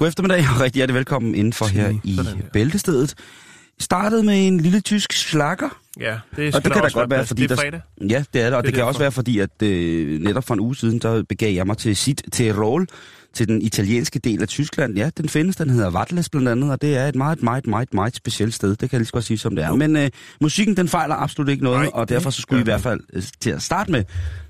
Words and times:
God 0.00 0.08
eftermiddag 0.08 0.44
og 0.54 0.60
rigtig 0.60 0.78
hjertelig 0.78 0.94
velkommen 0.94 1.34
indenfor 1.34 1.66
her 1.66 1.90
i 2.04 2.18
Bæltestedet. 2.52 3.14
Startede 3.80 4.22
med 4.22 4.46
en 4.46 4.60
lille 4.60 4.80
tysk 4.80 5.12
slakker. 5.12 5.68
Ja, 6.00 6.18
det 6.36 6.54
Og 6.54 6.64
det 6.64 6.72
kan 6.72 6.82
da 6.82 6.88
godt 6.88 7.10
være, 7.10 7.26
fordi 7.26 7.42
det 7.42 7.50
er 7.50 7.54
der... 7.54 7.62
fredag. 7.62 7.80
Ja, 8.10 8.24
det 8.34 8.42
er 8.42 8.46
det, 8.46 8.54
og 8.56 8.62
det, 8.62 8.66
Det 8.66 8.74
kan 8.74 8.84
også 8.84 8.98
derfor. 8.98 9.04
være, 9.04 9.12
fordi 9.12 9.38
at 9.38 9.62
øh, 9.62 10.20
netop 10.20 10.44
for 10.44 10.54
en 10.54 10.60
uge 10.60 10.76
siden, 10.76 10.98
der 10.98 11.22
begav 11.28 11.54
jeg 11.54 11.66
mig 11.66 11.78
til 11.78 11.96
sit 11.96 12.22
Tirol, 12.32 12.86
til 13.34 13.48
den 13.48 13.62
italienske 13.62 14.18
del 14.18 14.42
af 14.42 14.48
Tyskland. 14.48 14.96
Ja, 14.96 15.10
den 15.16 15.28
findes, 15.28 15.56
den 15.56 15.70
hedder 15.70 15.90
Vatles 15.90 16.28
blandt 16.28 16.48
andet, 16.48 16.70
og 16.70 16.82
det 16.82 16.96
er 16.96 17.08
et 17.08 17.14
meget, 17.14 17.42
meget, 17.42 17.66
meget, 17.66 17.94
meget 17.94 18.16
specielt 18.16 18.54
sted. 18.54 18.70
Det 18.70 18.78
kan 18.78 18.88
jeg 18.92 18.98
lige 18.98 19.06
så 19.06 19.12
godt 19.12 19.24
sige, 19.24 19.38
som 19.38 19.56
det 19.56 19.64
er. 19.64 19.74
Men 19.74 19.96
øh, 19.96 20.10
musikken, 20.40 20.76
den 20.76 20.88
fejler 20.88 21.14
absolut 21.14 21.48
ikke 21.48 21.64
noget, 21.64 21.80
Nej, 21.80 21.90
og 21.94 22.08
derfor 22.08 22.30
så 22.30 22.40
skulle 22.42 22.58
vi 22.58 22.62
i 22.62 22.70
hvert 22.72 22.80
fald 22.80 23.00
øh, 23.12 23.22
til 23.40 23.50
at 23.50 23.62
starte 23.62 23.92
med 23.92 24.04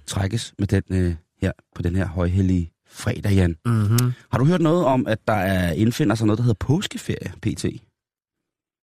trækkes 0.07 0.55
med 0.59 0.67
den 0.67 0.83
øh, 0.91 1.15
her, 1.43 1.53
på 1.77 1.83
den 1.83 1.97
her 1.97 2.07
højhellige 2.07 2.71
fredag, 2.91 3.33
Jan. 3.33 3.57
Mm-hmm. 3.67 4.13
Har 4.31 4.39
du 4.39 4.45
hørt 4.45 4.61
noget 4.61 4.85
om, 4.85 5.07
at 5.07 5.19
der 5.27 5.33
er 5.33 5.73
indfinder 5.73 6.15
sig 6.15 6.27
noget, 6.27 6.39
der 6.39 6.43
hedder 6.43 6.55
påskeferie, 6.67 7.33
PT? 7.43 7.65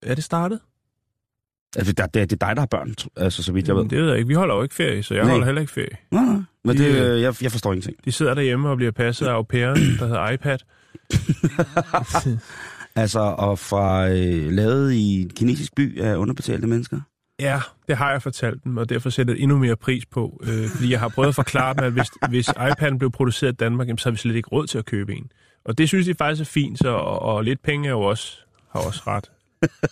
Er 0.02 0.14
det 0.14 0.24
startet? 0.24 0.60
Altså, 1.76 1.92
det, 1.92 2.14
det, 2.14 2.30
det 2.30 2.42
er 2.42 2.46
dig, 2.46 2.56
der 2.56 2.60
har 2.62 2.66
børn, 2.66 2.94
altså, 3.16 3.42
så 3.42 3.52
vidt 3.52 3.68
jeg 3.68 3.76
ved. 3.76 3.84
Det 3.88 3.98
ved 3.98 4.08
jeg 4.08 4.16
ikke. 4.16 4.28
Vi 4.28 4.34
holder 4.34 4.54
jo 4.54 4.62
ikke 4.62 4.74
ferie, 4.74 5.02
så 5.02 5.14
jeg 5.14 5.22
Nej. 5.22 5.30
holder 5.30 5.46
heller 5.46 5.60
ikke 5.60 5.72
ferie. 5.72 5.96
Nej, 6.10 6.24
nej, 6.24 6.42
men 6.64 6.76
De, 6.76 6.82
det, 6.84 7.14
øh, 7.14 7.22
jeg, 7.22 7.34
jeg 7.42 7.52
forstår 7.52 7.72
ingenting. 7.72 7.96
De 8.04 8.12
sidder 8.12 8.34
derhjemme 8.34 8.68
og 8.70 8.76
bliver 8.76 8.92
passet 8.92 9.26
af 9.26 9.32
au 9.32 9.42
pairen, 9.42 9.76
der 9.98 10.06
hedder 10.06 10.30
iPad. 10.30 10.58
Altså, 12.96 13.20
og 13.20 13.58
fra 13.58 14.08
øh, 14.08 14.50
lavet 14.52 14.92
i 14.92 15.22
en 15.22 15.30
kinesisk 15.30 15.74
by 15.74 16.00
af 16.00 16.16
underbetalte 16.16 16.66
mennesker? 16.66 17.00
Ja, 17.40 17.60
det 17.88 17.96
har 17.96 18.10
jeg 18.10 18.22
fortalt 18.22 18.64
dem, 18.64 18.76
og 18.76 18.88
derfor 18.88 19.10
sætter 19.10 19.34
jeg 19.34 19.42
endnu 19.42 19.58
mere 19.58 19.76
pris 19.76 20.06
på. 20.06 20.40
Øh, 20.42 20.68
fordi 20.68 20.90
jeg 20.90 21.00
har 21.00 21.08
prøvet 21.08 21.28
at 21.28 21.34
forklare 21.34 21.74
dem, 21.74 21.84
at 21.84 21.92
hvis, 21.92 22.08
hvis 22.30 22.48
iPad'en 22.48 22.98
blev 22.98 23.10
produceret 23.10 23.52
i 23.52 23.56
Danmark, 23.56 23.88
jamen, 23.88 23.98
så 23.98 24.08
har 24.08 24.10
vi 24.10 24.16
slet 24.16 24.36
ikke 24.36 24.48
råd 24.48 24.66
til 24.66 24.78
at 24.78 24.84
købe 24.84 25.14
en. 25.14 25.32
Og 25.64 25.78
det 25.78 25.88
synes 25.88 26.06
de 26.06 26.14
faktisk 26.14 26.40
er 26.40 26.52
fint, 26.52 26.78
så, 26.78 26.88
og, 26.88 27.22
og 27.22 27.44
lidt 27.44 27.62
penge 27.62 27.88
er 27.88 27.92
jo 27.92 28.00
også, 28.00 28.38
har 28.72 28.80
også 28.80 29.02
ret. 29.06 29.30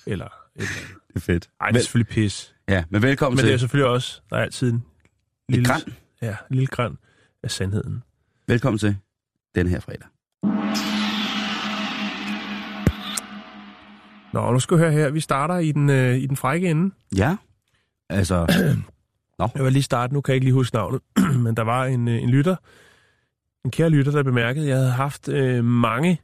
Eller, 0.06 0.28
eller. 0.56 0.68
Det 1.08 1.16
er 1.16 1.20
fedt. 1.20 1.48
Ej, 1.60 1.68
det 1.70 1.76
er 1.76 1.80
selvfølgelig 1.80 2.14
pis. 2.14 2.54
Ja, 2.68 2.84
men 2.90 3.02
velkommen 3.02 3.36
Men 3.36 3.38
til. 3.38 3.48
det 3.48 3.54
er 3.54 3.58
selvfølgelig 3.58 3.90
også, 3.90 4.20
der 4.30 4.36
er 4.36 4.42
altid 4.42 4.72
en 4.72 4.84
lille, 5.48 5.66
gran. 5.66 5.80
Ja, 6.22 6.28
en 6.50 6.56
lille 6.56 6.66
græn 6.66 6.98
af 7.42 7.50
sandheden. 7.50 8.02
Velkommen 8.48 8.78
til 8.78 8.96
den 9.54 9.68
her 9.68 9.80
fredag. 9.80 10.06
Nå, 14.32 14.52
nu 14.52 14.58
skal 14.60 14.76
du 14.76 14.82
høre 14.82 14.92
her. 14.92 15.10
Vi 15.10 15.20
starter 15.20 15.58
i 15.58 15.72
den, 15.72 15.90
øh, 15.90 16.16
i 16.16 16.26
den 16.26 16.36
frække 16.36 16.68
ende. 16.70 16.94
Ja, 17.16 17.36
altså, 18.10 18.46
Jeg 19.54 19.64
vil 19.64 19.72
lige 19.72 19.82
starte, 19.82 20.14
nu 20.14 20.20
kan 20.20 20.32
jeg 20.32 20.36
ikke 20.36 20.44
lige 20.44 20.54
huske 20.54 20.76
navnet, 20.76 21.00
men 21.44 21.56
der 21.56 21.62
var 21.62 21.84
en, 21.84 22.08
øh, 22.08 22.22
en 22.22 22.30
lytter, 22.30 22.56
en 23.64 23.70
kære 23.70 23.90
lytter, 23.90 24.12
der 24.12 24.22
bemærkede, 24.22 24.64
at 24.64 24.68
jeg 24.68 24.76
havde 24.76 24.90
haft 24.90 25.28
øh, 25.28 25.64
mange 25.64 26.20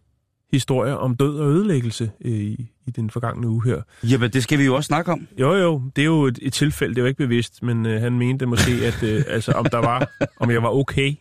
historier 0.53 0.95
om 0.95 1.17
død 1.17 1.39
og 1.39 1.51
ødelæggelse 1.51 2.11
øh, 2.25 2.33
i, 2.33 2.71
i 2.87 2.91
den 2.91 3.11
forgangne 3.11 3.49
uge 3.49 3.65
her. 3.65 3.83
jamen 4.11 4.31
det 4.31 4.43
skal 4.43 4.59
vi 4.59 4.65
jo 4.65 4.75
også 4.75 4.87
snakke 4.87 5.13
om. 5.13 5.29
Jo, 5.39 5.55
jo, 5.55 5.83
det 5.97 6.03
er 6.03 6.07
jo 6.07 6.25
et, 6.25 6.39
et 6.43 6.53
tilfælde, 6.53 6.95
det 6.95 6.99
er 6.99 7.03
jo 7.03 7.09
ikke 7.09 7.19
bevidst, 7.19 7.63
men 7.63 7.87
øh, 7.87 8.01
han 8.01 8.19
mente 8.19 8.47
måske, 8.47 8.73
at 8.73 9.03
øh, 9.03 9.25
altså, 9.29 9.53
om 9.53 9.65
der 9.65 9.79
var, 9.79 10.11
om 10.41 10.51
jeg 10.51 10.63
var 10.63 10.69
okay. 10.69 11.15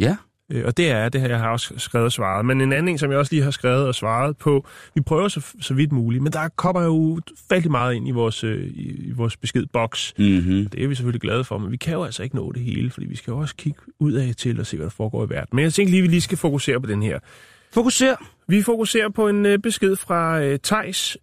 Ja. 0.00 0.16
Øh, 0.52 0.64
og 0.66 0.76
det 0.76 0.90
er 0.90 1.08
det, 1.08 1.20
jeg 1.28 1.38
har 1.38 1.48
også 1.48 1.74
skrevet 1.76 2.04
og 2.04 2.12
svaret. 2.12 2.46
Men 2.46 2.60
en 2.60 2.72
anden 2.72 2.98
som 2.98 3.10
jeg 3.10 3.18
også 3.18 3.34
lige 3.34 3.42
har 3.44 3.50
skrevet 3.50 3.86
og 3.86 3.94
svaret 3.94 4.36
på, 4.36 4.66
vi 4.94 5.00
prøver 5.00 5.28
så, 5.28 5.46
så 5.60 5.74
vidt 5.74 5.92
muligt, 5.92 6.22
men 6.22 6.32
der 6.32 6.48
kommer 6.48 6.82
jo 6.82 7.20
faldt 7.48 7.70
meget 7.70 7.94
ind 7.94 8.08
i 8.08 8.10
vores, 8.10 8.44
øh, 8.44 8.64
i, 8.64 9.08
i 9.08 9.12
vores 9.12 9.36
beskedboks. 9.36 10.14
Mm-hmm. 10.18 10.66
Det 10.66 10.84
er 10.84 10.88
vi 10.88 10.94
selvfølgelig 10.94 11.20
glade 11.20 11.44
for, 11.44 11.58
men 11.58 11.70
vi 11.72 11.76
kan 11.76 11.92
jo 11.92 12.04
altså 12.04 12.22
ikke 12.22 12.36
nå 12.36 12.52
det 12.52 12.62
hele, 12.62 12.90
fordi 12.90 13.06
vi 13.06 13.16
skal 13.16 13.30
jo 13.30 13.38
også 13.38 13.56
kigge 13.56 13.78
ud 14.00 14.12
af 14.12 14.34
til 14.36 14.60
og 14.60 14.66
se, 14.66 14.76
hvad 14.76 14.84
der 14.84 14.90
foregår 14.90 15.26
i 15.26 15.30
verden. 15.30 15.48
Men 15.56 15.62
jeg 15.62 15.72
tænker 15.72 15.90
lige, 15.90 15.98
at 16.00 16.02
vi 16.02 16.08
lige 16.08 16.20
skal 16.20 16.38
fokusere 16.38 16.80
på 16.80 16.86
den 16.86 17.02
her. 17.02 17.18
Fokuser. 17.72 18.14
Vi 18.48 18.62
fokuserer 18.62 19.08
på 19.08 19.28
en 19.28 19.46
øh, 19.46 19.58
besked 19.58 19.96
fra 19.96 20.40
øh, 20.42 20.58
Tejs 20.62 21.16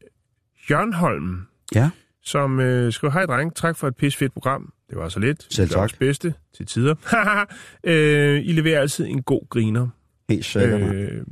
Jørnholm, 0.69 1.37
Ja. 1.75 1.89
som 2.23 2.59
øh, 2.59 2.93
skriver, 2.93 3.11
hej 3.13 3.25
dreng, 3.25 3.55
tak 3.55 3.77
for 3.77 3.87
et 3.87 3.95
pisfedt 3.95 4.33
program. 4.33 4.73
Det 4.91 4.99
var 4.99 5.09
så 5.09 5.19
lidt. 5.19 5.53
Selv 5.53 5.69
tak. 5.69 5.91
bedste 5.99 6.33
til 6.57 6.65
tider. 6.65 6.95
øh, 7.83 8.41
I 8.45 8.51
leverer 8.51 8.79
altid 8.81 9.05
en 9.07 9.21
god 9.23 9.49
griner. 9.49 9.87
Helt 10.29 10.45
sikkert. 10.45 10.95
Øh, 10.95 11.23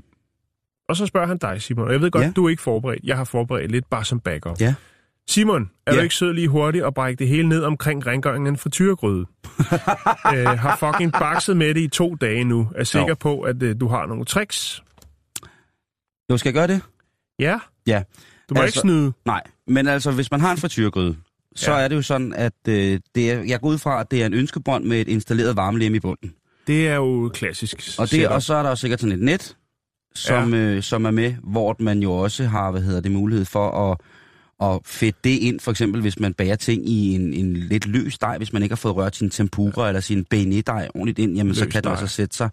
og 0.90 0.96
så 0.96 1.06
spørger 1.06 1.28
han 1.28 1.38
dig, 1.38 1.62
Simon, 1.62 1.88
og 1.88 1.94
jeg 1.94 2.02
ved 2.02 2.12
godt, 2.12 2.24
Ja. 2.26 2.32
du 2.36 2.46
er 2.46 2.50
ikke 2.50 2.62
forberedt. 2.62 3.04
Jeg 3.04 3.18
har 3.18 3.24
forberedt 3.24 3.72
lidt 3.72 3.90
bare 3.90 4.06
som 4.06 4.20
backup. 4.20 4.62
Ja. 4.62 4.76
Simon, 5.28 5.72
er 5.88 5.92
ja. 5.94 5.98
Du 5.98 6.04
ikke 6.04 6.16
sød 6.16 6.34
lige 6.34 6.48
hurtigt 6.48 6.84
og 6.84 6.94
brække 6.94 7.20
det 7.20 7.28
hele 7.28 7.50
ned 7.50 7.64
omkring 7.64 8.08
rengøringen 8.08 8.58
for 8.58 8.70
tyregryde? 8.70 9.20
øh, 10.36 10.46
har 10.46 10.76
fucking 10.80 11.12
bakset 11.12 11.58
med 11.58 11.74
det 11.74 11.82
i 11.82 11.88
to 11.88 12.16
dage 12.16 12.44
nu. 12.44 12.72
Er 12.76 12.84
sikker 12.84 13.08
Jo. 13.08 13.16
på, 13.20 13.42
at 13.42 13.64
øh, 13.64 13.76
du 13.80 13.88
har 13.88 14.06
nogle 14.06 14.26
tricks. 14.26 14.84
jo, 16.32 16.38
skal 16.38 16.50
jeg 16.50 16.54
gøre 16.54 16.68
det? 16.68 16.82
Ja? 17.40 17.60
Ja. 17.88 18.04
Du 18.50 18.54
må 18.56 18.62
Altså- 18.62 18.80
ikke 18.80 18.80
snyde. 18.80 19.14
Nej, 19.26 19.44
men 19.68 19.88
altså, 19.88 20.12
hvis 20.12 20.32
man 20.32 20.42
har 20.42 20.52
en 20.52 20.58
frityrgryde, 20.58 21.16
så 21.56 21.72
Ja. 21.72 21.80
er 21.80 21.88
det 21.88 21.96
jo 21.96 22.02
sådan, 22.02 22.34
at 22.34 22.54
øh, 22.68 23.00
det 23.16 23.32
er, 23.32 23.44
jeg 23.44 23.60
går 23.62 23.68
ud 23.70 23.78
fra, 23.78 24.00
at 24.02 24.12
det 24.12 24.22
er 24.22 24.26
en 24.26 24.34
ønskebånd 24.34 24.86
med 24.86 25.02
et 25.02 25.08
installeret 25.08 25.56
varmelem 25.56 25.96
i 25.96 26.00
bunden. 26.00 26.34
Det 26.68 26.88
er 26.88 26.96
jo 26.96 27.30
klassisk. 27.34 27.76
Og, 28.00 28.04
det, 28.04 28.10
setup. 28.10 28.32
og 28.32 28.42
så 28.42 28.54
er 28.54 28.64
der 28.64 28.70
jo 28.70 28.76
sikkert 28.76 29.00
sådan 29.00 29.16
et 29.16 29.22
net, 29.26 29.58
som, 30.16 30.54
ja. 30.54 30.60
øh, 30.60 30.84
som 30.84 31.06
er 31.06 31.12
med, 31.12 31.34
hvor 31.44 31.76
man 31.80 32.00
jo 32.04 32.12
også 32.14 32.44
har, 32.46 32.72
hvad 32.72 32.82
hedder 32.82 33.02
det, 33.02 33.12
mulighed 33.12 33.46
for 33.46 33.92
at, 33.92 33.98
at 34.62 34.80
fedte 34.86 35.20
det 35.24 35.30
ind, 35.30 35.60
for 35.60 35.72
eksempel 35.72 36.02
hvis 36.02 36.20
man 36.20 36.34
bager 36.34 36.56
ting 36.56 36.90
i 36.90 37.16
en, 37.16 37.34
en 37.34 37.54
lidt 37.58 37.86
løs 37.86 38.18
dej, 38.18 38.38
hvis 38.38 38.54
man 38.54 38.64
ikke 38.64 38.74
har 38.74 38.78
fået 38.78 38.96
rørt 38.96 39.16
sin 39.16 39.30
tempura 39.30 39.88
eller 39.88 40.02
sin 40.02 40.26
bagnetdej 40.26 40.90
ordentligt 40.96 41.20
ind, 41.20 41.36
jamen 41.36 41.56
så 41.56 41.64
Løs 41.64 41.74
kan 41.74 41.84
det 41.84 41.90
altså 41.90 42.08
sætte 42.08 42.38
sig, 42.38 42.50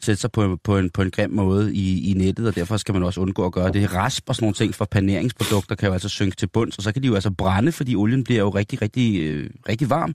sætte 0.00 0.20
sig 0.20 0.32
på, 0.32 0.58
på, 0.64 0.78
en, 0.78 0.90
på 0.90 1.02
en 1.02 1.10
grim 1.10 1.30
måde 1.30 1.74
i, 1.74 2.10
i 2.10 2.14
nettet, 2.14 2.46
og 2.46 2.54
derfor 2.54 2.76
skal 2.76 2.94
man 2.94 3.02
også 3.02 3.20
undgå 3.20 3.46
at 3.46 3.52
gøre 3.52 3.72
det. 3.72 3.94
Rasp 3.94 4.28
og 4.28 4.34
sådan 4.34 4.44
nogle 4.44 4.54
ting 4.54 4.74
for 4.74 4.84
paneringsprodukter 4.84 5.74
kan 5.74 5.86
jo 5.86 5.92
altså 5.92 6.08
synke 6.08 6.36
til 6.36 6.46
bunds, 6.46 6.76
og 6.76 6.82
så 6.82 6.92
kan 6.92 7.02
de 7.02 7.08
jo 7.08 7.14
altså 7.14 7.30
brænde, 7.30 7.72
fordi 7.72 7.94
olien 7.96 8.24
bliver 8.24 8.40
jo 8.40 8.50
rigtig, 8.50 8.82
rigtig, 8.82 9.20
øh, 9.20 9.50
rigtig 9.68 9.90
varm. 9.90 10.14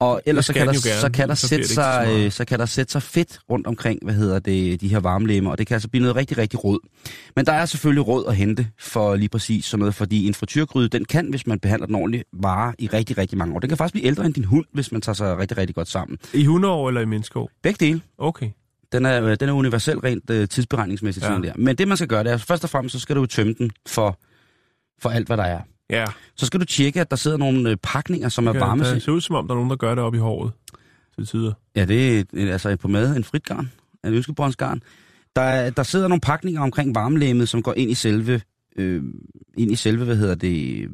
Og 0.00 0.22
ellers 0.26 0.46
så 0.46 0.52
kan, 0.52 0.66
der, 0.66 0.72
gerne, 0.72 1.00
så, 1.00 1.10
kan 1.10 1.28
der 1.28 1.34
så 1.34 1.48
sætte 1.48 1.68
så 1.68 1.74
sig, 1.74 2.04
smart. 2.04 2.08
øh, 2.08 2.30
så 2.30 2.44
kan 2.44 2.58
der 2.58 2.66
sætte 2.66 2.92
sig 2.92 3.02
fedt 3.02 3.38
rundt 3.50 3.66
omkring, 3.66 3.98
hvad 4.04 4.14
hedder 4.14 4.38
det, 4.38 4.80
de 4.80 4.88
her 4.88 5.00
varmelemmer, 5.00 5.50
og 5.50 5.58
det 5.58 5.66
kan 5.66 5.74
altså 5.74 5.88
blive 5.88 6.02
noget 6.02 6.16
rigtig, 6.16 6.38
rigtig 6.38 6.64
råd. 6.64 6.78
Men 7.36 7.46
der 7.46 7.52
er 7.52 7.66
selvfølgelig 7.66 8.08
råd 8.08 8.24
at 8.28 8.36
hente 8.36 8.68
for 8.78 9.16
lige 9.16 9.28
præcis 9.28 9.64
sådan 9.64 9.78
noget, 9.78 9.94
fordi 9.94 10.26
en 10.26 10.34
frityrgryde, 10.34 10.88
den 10.88 11.04
kan, 11.04 11.30
hvis 11.30 11.46
man 11.46 11.58
behandler 11.58 11.86
den 11.86 11.94
ordentligt, 11.94 12.24
vare 12.32 12.74
i 12.78 12.86
rigtig, 12.86 13.18
rigtig 13.18 13.38
mange 13.38 13.54
år. 13.54 13.58
Den 13.58 13.68
kan 13.68 13.76
faktisk 13.76 13.92
blive 13.92 14.06
ældre 14.06 14.26
end 14.26 14.34
din 14.34 14.44
hund, 14.44 14.64
hvis 14.72 14.92
man 14.92 15.00
tager 15.00 15.14
sig 15.14 15.38
rigtig, 15.38 15.58
rigtig 15.58 15.74
godt 15.74 15.88
sammen. 15.88 16.18
I 16.34 16.40
100 16.40 16.74
år 16.74 16.88
eller 16.88 17.00
i 17.00 17.04
menneskeår? 17.04 17.50
Begge 17.62 17.86
dele. 17.86 18.00
Okay. 18.18 18.50
Den 18.92 19.06
er, 19.06 19.22
øh, 19.24 19.36
den 19.40 19.48
er 19.48 19.52
universel 19.52 19.98
rent 19.98 20.30
øh, 20.30 20.48
tidsberegningsmæssigt. 20.48 21.26
Ja. 21.26 21.32
Ja. 21.32 21.38
Der. 21.38 21.52
Men 21.56 21.76
det 21.76 21.88
man 21.88 21.96
skal 21.96 22.08
gøre, 22.08 22.24
det 22.24 22.32
er, 22.32 22.36
først 22.36 22.64
og 22.64 22.70
fremmest, 22.70 22.92
så 22.92 23.00
skal 23.00 23.16
du 23.16 23.26
tømme 23.26 23.54
den 23.58 23.70
for, 23.86 24.18
for 25.02 25.10
alt, 25.10 25.26
hvad 25.26 25.36
der 25.36 25.44
er. 25.44 25.60
Ja. 25.90 26.04
Så 26.36 26.46
skal 26.46 26.60
du 26.60 26.64
tjekke, 26.64 27.00
at 27.00 27.10
der 27.10 27.16
sidder 27.16 27.36
nogle 27.36 27.70
øh, 27.70 27.76
pakninger, 27.82 28.28
som 28.28 28.46
er 28.46 28.52
Det, 28.52 28.60
varme. 28.60 28.84
det 28.84 29.02
ser 29.02 29.12
ud 29.12 29.20
som 29.20 29.36
om, 29.36 29.46
der 29.48 29.54
er 29.54 29.56
nogen, 29.56 29.70
der 29.70 29.76
gør 29.76 29.94
det 29.94 30.04
op 30.04 30.14
i 30.14 30.18
håret. 30.18 30.52
Til 31.18 31.26
tider. 31.26 31.52
Ja, 31.76 31.84
det 31.84 32.18
er 32.36 32.52
altså 32.52 32.68
en 32.68 32.78
pomade, 32.78 33.16
en 33.16 33.24
fritgarn, 33.24 33.70
en 34.04 34.14
ønskebåndsgarn. 34.14 34.82
Der, 35.36 35.42
er- 35.42 35.70
der 35.70 35.82
sidder 35.82 36.08
nogle 36.08 36.20
pakninger 36.20 36.60
omkring 36.60 36.94
varmelæmet, 36.94 37.48
som 37.48 37.62
går 37.62 37.74
ind 37.76 37.90
i 37.90 37.94
selve, 37.94 38.40
øh, 38.76 39.02
ind 39.56 39.72
i 39.72 39.76
selve, 39.76 40.04
hvad 40.04 40.16
hedder 40.16 40.34
det, 40.34 40.88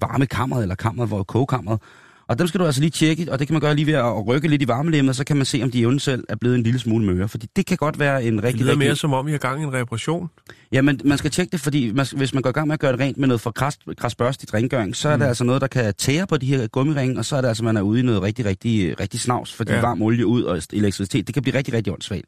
varmekammeret, 0.00 0.62
eller 0.62 0.74
kammeret, 0.74 1.08
hvor 1.08 1.22
kogekammeret. 1.22 1.80
Og 2.28 2.38
dem 2.38 2.46
skal 2.46 2.60
du 2.60 2.64
altså 2.66 2.80
lige 2.80 2.90
tjekke, 2.90 3.32
og 3.32 3.38
det 3.38 3.46
kan 3.48 3.54
man 3.54 3.60
gøre 3.60 3.74
lige 3.74 3.86
ved 3.86 3.94
at 3.94 4.26
rykke 4.26 4.48
lidt 4.48 4.62
i 4.62 4.68
varmelemmet, 4.68 5.16
så 5.16 5.24
kan 5.24 5.36
man 5.36 5.46
se, 5.46 5.60
om 5.62 5.70
de 5.70 5.80
evnen 5.80 5.98
selv 5.98 6.24
er 6.28 6.36
blevet 6.36 6.56
en 6.56 6.62
lille 6.62 6.78
smule 6.78 7.04
møre. 7.06 7.28
Fordi 7.28 7.46
det 7.56 7.66
kan 7.66 7.76
godt 7.76 7.98
være 7.98 8.24
en 8.24 8.36
Det 8.36 8.44
rigtig, 8.44 8.60
lyder 8.62 8.72
rigtig... 8.72 8.88
mere 8.88 8.96
som 8.96 9.12
om, 9.12 9.26
vi 9.26 9.30
har 9.30 9.38
gang 9.38 9.60
i 9.60 9.64
en 9.64 9.72
reparation. 9.72 10.28
Ja, 10.72 10.82
men 10.82 11.00
man 11.04 11.18
skal 11.18 11.30
tjekke 11.30 11.50
det, 11.52 11.60
fordi 11.60 11.92
man, 11.92 12.06
hvis 12.16 12.34
man 12.34 12.42
går 12.42 12.50
i 12.50 12.52
gang 12.52 12.66
med 12.66 12.74
at 12.74 12.80
gøre 12.80 12.92
det 12.92 13.00
rent 13.00 13.18
med 13.18 13.28
noget 13.28 13.40
for 13.40 13.50
kras, 13.50 13.78
krasbørstigt 13.98 14.54
rengøring, 14.54 14.96
så 14.96 15.08
er 15.08 15.16
mm. 15.16 15.20
det 15.20 15.26
altså 15.26 15.44
noget, 15.44 15.60
der 15.60 15.66
kan 15.66 15.94
tære 15.94 16.26
på 16.26 16.36
de 16.36 16.46
her 16.46 16.66
gummiringe, 16.66 17.18
og 17.18 17.24
så 17.24 17.36
er 17.36 17.40
det 17.40 17.48
altså, 17.48 17.64
man 17.64 17.76
er 17.76 17.80
ude 17.82 18.00
i 18.00 18.02
noget 18.02 18.22
rigtig, 18.22 18.44
rigtig, 18.44 19.00
rigtig 19.00 19.20
snavs, 19.20 19.52
fordi 19.52 19.72
Ja. 19.72 19.80
varm 19.80 20.02
olie 20.02 20.26
ud 20.26 20.42
og 20.42 20.62
elektricitet, 20.72 21.26
det 21.26 21.34
kan 21.34 21.42
blive 21.42 21.54
rigtig, 21.58 21.74
rigtig 21.74 21.92
åndssvagt. 21.92 22.24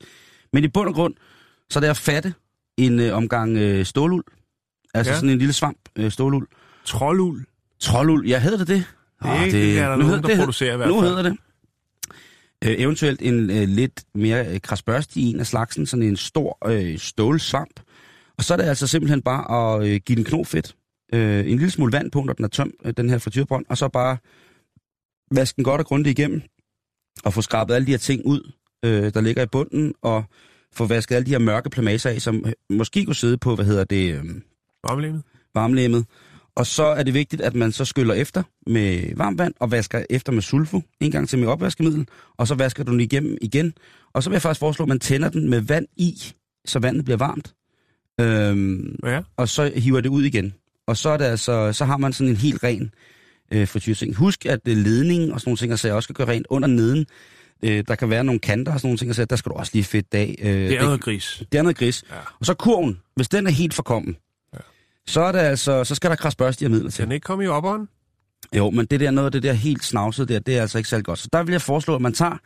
Men 0.53 0.65
i 0.65 0.69
bund 0.69 0.89
og 0.89 0.95
grund, 0.95 1.15
så 1.71 1.79
er 1.79 1.81
det 1.81 1.89
at 1.89 1.97
fatte 1.97 2.35
en 2.77 3.01
øh, 3.01 3.17
omgang 3.17 3.57
øh, 3.57 3.85
ståluld. 3.85 4.25
Altså 4.95 5.13
Ja. 5.13 5.17
sådan 5.17 5.31
en 5.31 5.39
lille 5.39 5.53
svamp 5.53 5.79
øh, 5.97 6.11
ståluld. 6.11 6.49
Troldul. 6.85 7.45
Trolduld, 7.81 8.27
ja, 8.27 8.39
hedder 8.39 8.59
det 8.59 8.69
det? 8.69 8.85
Det, 9.23 9.31
er 9.31 9.45
ikke, 9.45 9.57
det 9.59 9.79
er 9.79 9.89
der 9.89 9.97
nu 9.97 10.03
nogen, 10.03 10.07
hedder- 10.07 10.21
der 10.23 10.29
det- 10.29 10.39
producerer 10.39 10.75
i 10.75 10.77
hvert 10.77 10.89
Nu 10.89 11.01
fald. 11.01 11.09
hedder 11.09 11.23
det. 11.23 11.37
Øh, 12.65 12.75
eventuelt 12.79 13.23
en 13.23 13.51
øh, 13.51 13.69
lidt 13.69 14.05
mere 14.15 14.55
øh, 14.55 14.61
krasbørstig 14.61 15.31
en 15.31 15.41
af 15.41 15.47
slagsen, 15.47 15.87
sådan 15.87 16.03
en 16.03 16.17
stor 16.17 16.59
øh, 16.67 16.99
stålsvamp. 16.99 17.81
Og 18.39 18.45
så 18.45 18.55
er 18.55 18.59
det 18.59 18.65
altså 18.65 18.87
simpelthen 18.87 19.23
bare 19.23 19.77
at 19.77 19.89
øh, 19.89 20.01
give 20.07 20.17
den 20.17 20.25
knofedt. 20.25 20.75
Øh, 21.15 21.39
en 21.41 21.45
lille 21.59 21.71
smule 21.71 21.93
vand 21.93 22.11
på, 22.11 22.23
når 22.23 22.33
den 22.33 22.45
er 22.45 22.49
tømt, 22.49 22.75
øh, 22.85 22.93
den 22.97 23.11
her 23.11 23.19
frityrbrønd, 23.19 23.65
og 23.69 23.79
så 23.79 23.89
bare 23.89 24.17
vaske 25.31 25.57
den 25.57 25.65
godt 25.65 25.81
og 25.81 25.87
grundigt 25.87 26.19
igennem, 26.19 26.43
og 27.25 27.35
få 27.35 27.43
skrabet 27.43 27.75
alle 27.75 27.87
de 27.87 27.91
her 27.91 27.99
ting 27.99 28.23
ud, 28.27 28.53
øh, 28.85 29.15
der 29.15 29.21
ligger 29.21 29.43
i 29.43 29.47
bunden, 29.47 29.95
og 30.03 30.25
få 30.73 30.87
vasket 30.87 31.15
alle 31.17 31.27
de 31.27 31.31
her 31.31 31.39
mørke 31.39 31.71
plamager 31.71 32.07
af, 32.11 32.23
som 32.23 32.45
øh, 32.47 32.53
måske 32.77 33.05
kunne 33.05 33.15
sidde 33.15 33.39
på, 33.39 33.55
hvad 33.55 33.65
hedder 33.65 33.85
det, 33.85 34.15
øh, 34.15 34.25
Varmlæmet. 34.89 35.23
varmlæmmet. 35.55 36.07
Og 36.59 36.67
så 36.67 36.83
er 36.85 37.03
det 37.03 37.15
vigtigt, 37.15 37.43
at 37.43 37.55
man 37.55 37.73
så 37.73 37.85
skyller 37.85 38.15
efter 38.15 38.43
med 38.67 39.17
varmt 39.17 39.39
vand, 39.39 39.55
og 39.61 39.71
vasker 39.71 40.03
efter 40.11 40.33
med 40.33 40.43
sulfo, 40.43 40.83
en 41.01 41.11
gang 41.11 41.29
til 41.29 41.39
med 41.39 41.49
opvaskemiddel, 41.49 42.07
og 42.37 42.49
så 42.49 42.55
vasker 42.55 42.85
du 42.85 42.93
den 42.93 43.01
igennem 43.01 43.37
igen. 43.43 43.73
Og 44.13 44.23
så 44.23 44.31
vil 44.31 44.35
jeg 44.35 44.43
faktisk 44.43 44.61
foreslå, 44.61 44.83
at 44.83 44.89
man 44.89 45.01
tænder 45.01 45.29
den 45.29 45.51
med 45.51 45.61
vand 45.61 45.87
i, 45.97 46.15
så 46.65 46.79
vandet 46.79 47.05
bliver 47.05 47.19
varmt. 47.19 47.55
Øhm, 48.21 48.97
Ja. 49.05 49.21
og 49.37 49.49
så 49.49 49.73
hiver 49.77 50.01
det 50.01 50.09
ud 50.09 50.23
igen. 50.23 50.55
Og 50.87 50.97
så, 50.97 51.09
er 51.09 51.17
det 51.17 51.25
altså, 51.25 51.73
så 51.73 51.85
har 51.85 51.97
man 51.97 52.13
sådan 52.13 52.31
en 52.31 52.37
helt 52.37 52.63
ren 52.63 52.91
øh, 53.53 53.69
frityrseng. 53.69 54.15
Husk, 54.15 54.47
at 54.47 54.61
øh, 54.69 54.77
ledningen 54.77 55.33
og 55.33 55.41
sådan 55.41 55.49
nogle 55.51 55.57
ting, 55.59 55.71
altså, 55.73 55.89
jeg 55.89 55.95
også 55.95 56.07
skal 56.07 56.15
gøre 56.15 56.29
rent 56.29 56.47
under 56.51 56.69
neden. 56.69 57.07
Øh, 57.63 57.85
der 57.89 57.95
kan 57.95 58.11
være 58.11 58.25
nogle 58.25 58.39
kanter 58.41 58.73
og 58.73 58.81
sådan 58.81 58.89
nogle 58.89 58.99
ting, 58.99 59.09
altså, 59.09 59.25
der 59.25 59.37
skal 59.37 59.51
du 59.51 59.55
også 59.57 59.71
lige 59.75 59.85
fedt 59.85 60.07
af. 60.15 60.35
Øh, 60.43 60.51
Det 60.53 60.77
er 60.79 60.83
noget 60.83 61.01
gris. 61.01 61.43
det 61.53 61.59
er 61.59 61.63
noget 61.63 61.77
gris. 61.77 62.05
Ja. 62.11 62.17
Og 62.41 62.47
så 62.47 62.55
kurven, 62.55 63.01
hvis 63.17 63.29
den 63.29 63.47
er 63.47 63.51
helt 63.51 63.75
forkommen. 63.75 64.17
Så, 65.09 65.21
er 65.21 65.33
det 65.33 65.39
altså, 65.39 65.85
så 65.85 65.95
skal 65.95 66.11
der 66.11 66.17
kras 66.17 66.37
børste 66.37 66.65
i 66.65 66.69
midler 66.69 66.85
til. 66.85 66.93
Skal 66.93 67.05
den 67.05 67.13
ikke 67.13 67.25
komme 67.25 67.45
i 67.45 67.47
opperen? 67.47 67.89
Jo, 68.57 68.71
men 68.71 68.87
det 68.87 69.01
der 69.01 69.11
noget 69.11 69.27
af 69.27 69.33
det 69.33 69.43
der 69.43 69.53
helt 69.53 69.85
snavset 69.85 70.29
der, 70.29 70.39
det 70.39 70.57
er 70.57 70.61
altså 70.61 70.79
ikke 70.79 70.91
særlig 70.91 71.05
godt. 71.05 71.19
Så 71.19 71.29
der 71.33 71.43
vil 71.43 71.53
jeg 71.53 71.63
foreslå, 71.63 71.95
at 71.95 72.03
man 72.03 72.13
tager 72.13 72.37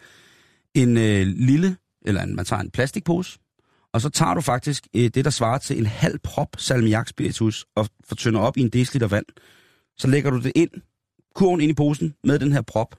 en 0.74 0.96
øh, 0.96 1.26
lille, 1.26 1.76
eller 2.04 2.22
en, 2.22 2.36
man 2.36 2.44
tager 2.44 2.62
en 2.62 2.70
plastikpose, 2.70 3.38
og 3.92 4.00
så 4.00 4.10
tager 4.10 4.34
du 4.34 4.40
faktisk 4.40 4.86
øh, 4.96 5.10
det, 5.14 5.24
der 5.24 5.30
svarer 5.30 5.58
til 5.58 5.78
en 5.78 5.86
halv 5.86 6.18
prop 6.18 6.48
salmiak 6.58 7.08
spiritus, 7.08 7.66
og 7.76 7.88
fortynder 8.04 8.40
op 8.40 8.56
i 8.56 8.60
en 8.60 8.68
deciliter 8.68 9.06
vand. 9.06 9.26
Så 9.96 10.08
lægger 10.08 10.30
du 10.30 10.40
det 10.40 10.52
ind, 10.54 10.70
kurven 11.34 11.60
ind 11.60 11.70
i 11.70 11.74
posen 11.74 12.14
med 12.24 12.38
den 12.38 12.52
her 12.52 12.62
prop, 12.62 12.96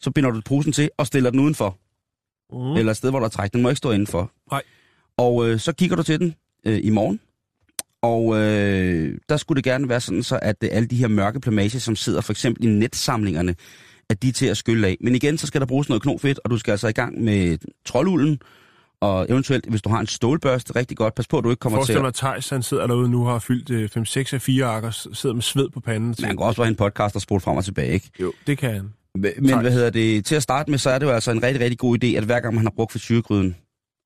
så 0.00 0.10
binder 0.10 0.30
du 0.30 0.40
posen 0.40 0.72
til 0.72 0.90
og 0.96 1.06
stiller 1.06 1.30
den 1.30 1.40
udenfor, 1.40 1.78
mm. 2.52 2.76
eller 2.76 2.90
et 2.90 2.96
sted, 2.96 3.10
hvor 3.10 3.18
der 3.18 3.26
er 3.26 3.30
træk. 3.30 3.52
Den 3.52 3.62
må 3.62 3.68
ikke 3.68 3.78
stå 3.78 3.90
indenfor. 3.90 4.32
Nej. 4.50 4.62
Og 5.16 5.48
øh, 5.48 5.60
så 5.60 5.72
kigger 5.72 5.96
du 5.96 6.02
til 6.02 6.20
den 6.20 6.34
øh, 6.66 6.80
i 6.82 6.90
morgen, 6.90 7.20
og 8.04 8.36
øh, 8.40 9.18
der 9.28 9.36
skulle 9.36 9.56
det 9.56 9.64
gerne 9.64 9.88
være 9.88 10.00
sådan, 10.00 10.22
så 10.22 10.38
at 10.42 10.56
øh, 10.64 10.68
alle 10.72 10.86
de 10.88 10.96
her 10.96 11.08
mørke 11.08 11.40
plamager, 11.40 11.78
som 11.78 11.96
sidder 11.96 12.20
for 12.20 12.32
eksempel 12.32 12.64
i 12.64 12.66
netsamlingerne, 12.66 13.54
at 14.10 14.22
de 14.22 14.28
er 14.28 14.32
til 14.32 14.46
at 14.46 14.56
skylle 14.56 14.86
af. 14.86 14.96
Men 15.00 15.14
igen, 15.14 15.38
så 15.38 15.46
skal 15.46 15.60
der 15.60 15.66
bruges 15.66 15.88
noget 15.88 16.02
knofedt, 16.02 16.40
og 16.44 16.50
du 16.50 16.58
skal 16.58 16.70
altså 16.70 16.88
i 16.88 16.92
gang 16.92 17.22
med 17.24 17.58
troldulden, 17.86 18.38
og 19.00 19.26
eventuelt, 19.28 19.66
hvis 19.68 19.82
du 19.82 19.88
har 19.88 20.00
en 20.00 20.06
stålbørste, 20.06 20.76
rigtig 20.76 20.96
godt. 20.96 21.14
Pas 21.14 21.26
på, 21.28 21.38
at 21.38 21.44
du 21.44 21.50
ikke 21.50 21.60
kommer 21.60 21.78
til 21.78 21.94
Forestil 21.94 22.00
mig, 22.00 22.08
at 22.08 22.14
Thijs, 22.14 22.48
han 22.50 22.62
sidder 22.62 22.86
derude 22.86 23.08
nu 23.08 23.26
og 23.26 23.32
har 23.32 23.38
fyldt 23.38 23.70
øh, 23.70 23.88
5-6 24.30 24.34
af 24.34 24.42
4 24.42 24.64
arker, 24.64 24.90
s- 24.90 25.08
sidder 25.12 25.34
med 25.34 25.42
sved 25.42 25.68
på 25.70 25.80
panden. 25.80 26.14
Man 26.22 26.30
kan 26.30 26.38
også 26.38 26.60
være 26.60 26.68
en 26.68 26.76
podcast 26.76 27.14
og 27.16 27.22
spole 27.22 27.40
frem 27.40 27.56
og 27.56 27.64
tilbage, 27.64 27.92
ikke? 27.92 28.10
Jo, 28.20 28.32
det 28.46 28.58
kan 28.58 28.70
han. 28.74 28.92
Men 29.40 29.60
hvad 29.60 29.70
hedder 29.72 29.90
det? 29.90 30.24
Til 30.24 30.34
at 30.34 30.42
starte 30.42 30.70
med, 30.70 30.78
så 30.78 30.90
er 30.90 30.98
det 30.98 31.06
jo 31.06 31.10
altså 31.10 31.30
en 31.30 31.42
rigtig, 31.42 31.60
rigtig 31.60 31.78
god 31.78 32.04
idé, 32.04 32.06
at 32.06 32.24
hver 32.24 32.40
gang 32.40 32.54
man 32.54 32.64
har 32.64 32.72
brugt 32.76 32.92
frityregryden, 32.92 33.56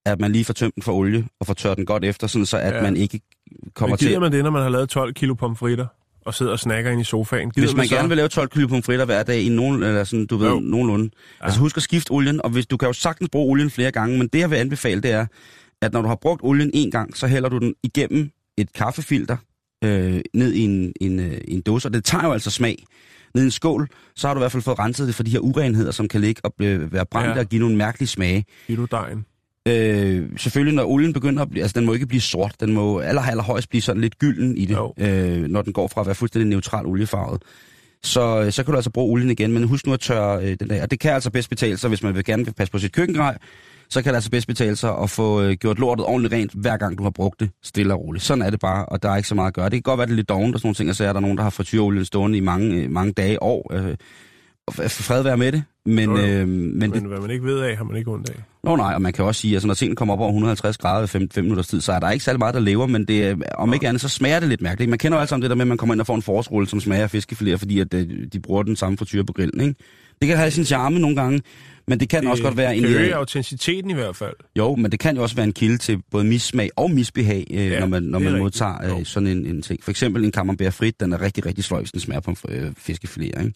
at 0.06 0.20
man 0.20 0.32
lige 0.32 0.44
får 0.44 0.54
tømt 0.54 0.74
den 0.74 0.82
for 0.82 0.92
olie 0.92 1.24
og 1.40 1.46
får 1.46 1.54
tørt 1.54 1.76
den 1.76 1.86
godt 1.86 2.04
efter, 2.04 2.26
sådan 2.26 2.46
så 2.46 2.56
at 2.58 2.74
ja. 2.74 2.82
man 2.82 2.96
ikke 2.96 3.20
kommer 3.74 3.92
Men 3.92 3.98
til... 3.98 4.08
gider 4.08 4.20
man 4.20 4.32
det, 4.32 4.44
når 4.44 4.50
man 4.50 4.62
har 4.62 4.68
lavet 4.68 4.88
12 4.88 5.14
kilo 5.14 5.34
pomfritter 5.34 5.86
og 6.26 6.34
sidder 6.34 6.52
og 6.52 6.58
snakker 6.58 6.90
ind 6.90 7.00
i 7.00 7.04
sofaen? 7.04 7.50
Gider 7.50 7.66
Hvis 7.66 7.76
man 7.76 7.86
så? 7.88 7.94
gerne 7.94 8.08
vil 8.08 8.16
lave 8.16 8.28
12 8.28 8.48
kilo 8.48 8.66
pomfritter 8.68 9.04
hver 9.04 9.22
dag 9.22 9.40
i 9.40 9.48
nogen, 9.48 9.82
eller 9.82 10.04
sådan, 10.04 10.26
du 10.26 10.36
ved, 10.36 10.48
Jo. 10.48 10.58
nogenlunde. 10.60 11.10
Ja. 11.40 11.44
Altså 11.44 11.60
husk 11.60 11.76
at 11.76 11.82
skifte 11.82 12.10
olien, 12.10 12.42
og 12.44 12.50
hvis 12.50 12.66
du 12.66 12.76
kan 12.76 12.86
jo 12.88 12.92
sagtens 12.92 13.28
bruge 13.32 13.50
olien 13.50 13.70
flere 13.70 13.90
gange, 13.90 14.18
men 14.18 14.28
det 14.28 14.38
jeg 14.38 14.50
vil 14.50 14.56
anbefale, 14.56 15.00
det 15.02 15.10
er, 15.10 15.26
at 15.82 15.92
når 15.92 16.02
du 16.02 16.08
har 16.08 16.14
brugt 16.22 16.40
olien 16.44 16.70
en 16.74 16.90
gang, 16.90 17.16
så 17.16 17.26
hælder 17.26 17.48
du 17.48 17.58
den 17.58 17.74
igennem 17.82 18.30
et 18.58 18.72
kaffefilter 18.72 19.36
øh, 19.84 20.20
ned 20.34 20.52
i 20.52 20.60
en, 20.64 20.92
en, 21.00 21.20
øh, 21.20 21.38
en 21.48 21.60
dåse, 21.60 21.88
og 21.88 21.92
det 21.94 22.04
tager 22.04 22.24
jo 22.26 22.32
altså 22.32 22.50
smag 22.50 22.84
ned 23.34 23.42
i 23.42 23.44
en 23.44 23.50
skål, 23.50 23.88
så 24.16 24.26
har 24.26 24.34
du 24.34 24.40
i 24.40 24.42
hvert 24.42 24.52
fald 24.52 24.62
fået 24.62 24.78
renset 24.78 25.06
det 25.06 25.14
for 25.14 25.22
de 25.22 25.30
her 25.30 25.38
urenheder, 25.38 25.90
som 25.90 26.08
kan 26.08 26.20
ligge 26.20 26.40
og 26.44 26.54
blive, 26.58 26.92
være 26.92 27.06
brændte 27.10 27.32
Ja. 27.34 27.38
og 27.40 27.46
give 27.46 27.60
nogle 27.60 27.76
mærkelige 27.76 28.08
smage. 28.08 28.44
Kilodejen. 28.66 29.24
Øh, 29.68 30.28
selvfølgelig, 30.36 30.74
når 30.74 30.84
olien 30.84 31.12
begynder 31.12 31.42
at 31.42 31.50
blive, 31.50 31.62
altså 31.62 31.80
den 31.80 31.86
må 31.86 31.92
ikke 31.92 32.06
blive 32.06 32.20
sort, 32.20 32.54
den 32.60 32.72
må 32.72 32.98
aller, 32.98 33.22
allerhøjst 33.22 33.68
blive 33.68 33.82
sådan 33.82 34.00
lidt 34.00 34.18
gylden 34.18 34.56
i 34.56 34.64
det, 34.64 34.74
Jo. 34.74 34.94
øh, 34.98 35.42
når 35.42 35.62
den 35.62 35.72
går 35.72 35.88
fra 35.88 36.00
at 36.00 36.06
være 36.06 36.14
fuldstændig 36.14 36.48
neutral 36.48 36.86
oliefarvet. 36.86 37.42
Så, 38.02 38.42
øh, 38.42 38.52
så 38.52 38.62
kan 38.64 38.72
du 38.72 38.76
altså 38.76 38.90
bruge 38.90 39.12
olien 39.12 39.30
igen, 39.30 39.52
men 39.52 39.64
husk 39.64 39.86
nu 39.86 39.92
at 39.92 40.00
tørre 40.00 40.42
øh, 40.44 40.56
den 40.60 40.70
der. 40.70 40.82
Og 40.82 40.90
det 40.90 41.00
kan 41.00 41.12
altså 41.12 41.30
bedst 41.30 41.48
betale 41.48 41.76
sig, 41.76 41.88
hvis 41.88 42.02
man 42.02 42.14
vil 42.14 42.24
gerne 42.24 42.44
vil 42.44 42.52
passe 42.52 42.72
på 42.72 42.78
sit 42.78 42.92
køkkengrej, 42.92 43.38
så 43.90 44.02
kan 44.02 44.10
det 44.10 44.14
altså 44.16 44.30
bedst 44.30 44.46
betale 44.46 44.76
sig 44.76 44.98
at 44.98 45.10
få 45.10 45.42
øh, 45.42 45.52
gjort 45.52 45.78
lortet 45.78 46.06
ordentligt 46.06 46.34
rent, 46.34 46.52
hver 46.54 46.76
gang 46.76 46.98
du 46.98 47.02
har 47.02 47.10
brugt 47.10 47.40
det, 47.40 47.50
stille 47.62 47.94
og 47.94 48.00
roligt. 48.00 48.24
Sådan 48.24 48.42
er 48.42 48.50
det 48.50 48.60
bare, 48.60 48.86
og 48.86 49.02
der 49.02 49.10
er 49.10 49.16
ikke 49.16 49.28
så 49.28 49.34
meget 49.34 49.48
at 49.48 49.54
gøre. 49.54 49.64
Det 49.64 49.72
kan 49.72 49.82
godt 49.82 49.98
være, 49.98 50.06
det 50.06 50.12
er 50.12 50.16
lidt 50.16 50.28
dovent 50.28 50.54
og 50.54 50.60
sådan 50.60 50.66
nogle 50.66 50.74
ting, 50.74 50.90
og 50.90 50.96
så 50.96 51.04
er 51.04 51.12
der 51.12 51.20
nogen, 51.20 51.36
der 51.36 51.42
har 51.42 51.50
frityrolien 51.50 52.04
stående 52.04 52.38
i 52.38 52.40
mange, 52.40 52.76
øh, 52.76 52.90
mange 52.90 53.12
dage, 53.12 53.42
år. 53.42 53.72
Øh, 53.74 53.96
fred 54.88 55.22
være 55.22 55.36
med 55.36 55.52
det, 55.52 55.64
men, 55.88 56.04
Jo, 56.10 56.16
jo. 56.16 56.26
øh, 56.26 56.48
men, 56.48 56.80
det, 56.80 57.02
Men 57.02 57.04
hvad 57.10 57.20
man 57.20 57.30
ikke 57.30 57.44
ved 57.44 57.60
af, 57.60 57.76
har 57.76 57.84
man 57.84 57.96
ikke 57.96 58.10
ondt 58.10 58.30
af. 58.30 58.34
Nå 58.64 58.76
nej, 58.76 58.94
og 58.94 59.02
man 59.02 59.12
kan 59.12 59.24
også 59.24 59.40
sige, 59.40 59.52
at 59.52 59.54
altså, 59.56 59.66
når 59.66 59.74
tingene 59.74 59.96
kommer 59.96 60.14
op 60.14 60.20
over 60.20 60.28
150 60.28 60.78
grader 60.78 61.04
i 61.04 61.06
5, 61.06 61.28
5 61.30 61.44
minutters 61.44 61.68
tid, 61.68 61.80
så 61.80 61.92
er 61.92 62.00
der 62.00 62.10
ikke 62.10 62.24
særlig 62.24 62.38
meget, 62.38 62.54
der 62.54 62.60
lever, 62.60 62.86
men 62.86 63.04
det, 63.04 63.24
er- 63.26 63.36
om 63.54 63.74
ikke 63.74 63.88
andet, 63.88 64.00
så 64.00 64.08
smager 64.08 64.40
det 64.40 64.48
lidt 64.48 64.60
mærkeligt. 64.62 64.88
Man 64.90 64.98
kender 64.98 65.18
jo 65.18 65.20
alt 65.20 65.28
sammen 65.28 65.42
det 65.42 65.50
der 65.50 65.56
med, 65.56 65.62
at 65.62 65.68
man 65.68 65.76
kommer 65.76 65.94
ind 65.94 66.00
og 66.00 66.06
får 66.06 66.14
en 66.14 66.22
forårsrulle, 66.22 66.68
som 66.68 66.80
smager 66.80 67.02
af 67.02 67.14
fiskefiléer, 67.14 67.56
fordi 67.56 67.80
at, 67.80 67.94
øh, 67.94 68.06
de 68.32 68.40
bruger 68.40 68.62
den 68.62 68.76
samme 68.76 68.98
frityre 68.98 69.24
på 69.24 69.32
grillen. 69.32 69.60
Ikke? 69.60 69.74
Det 70.20 70.28
kan 70.28 70.36
have 70.36 70.50
sin 70.50 70.64
charme 70.64 70.98
nogle 70.98 71.16
gange, 71.16 71.42
men 71.88 72.00
det 72.00 72.08
kan 72.08 72.22
det, 72.22 72.30
også 72.30 72.42
godt 72.42 72.56
være 72.56 72.76
en... 72.76 72.82
Det 72.82 72.90
kan 72.92 73.00
øge 73.00 73.10
øh, 73.10 73.16
autenticiteten 73.16 73.90
i 73.90 73.94
hvert 73.94 74.16
fald. 74.16 74.34
Jo, 74.58 74.74
men 74.76 74.92
det 74.92 75.00
kan 75.00 75.16
jo 75.16 75.22
også 75.22 75.36
være 75.36 75.46
en 75.46 75.52
kilde 75.52 75.78
til 75.78 75.98
både 76.10 76.24
missmag 76.24 76.70
og 76.76 76.90
misbehag, 76.90 77.46
øh, 77.50 77.66
Ja, 77.66 77.80
når 77.80 77.86
man, 77.86 78.02
når 78.02 78.18
det 78.18 78.24
man 78.24 78.34
rigtigt. 78.34 78.42
modtager 78.42 78.98
øh, 78.98 79.04
sådan 79.04 79.26
en, 79.26 79.46
en 79.46 79.62
ting. 79.62 79.84
For 79.84 79.90
eksempel 79.90 80.24
en 80.24 80.32
camembert 80.32 80.74
frit, 80.74 81.00
den 81.00 81.12
er 81.12 81.20
rigtig, 81.20 81.46
rigtig 81.46 81.64
sløj, 81.64 81.80
hvis 81.80 81.92
den 81.92 82.00
smager 82.00 82.20
på 82.20 82.34
øh, 82.48 82.72
fiskefiléer. 82.88 83.40
Ikke? 83.40 83.52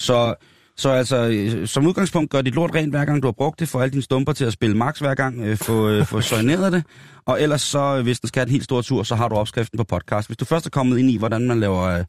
Så, 0.00 0.34
så 0.76 0.90
altså, 0.90 1.16
øh, 1.32 1.66
som 1.66 1.86
udgangspunkt, 1.86 2.30
gør 2.30 2.42
dit 2.42 2.54
lort 2.54 2.74
rent 2.74 2.90
hver 2.92 3.04
gang, 3.04 3.22
du 3.22 3.26
har 3.26 3.32
brugt 3.32 3.60
det. 3.60 3.68
Få 3.68 3.78
alle 3.78 3.90
dine 3.92 4.02
stumper 4.02 4.32
til 4.32 4.44
at 4.44 4.52
spille 4.52 4.76
max 4.76 4.98
hver 4.98 5.14
gang. 5.14 5.40
Øh, 5.40 5.56
få, 5.56 5.88
øh, 5.88 6.06
få 6.06 6.20
soigneret 6.30 6.72
det. 6.72 6.84
Og 7.26 7.42
ellers 7.42 7.62
så, 7.62 7.96
øh, 7.96 8.02
hvis 8.02 8.20
den 8.20 8.28
skal 8.28 8.40
have 8.40 8.46
en 8.46 8.52
helt 8.52 8.64
stor 8.64 8.82
tur, 8.82 9.02
så 9.02 9.14
har 9.14 9.28
du 9.28 9.34
opskriften 9.36 9.76
på 9.76 9.84
podcast. 9.84 10.28
Hvis 10.28 10.36
du 10.36 10.44
først 10.44 10.66
er 10.66 10.70
kommet 10.70 10.98
ind 10.98 11.10
i, 11.10 11.16
hvordan 11.16 11.46
man 11.48 11.60
laver... 11.60 11.82
Øh, 11.82 12.04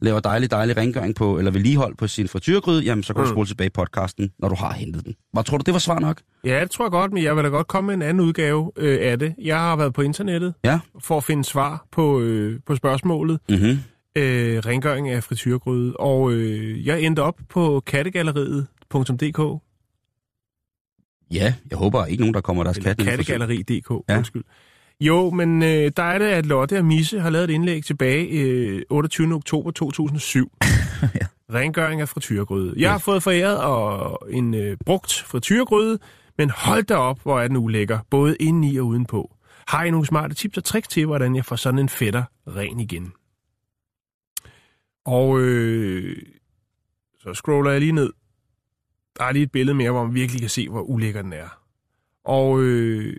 laver 0.00 0.20
dejlig, 0.20 0.50
dejlig 0.50 0.76
rengøring 0.76 1.14
på, 1.14 1.38
eller 1.38 1.50
vedligehold 1.50 1.96
på 1.96 2.06
sin 2.06 2.28
frityrgryde, 2.28 2.82
jamen 2.82 3.02
så 3.02 3.14
kan 3.14 3.22
du 3.22 3.28
Mm. 3.28 3.34
spole 3.34 3.46
tilbage 3.46 3.66
i 3.66 3.70
podcasten, 3.70 4.30
når 4.38 4.48
du 4.48 4.54
har 4.54 4.72
hentet 4.72 5.04
den. 5.04 5.14
Hvad 5.32 5.44
tror 5.44 5.58
du, 5.58 5.62
det 5.66 5.72
var 5.74 5.78
svar 5.80 5.98
nok? 5.98 6.20
Ja, 6.44 6.60
det 6.60 6.70
tror 6.70 6.84
jeg 6.84 6.90
godt, 6.90 7.12
men 7.12 7.22
jeg 7.22 7.36
vil 7.36 7.44
da 7.44 7.48
godt 7.48 7.66
komme 7.66 7.86
med 7.86 7.94
en 7.94 8.02
anden 8.02 8.20
udgave 8.26 8.72
øh, 8.76 8.98
af 9.10 9.18
det. 9.18 9.34
Jeg 9.42 9.58
har 9.58 9.76
været 9.76 9.94
på 9.94 10.02
internettet 10.02 10.54
Ja. 10.64 10.78
for 11.04 11.16
at 11.16 11.24
finde 11.24 11.44
svar 11.44 11.86
på, 11.92 12.20
øh, 12.20 12.60
på 12.66 12.76
spørgsmålet. 12.76 13.38
Mhm. 13.48 13.78
Øh, 14.18 14.58
rengøring 14.66 15.08
af 15.08 15.24
frityrgryde. 15.24 15.96
Og 15.96 16.32
øh, 16.32 16.86
jeg 16.86 17.02
endte 17.02 17.20
op 17.20 17.40
på 17.48 17.82
kattegalleriet.dk. 17.86 19.62
Ja, 21.30 21.54
jeg 21.70 21.78
håber 21.78 22.04
ikke 22.06 22.20
nogen, 22.22 22.34
der 22.34 22.40
kommer 22.40 22.64
deres 22.64 22.76
Eller 22.76 22.94
kat. 22.94 22.98
ned 22.98 23.06
i 23.06 23.16
forsøg. 23.16 23.26
kattegalleri.dk, 23.38 24.04
ja. 24.08 24.16
Undskyld. 24.16 24.44
Jo, 25.00 25.30
men 25.30 25.62
øh, 25.62 25.92
der 25.96 26.02
er 26.02 26.18
det, 26.18 26.26
at 26.26 26.46
Lotte 26.46 26.78
og 26.78 26.84
Misse 26.84 27.20
har 27.20 27.30
lavet 27.30 27.50
et 27.50 27.54
indlæg 27.54 27.84
tilbage 27.84 28.26
øh, 28.28 28.82
28. 28.90 29.34
oktober 29.34 29.70
2007. 29.70 30.52
Ja. 31.02 31.26
Rengøring 31.54 32.00
af 32.00 32.08
frityrgryde. 32.08 32.74
Jeg 32.76 32.90
har 32.90 32.98
fået 32.98 33.22
foræret 33.22 33.58
og 33.60 34.18
en 34.30 34.54
øh, 34.54 34.76
brugt 34.86 35.12
frityrgryde, 35.26 35.98
men 36.38 36.50
hold 36.50 36.84
da 36.84 36.94
op, 36.94 37.18
hvor 37.22 37.40
er 37.40 37.48
den 37.48 37.56
ulækker, 37.56 37.98
både 38.10 38.36
indeni 38.40 38.76
og 38.76 38.86
udenpå. 38.86 39.34
Har 39.68 39.84
I 39.84 39.90
nogle 39.90 40.06
smarte 40.06 40.34
tips 40.34 40.56
og 40.56 40.64
tricks 40.64 40.88
til, 40.88 41.06
hvordan 41.06 41.36
jeg 41.36 41.44
får 41.44 41.56
sådan 41.56 41.78
en 41.78 41.88
fætter 41.88 42.22
ren 42.46 42.80
igen? 42.80 43.12
Og 45.04 45.40
øh, 45.40 46.22
så 47.18 47.34
scroller 47.34 47.70
jeg 47.70 47.80
lige 47.80 47.92
ned. 47.92 48.12
Der 49.18 49.24
er 49.24 49.32
lige 49.32 49.42
et 49.42 49.52
billede 49.52 49.74
mere, 49.74 49.90
hvor 49.90 50.04
man 50.04 50.14
virkelig 50.14 50.40
kan 50.40 50.50
se, 50.50 50.68
hvor 50.68 50.80
ulækker 50.80 51.22
den 51.22 51.32
er. 51.32 51.62
Og 52.24 52.62
øh, 52.62 53.16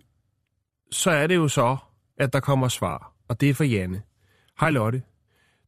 så 0.91 1.11
er 1.11 1.27
det 1.27 1.35
jo 1.35 1.47
så, 1.47 1.77
at 2.17 2.33
der 2.33 2.39
kommer 2.39 2.67
svar, 2.67 3.13
og 3.27 3.41
det 3.41 3.49
er 3.49 3.53
for 3.53 3.63
Janne. 3.63 4.01
Hej 4.59 4.69
Lotte. 4.69 5.03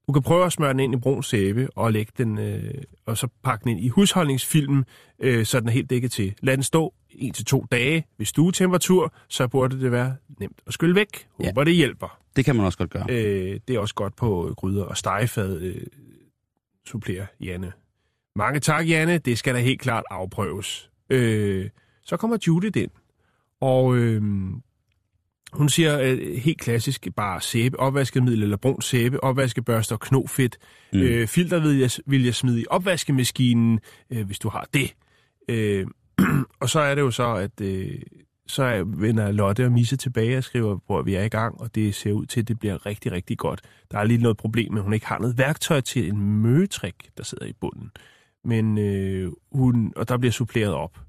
Du 0.07 0.13
kan 0.13 0.21
prøve 0.21 0.45
at 0.45 0.51
smøre 0.51 0.69
den 0.69 0.79
ind 0.79 0.93
i 0.95 0.97
brun 0.97 1.23
sæbe 1.23 1.67
og 1.75 1.91
lægge 1.91 2.11
den, 2.17 2.37
øh, 2.37 2.73
og 3.05 3.17
så 3.17 3.27
pakke 3.43 3.63
den 3.63 3.71
ind 3.71 3.79
i 3.79 3.89
husholdningsfilm, 3.89 4.83
øh, 5.19 5.45
så 5.45 5.59
den 5.59 5.67
er 5.67 5.71
helt 5.71 5.89
dækket 5.89 6.11
til. 6.11 6.35
Lad 6.41 6.57
den 6.57 6.63
stå 6.63 6.93
en 7.13 7.33
til 7.33 7.45
to 7.45 7.65
dage 7.71 8.05
ved 8.17 8.25
stuetemperatur, 8.25 9.13
så 9.27 9.47
burde 9.47 9.81
det 9.81 9.91
være 9.91 10.15
nemt 10.39 10.59
at 10.67 10.73
skylle 10.73 10.95
væk. 10.95 11.27
Ja. 11.39 11.45
Håber, 11.45 11.63
det 11.63 11.75
hjælper. 11.75 12.19
Det 12.35 12.45
kan 12.45 12.55
man 12.55 12.65
også 12.65 12.77
godt 12.77 12.89
gøre. 12.89 13.05
Øh, 13.09 13.59
det 13.67 13.75
er 13.75 13.79
også 13.79 13.95
godt 13.95 14.15
på 14.15 14.53
gryder 14.57 14.83
og 14.83 14.97
stegefad, 14.97 15.61
øh, 15.61 15.81
supplerer 16.87 17.25
Janne. 17.39 17.71
Mange 18.35 18.59
tak, 18.59 18.89
Janne. 18.89 19.17
Det 19.17 19.37
skal 19.37 19.55
da 19.55 19.59
helt 19.59 19.81
klart 19.81 20.03
afprøves. 20.09 20.89
Øh, 21.09 21.69
så 22.03 22.17
kommer 22.17 22.37
Judith 22.47 22.79
ind, 22.79 22.91
og 23.61 23.95
øh, 23.95 24.21
hun 25.53 25.69
siger 25.69 25.99
øh, 25.99 26.35
helt 26.37 26.59
klassisk 26.59 27.07
bare 27.15 27.41
sæbe, 27.41 27.79
opvaskemiddel 27.79 28.43
eller 28.43 28.57
brun 28.57 28.81
sæbe, 28.81 29.23
opvaskebørster 29.23 29.95
og 29.95 29.99
knofedt. 29.99 30.57
Mm. 30.93 30.99
Øh, 30.99 31.27
filter 31.27 31.59
vil 31.59 31.77
jeg, 31.77 31.91
vil 32.05 32.23
jeg 32.23 32.35
smide 32.35 32.61
i 32.61 32.65
opvaskemaskinen, 32.69 33.79
øh, 34.09 34.25
hvis 34.25 34.39
du 34.39 34.49
har 34.49 34.67
det. 34.73 34.95
Øh, 35.49 35.87
og 36.59 36.69
så 36.69 36.79
er 36.79 36.95
det 36.95 37.01
jo 37.01 37.11
så, 37.11 37.33
at 37.35 37.61
øh, 37.61 37.91
så 38.47 38.63
er- 38.63 38.83
vender 38.83 39.31
Lotte 39.31 39.65
og 39.65 39.71
Misse 39.71 39.95
tilbage 39.97 40.37
og 40.37 40.43
skriver, 40.43 40.77
hvor 40.85 41.01
vi 41.01 41.15
er 41.15 41.23
i 41.23 41.27
gang, 41.29 41.61
og 41.61 41.75
det 41.75 41.95
ser 41.95 42.11
ud 42.11 42.25
til, 42.25 42.39
at 42.39 42.47
det 42.47 42.59
bliver 42.59 42.85
rigtig, 42.85 43.11
rigtig 43.11 43.37
godt. 43.37 43.61
Der 43.91 43.97
er 43.99 44.03
lige 44.03 44.21
noget 44.21 44.37
problem 44.37 44.71
med, 44.73 44.79
at 44.79 44.83
hun 44.83 44.93
ikke 44.93 45.05
har 45.05 45.19
noget 45.19 45.37
værktøj 45.37 45.81
til 45.81 46.07
en 46.09 46.21
møgetrik, 46.41 46.95
der 47.17 47.23
sidder 47.23 47.45
i 47.45 47.53
bunden. 47.61 47.91
Men 48.45 48.77
øh, 48.77 49.31
hun, 49.51 49.93
og 49.95 50.09
der 50.09 50.17
bliver 50.17 50.31
suppleret 50.31 50.73
op. 50.73 50.99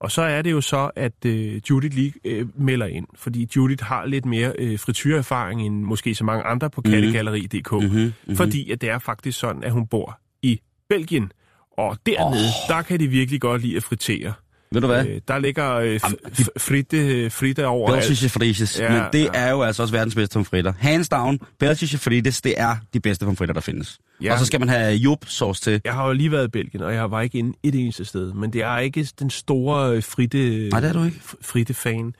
Og 0.00 0.10
så 0.10 0.22
er 0.22 0.42
det 0.42 0.50
jo 0.52 0.60
så, 0.60 0.90
at 0.96 1.24
øh, 1.26 1.60
Judith 1.70 1.94
lige 1.96 2.12
øh, 2.24 2.46
melder 2.60 2.86
ind, 2.86 3.06
fordi 3.14 3.48
Judith 3.56 3.84
har 3.84 4.04
lidt 4.06 4.24
mere 4.26 4.52
øh, 4.58 4.78
frityrerfaring 4.78 5.62
end 5.66 5.82
måske 5.82 6.14
så 6.14 6.24
mange 6.24 6.44
andre 6.44 6.70
på 6.70 6.80
kattegalleri.dk, 6.80 7.72
Mhm, 7.72 7.82
mm-hmm. 7.84 8.12
mhm. 8.26 8.36
fordi 8.36 8.70
at 8.70 8.80
det 8.80 8.90
er 8.90 8.98
faktisk 8.98 9.38
sådan, 9.38 9.64
at 9.64 9.72
hun 9.72 9.86
bor 9.86 10.18
i 10.42 10.60
Belgien. 10.88 11.32
Og 11.78 11.98
dernede, 12.06 12.44
oh. 12.70 12.76
der 12.76 12.82
kan 12.82 13.00
de 13.00 13.06
virkelig 13.08 13.40
godt 13.40 13.62
lide 13.62 13.76
at 13.76 13.82
fritere. 13.82 14.32
Ved 14.72 14.80
du 14.80 14.86
hvad? 14.86 15.06
Øh, 15.06 15.20
der 15.28 15.38
ligger 15.38 15.74
øh, 15.74 15.96
f- 16.04 16.28
f- 16.40 16.46
fritte, 16.58 17.30
fritte 17.30 17.66
over 17.66 17.90
Belgische 17.90 18.28
frites. 18.28 18.80
Ja, 18.80 18.92
men 18.92 19.02
det 19.12 19.24
ja. 19.24 19.28
er 19.34 19.50
jo 19.50 19.62
altså 19.62 19.82
også 19.82 19.94
verdens 19.94 20.14
bedste 20.14 20.34
pomfritter. 20.34 20.72
Hands 20.78 21.08
down, 21.08 21.38
Belgische 21.58 21.98
frites, 21.98 22.42
det 22.42 22.54
er 22.56 22.76
de 22.94 23.00
bedste 23.00 23.24
pomfritter, 23.24 23.52
der 23.52 23.60
findes. 23.60 23.98
Ja. 24.22 24.32
Og 24.32 24.38
så 24.38 24.44
skal 24.44 24.60
man 24.60 24.68
have 24.68 24.94
jup-sauce 24.94 25.60
til. 25.62 25.80
Jeg 25.84 25.92
har 25.94 26.06
jo 26.06 26.12
lige 26.12 26.32
været 26.32 26.44
i 26.44 26.50
Belgien, 26.50 26.82
og 26.82 26.94
jeg 26.94 27.10
var 27.10 27.20
ikke 27.20 27.38
inde 27.38 27.58
et 27.62 27.74
eneste 27.74 28.04
sted. 28.04 28.32
Men 28.32 28.52
det 28.52 28.62
er 28.62 28.78
ikke 28.78 29.08
den 29.18 29.30
store 29.30 29.96
øh, 29.96 30.02
fritte, 30.02 30.68
Nej, 30.68 30.80
det 30.80 30.88
er 30.88 30.92
du 30.92 31.04
ikke. 31.04 31.20
fritte 31.42 31.74
fan. 31.74 32.14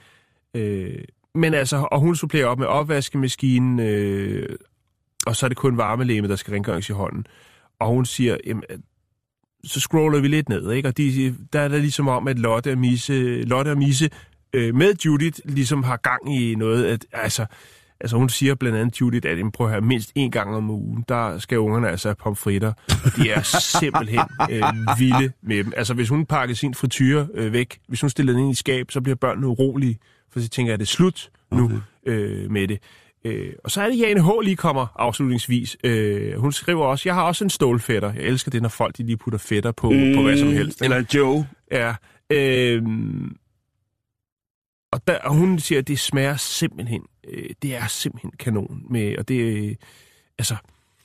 Øh, 0.55 0.93
men 1.35 1.53
altså, 1.53 1.87
og 1.91 1.99
hun 1.99 2.15
supplerer 2.15 2.45
op 2.47 2.59
med 2.59 2.67
opvaskemaskinen, 2.67 3.79
øh, 3.79 4.49
og 5.25 5.35
så 5.35 5.45
er 5.45 5.47
det 5.47 5.57
kun 5.57 5.77
varmelæme, 5.77 6.27
der 6.27 6.35
skal 6.35 6.53
rengøres 6.53 6.89
i 6.89 6.91
hånden. 6.91 7.25
Og 7.79 7.87
hun 7.87 8.05
siger, 8.05 8.37
jamen, 8.47 8.63
øh, 8.69 8.77
så 9.63 9.79
scroller 9.79 10.19
vi 10.19 10.27
lidt 10.27 10.49
ned, 10.49 10.71
ikke? 10.71 10.87
Og 10.87 10.97
de, 10.97 11.35
der 11.53 11.59
er 11.59 11.67
det 11.67 11.81
ligesom 11.81 12.07
om, 12.07 12.27
at 12.27 12.39
Lotte 12.39 12.71
og 12.71 12.77
Misse, 12.77 13.43
Lotte 13.43 13.69
og 13.69 13.77
Misse 13.77 14.09
øh, 14.53 14.75
med 14.75 14.93
Judith 15.05 15.39
ligesom 15.45 15.83
har 15.83 15.97
gang 15.97 16.37
i 16.37 16.55
noget, 16.55 16.85
at 16.85 17.05
altså, 17.11 17.45
altså 17.99 18.17
hun 18.17 18.29
siger 18.29 18.55
blandt 18.55 18.77
andet 18.77 19.01
Judith, 19.01 19.29
at 19.29 19.37
prøv 19.53 19.67
at 19.67 19.73
høre, 19.73 19.81
mindst 19.81 20.11
en 20.15 20.31
gang 20.31 20.55
om 20.55 20.69
ugen, 20.69 21.05
der 21.09 21.39
skal 21.39 21.59
ungerne 21.59 21.89
altså 21.89 22.07
have 22.07 22.15
pomfritter. 22.15 22.73
De 23.15 23.29
er 23.29 23.41
simpelthen 23.81 24.19
øh, 24.51 24.63
vilde 24.99 25.31
med 25.41 25.63
dem. 25.63 25.73
Altså 25.77 25.93
hvis 25.93 26.09
hun 26.09 26.25
pakker 26.25 26.55
sin 26.55 26.73
frityre 26.73 27.27
øh, 27.33 27.53
væk, 27.53 27.79
hvis 27.87 28.01
hun 28.01 28.09
stiller 28.09 28.33
den 28.33 28.41
ind 28.41 28.51
i 28.51 28.55
skab, 28.55 28.91
så 28.91 29.01
bliver 29.01 29.15
børnene 29.15 29.47
urolige, 29.47 29.99
for 30.31 30.39
så 30.39 30.49
tænker 30.49 30.69
jeg, 30.69 30.73
at 30.73 30.79
det 30.79 30.85
er 30.85 30.91
slut 30.91 31.29
nu 31.51 31.65
okay. 31.65 31.77
øh, 32.05 32.51
med 32.51 32.67
det. 32.67 32.79
Øh, 33.27 33.53
og 33.63 33.71
så 33.71 33.81
er 33.81 33.89
det 33.89 33.99
Jane 33.99 34.23
H. 34.23 34.29
lige 34.43 34.55
kommer 34.55 34.87
afslutningsvis. 34.95 35.77
Øh, 35.83 36.39
hun 36.39 36.51
skriver 36.51 36.85
også, 36.85 37.09
jeg 37.09 37.15
har 37.15 37.23
også 37.23 37.43
en 37.43 37.49
stålfætter. 37.49 38.13
Jeg 38.13 38.23
elsker 38.23 38.51
det, 38.51 38.61
når 38.61 38.69
folk 38.69 38.97
de 38.97 39.03
lige 39.03 39.17
putter 39.17 39.39
fætter 39.39 39.71
på, 39.71 39.89
mm, 39.89 40.15
på 40.15 40.21
hvad 40.21 40.37
som 40.37 40.47
helst. 40.47 40.81
ikke? 40.81 40.95
Eller 40.95 41.07
Joe. 41.13 41.47
Ja. 41.71 41.95
Øh, 42.29 42.83
og, 44.91 45.07
der, 45.07 45.17
og 45.19 45.35
hun 45.35 45.59
siger, 45.59 45.79
at 45.79 45.87
det 45.87 45.99
smager 45.99 46.35
simpelthen, 46.35 47.03
øh, 47.27 47.49
det 47.61 47.75
er 47.75 47.87
simpelthen 47.87 48.31
kanon. 48.39 48.81
Med, 48.89 49.17
og 49.17 49.27
det, 49.27 49.39
øh, 49.41 49.75
altså, 50.39 50.55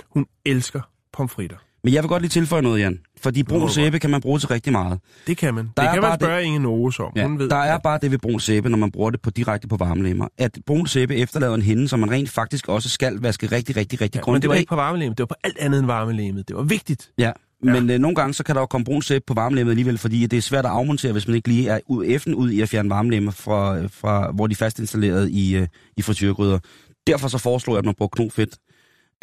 hun 0.02 0.26
elsker 0.45 0.81
pomfritter. 1.12 1.57
Men 1.85 1.95
jeg 1.95 2.03
vil 2.03 2.09
godt 2.09 2.23
lige 2.23 2.31
tilføje 2.31 2.62
noget, 2.62 2.81
Jan. 2.81 2.99
Fordi 3.21 3.43
brun 3.43 3.71
sæbe 3.71 3.99
kan 3.99 4.11
man 4.11 4.21
bruge 4.21 4.39
til 4.39 4.49
rigtig 4.49 4.73
meget. 4.73 4.99
Det 5.27 5.37
kan 5.37 5.55
man. 5.55 5.71
Der 5.77 5.83
det 5.83 5.93
kan 5.93 6.03
man 6.03 6.21
spørge 6.21 6.45
Inge 6.45 6.59
Noes 6.59 7.01
om. 7.01 7.12
Ja, 7.17 7.27
hun 7.27 7.39
ved, 7.39 7.49
der 7.49 7.57
er 7.57 7.79
bare 7.79 7.99
det 8.03 8.11
ved 8.11 8.19
brun 8.19 8.41
sæbe, 8.41 8.69
når 8.69 8.79
man 8.79 8.91
bruger 8.91 9.11
det 9.11 9.21
på 9.21 9.31
direkte 9.31 9.69
på 9.69 9.77
varmelemmer. 9.77 10.29
At 10.39 10.59
brun 10.67 10.87
sæbe 10.87 11.17
efterlader 11.17 11.55
en 11.55 11.62
hinde, 11.62 11.89
som 11.89 12.01
man 12.01 12.11
rent 12.11 12.31
faktisk 12.31 12.69
også 12.69 12.89
skal 12.89 13.19
vaske 13.21 13.47
rigtig, 13.47 13.77
rigtig, 13.77 14.01
rigtig 14.01 14.19
Ja, 14.19 14.21
men 14.21 14.25
grundigt 14.25 14.43
det 14.43 14.49
var 14.49 14.55
ikke 14.55 14.69
på 14.69 14.77
varmelæmet, 14.77 15.19
det 15.19 15.23
var 15.23 15.27
på 15.27 15.35
alt 15.45 15.59
andet 15.59 15.79
end 15.79 15.87
varmelæmet. 15.87 16.49
Det 16.49 16.57
var 16.57 16.62
vigtigt. 16.62 17.11
Ja, 17.19 17.33
men 17.62 17.91
øh, 17.91 17.99
nogle 17.99 18.15
gange 18.15 18.35
så 18.35 18.45
kan 18.45 18.55
der 18.55 18.61
jo 18.61 18.67
komme 18.67 18.85
brun 18.85 19.03
sæbe 19.03 19.25
på 19.27 19.35
varmelemmet 19.35 19.73
alligevel, 19.73 19.99
fordi 19.99 20.27
det 20.27 20.37
er 20.37 20.43
svært 20.43 20.65
at 20.65 20.71
afmontere, 20.71 21.12
hvis 21.12 21.27
man 21.27 21.37
ikke 21.37 21.49
lige 21.49 21.69
er 21.69 21.81
ud, 21.87 22.05
effen 22.07 22.35
ud 22.35 22.51
i 22.51 22.61
at 22.61 22.69
fjerne 22.69 22.91
varmelemmer, 22.91 23.33
fra, 23.33 23.79
øh, 23.79 23.91
fra, 23.91 24.31
hvor 24.31 24.47
de 24.47 24.53
er 24.53 24.57
fast 24.57 24.79
installeret 24.79 25.31
i, 25.31 25.57
øh, 25.57 25.67
i 25.97 26.03
frityrgryder. 26.03 26.59
Derfor 27.07 27.29
så 27.29 27.39
foreslår 27.39 27.75
jeg, 27.75 27.79
at 27.79 27.85
man 27.85 27.95
bruger 27.95 28.09
knofedt 28.09 28.57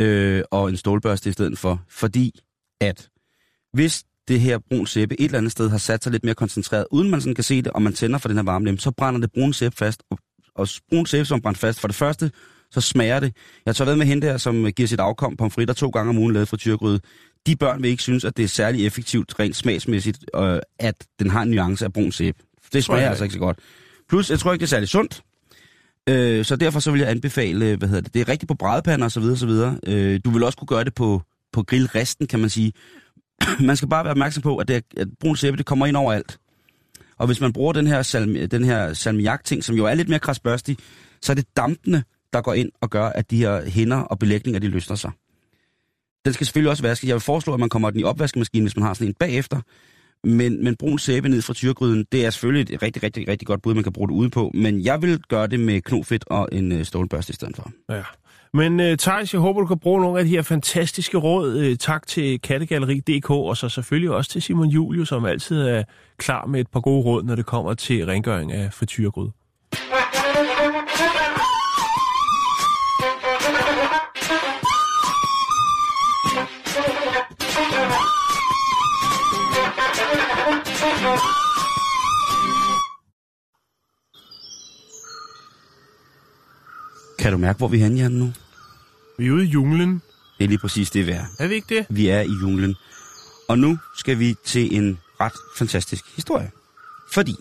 øh, 0.01 0.43
og 0.51 0.69
en 0.69 0.77
stålbørste 0.77 1.29
i 1.29 1.33
stedet 1.33 1.57
for. 1.57 1.81
Fordi 1.89 2.39
at 2.81 3.09
hvis 3.73 4.03
det 4.27 4.39
her 4.39 4.57
brun 4.69 4.87
sæbe 4.87 5.21
et 5.21 5.25
eller 5.25 5.37
andet 5.37 5.51
sted 5.51 5.69
har 5.69 5.77
sat 5.77 6.03
sig 6.03 6.11
lidt 6.11 6.23
mere 6.23 6.35
koncentreret, 6.35 6.85
uden 6.91 7.09
man 7.09 7.21
sådan 7.21 7.35
kan 7.35 7.43
se 7.43 7.61
det, 7.61 7.71
og 7.71 7.81
man 7.81 7.93
tænder 7.93 8.17
for 8.17 8.27
den 8.27 8.37
her 8.37 8.43
varmelem, 8.43 8.77
så 8.77 8.91
brænder 8.91 9.19
det 9.19 9.31
brun 9.31 9.53
sæbe 9.53 9.75
fast. 9.75 10.03
Og, 10.11 10.17
og 10.55 10.67
brun 10.89 11.05
sæbe, 11.05 11.25
som 11.25 11.41
brændt 11.41 11.57
fast, 11.57 11.79
for 11.79 11.87
det 11.87 11.95
første, 11.95 12.31
så 12.71 12.81
smager 12.81 13.19
det. 13.19 13.35
Jeg 13.65 13.75
tager 13.75 13.89
ved 13.89 13.95
med 13.97 14.05
hende 14.05 14.27
der, 14.27 14.37
som 14.37 14.71
giver 14.71 14.87
sit 14.87 14.99
afkom 14.99 15.37
pomfritter 15.37 15.73
to 15.73 15.89
gange 15.89 16.09
om 16.09 16.17
ugen 16.17 16.33
lavet 16.33 16.47
fra 16.47 16.57
tyrgryde. 16.57 16.99
De 17.47 17.55
børn 17.55 17.83
vil 17.83 17.89
ikke 17.89 18.03
synes, 18.03 18.25
at 18.25 18.37
det 18.37 18.43
er 18.43 18.47
særlig 18.47 18.85
effektivt, 18.85 19.39
rent 19.39 19.55
smagsmæssigt, 19.55 20.25
øh, 20.35 20.59
at 20.79 20.95
den 21.19 21.29
har 21.29 21.41
en 21.41 21.49
nuance 21.49 21.85
af 21.85 21.93
brun 21.93 22.11
sæbe. 22.11 22.37
Det 22.65 22.75
jeg 22.75 22.83
smager 22.83 22.99
ikke. 22.99 23.09
altså 23.09 23.23
ikke 23.23 23.33
så 23.33 23.39
godt. 23.39 23.59
Plus, 24.09 24.29
jeg 24.29 24.39
tror 24.39 24.53
ikke, 24.53 24.61
det 24.61 24.67
er 24.67 24.69
særlig 24.69 24.89
sundt. 24.89 25.21
Øh, 26.09 26.45
så 26.45 26.55
derfor 26.55 26.79
så 26.79 26.91
vil 26.91 26.99
jeg 26.99 27.09
anbefale, 27.09 27.75
hvad 27.75 27.87
hedder 27.87 28.01
det, 28.01 28.13
det 28.13 28.21
er 28.21 28.29
rigtigt 28.29 28.47
på 28.47 28.55
brædepander 28.55 29.05
og 29.05 29.11
så 29.11 29.19
videre, 29.19 29.37
så 29.37 29.45
videre. 29.45 29.79
Øh, 29.87 30.19
du 30.25 30.29
vil 30.29 30.43
også 30.43 30.57
kunne 30.57 30.67
gøre 30.67 30.83
det 30.83 30.95
på, 30.95 31.21
på 31.53 31.63
grillresten, 31.63 32.27
kan 32.27 32.39
man 32.39 32.49
sige. 32.49 32.73
man 33.59 33.75
skal 33.75 33.89
bare 33.89 34.03
være 34.03 34.11
opmærksom 34.11 34.43
på, 34.43 34.57
at, 34.57 34.67
det, 34.67 34.83
at 34.97 35.07
brun 35.19 35.35
sæbe, 35.35 35.57
det 35.57 35.65
kommer 35.65 35.85
ind 35.85 35.97
overalt. 35.97 36.39
Og 37.17 37.27
hvis 37.27 37.41
man 37.41 37.53
bruger 37.53 37.73
den 37.73 37.87
her, 37.87 38.01
salmi, 38.01 38.45
den 38.45 38.63
her 38.63 38.93
salmiak-ting, 38.93 39.63
som 39.63 39.75
jo 39.75 39.85
er 39.85 39.93
lidt 39.93 40.09
mere 40.09 40.19
krasbørstig, 40.19 40.77
så 41.21 41.31
er 41.31 41.35
det 41.35 41.45
dampene, 41.57 42.03
der 42.33 42.41
går 42.41 42.53
ind 42.53 42.71
og 42.81 42.89
gør, 42.89 43.05
at 43.05 43.31
de 43.31 43.37
her 43.37 43.69
hænder 43.69 43.97
og 43.97 44.19
belægninger, 44.19 44.59
de 44.59 44.67
løsner 44.67 44.95
sig. 44.95 45.11
Den 46.25 46.33
skal 46.33 46.45
selvfølgelig 46.45 46.69
også 46.69 46.83
vaskes. 46.83 47.07
Jeg 47.07 47.13
vil 47.13 47.21
foreslå, 47.21 47.53
at 47.53 47.59
man 47.59 47.69
kommer 47.69 47.89
den 47.89 47.99
i 47.99 48.03
opvaskemaskinen, 48.03 48.65
hvis 48.65 48.75
man 48.75 48.85
har 48.85 48.93
sådan 48.93 49.07
en 49.07 49.13
bagefter. 49.13 49.61
Men, 50.23 50.63
men 50.63 50.75
brun 50.75 50.99
sæbe 50.99 51.29
ned 51.29 51.41
fra 51.41 51.53
tyrgryden, 51.53 52.05
det 52.11 52.25
er 52.25 52.29
selvfølgelig 52.29 52.73
et 52.73 52.81
rigtig, 52.81 53.03
rigtig, 53.03 53.27
rigtig 53.27 53.47
godt 53.47 53.61
bud, 53.61 53.73
man 53.73 53.83
kan 53.83 53.93
bruge 53.93 54.07
det 54.07 54.13
ude 54.13 54.29
på. 54.29 54.51
Men 54.53 54.83
jeg 54.83 55.01
vil 55.01 55.19
gøre 55.19 55.47
det 55.47 55.59
med 55.59 55.81
knofedt 55.81 56.25
og 56.27 56.49
en 56.51 56.71
øh, 56.71 56.85
stålbørste 56.85 57.31
i 57.31 57.33
stedet 57.33 57.55
for. 57.55 57.71
Ja. 57.89 58.03
Men 58.53 58.79
uh, 58.79 58.95
Thijs, 58.99 59.33
jeg 59.33 59.41
håber, 59.41 59.61
du 59.61 59.67
kan 59.67 59.79
bruge 59.79 60.01
nogle 60.01 60.19
af 60.19 60.25
de 60.25 60.31
her 60.31 60.41
fantastiske 60.41 61.17
råd. 61.17 61.69
Uh, 61.69 61.75
tak 61.75 62.07
til 62.07 62.41
Kattegalleri.dk, 62.41 63.29
og 63.29 63.57
så 63.57 63.69
selvfølgelig 63.69 64.11
også 64.11 64.31
til 64.31 64.41
Simon 64.41 64.67
Julius, 64.67 65.07
som 65.07 65.25
altid 65.25 65.61
er 65.61 65.83
klar 66.17 66.45
med 66.45 66.59
et 66.59 66.67
par 66.67 66.79
gode 66.79 67.03
råd, 67.03 67.23
når 67.23 67.35
det 67.35 67.45
kommer 67.45 67.73
til 67.73 68.05
rengøring 68.05 68.51
af 68.51 68.73
frityrgrød. 68.73 69.29
Kan 87.19 87.31
du 87.31 87.37
mærke, 87.37 87.57
hvor 87.57 87.67
vi 87.67 87.77
er 87.79 87.83
henne, 87.83 87.99
Jan, 87.99 88.11
nu? 88.11 88.33
Vi 89.17 89.27
er 89.27 89.31
ude 89.31 89.45
i 89.45 89.47
junglen. 89.47 90.01
Det 90.37 90.43
er 90.43 90.47
lige 90.47 90.57
præcis 90.57 90.91
det, 90.91 91.07
vi 91.07 91.11
er. 91.11 91.25
Er 91.39 91.47
vi 91.47 91.53
ikke 91.53 91.75
det? 91.75 91.85
Vi 91.89 92.07
er 92.07 92.21
i 92.21 92.31
junglen. 92.41 92.75
Og 93.47 93.59
nu 93.59 93.77
skal 93.97 94.19
vi 94.19 94.35
til 94.45 94.75
en 94.75 94.99
ret 95.21 95.33
fantastisk 95.57 96.03
historie. 96.15 96.51
Fordi 97.13 97.35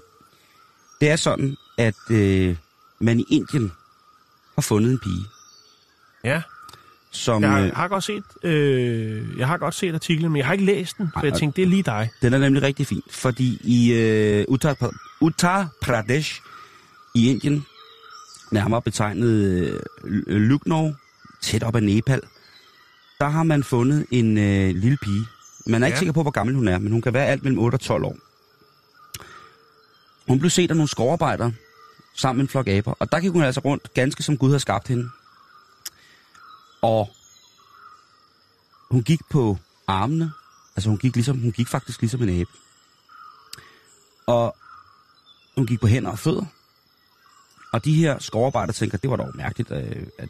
det 1.01 1.11
er 1.11 1.17
sådan, 1.17 1.57
at 1.79 1.95
øh, 2.11 2.57
man 3.01 3.21
i 3.21 3.25
Indien 3.31 3.73
har 4.55 4.63
fundet 4.63 4.91
en 4.93 4.99
pige, 4.99 5.25
Ja. 6.25 6.43
som... 7.11 7.43
Jeg 7.43 7.51
har, 7.51 7.61
Øh, 7.61 7.73
har 7.75 7.89
godt 7.89 8.05
set, 8.05 8.23
øh, 8.43 9.39
jeg 9.39 9.47
har 9.47 9.59
godt 9.59 9.75
set 9.75 9.95
artiklen, 9.95 10.33
men 10.33 10.37
jeg 10.39 10.47
har 10.47 10.53
ikke 10.53 10.65
læst 10.65 10.99
den, 10.99 11.11
for 11.15 11.27
jeg 11.27 11.35
tænkte, 11.35 11.57
det 11.57 11.63
er 11.63 11.71
lige 11.71 11.83
dig. 11.83 12.11
den 12.23 12.33
er 12.35 12.39
nemlig 12.39 12.63
rigtig 12.63 12.87
fin, 12.87 13.03
fordi 13.11 13.61
i 13.65 13.93
øh, 13.93 14.45
Uttar, 14.49 14.91
Uttar 15.21 15.69
Pradesh 15.83 16.41
i 17.15 17.31
Indien, 17.31 17.67
nærmere 18.51 18.83
betegnet 18.83 19.29
øh, 20.05 20.37
Lucknow, 20.37 20.93
tæt 21.43 21.63
op 21.63 21.77
ad 21.77 21.81
Nepal, 21.81 22.21
der 23.21 23.29
har 23.29 23.43
man 23.43 23.65
fundet 23.65 24.07
en 24.11 24.39
øh, 24.39 24.75
lille 24.75 24.99
pige. 25.03 25.25
Man 25.67 25.83
er 25.83 25.87
ikke 25.87 25.97
Ja. 25.97 25.99
sikker 25.99 26.13
på, 26.13 26.23
hvor 26.23 26.31
gammel 26.31 26.55
hun 26.55 26.69
er, 26.69 26.79
men 26.79 26.93
hun 26.93 27.03
kan 27.03 27.13
være 27.15 27.27
alt 27.27 27.43
mellem 27.43 27.59
8 27.59 27.77
og 27.77 27.81
12 27.81 28.05
år. 28.05 28.17
Hun 30.29 30.39
blev 30.39 30.51
set 30.51 30.71
af 30.71 30.77
nogle 30.77 30.89
skovarbejdere 30.89 31.53
sammen 32.17 32.39
med 32.39 32.45
en 32.45 32.49
flok 32.49 32.69
aber, 32.69 32.93
og 32.99 33.13
der 33.13 33.21
gik 33.21 33.31
hun 33.31 33.43
altså 33.43 33.61
rundt, 33.65 33.95
ganske 33.95 34.23
som 34.23 34.37
Gud 34.39 34.51
har 34.51 34.59
skabt 34.59 34.89
hende. 34.89 35.09
Og 36.83 37.11
hun 38.91 39.03
gik 39.03 39.21
på 39.31 39.59
armene, 39.87 40.33
altså 40.77 40.89
hun 40.89 40.99
gik, 40.99 41.15
ligesom, 41.15 41.39
hun 41.41 41.53
gik 41.53 41.69
faktisk 41.69 42.01
ligesom 42.01 42.23
en 42.23 42.41
abe. 42.41 42.51
Og 44.27 44.57
hun 45.57 45.67
gik 45.67 45.81
på 45.81 45.87
hænder 45.87 46.11
og 46.11 46.19
fødder. 46.19 46.45
Og 47.73 47.85
de 47.85 47.95
her 47.95 48.19
skovarbejdere 48.19 48.73
tænker, 48.73 48.99
det 48.99 49.11
var 49.11 49.17
dog 49.17 49.31
mærkeligt, 49.35 49.71
øh, 49.71 50.07
at 50.19 50.29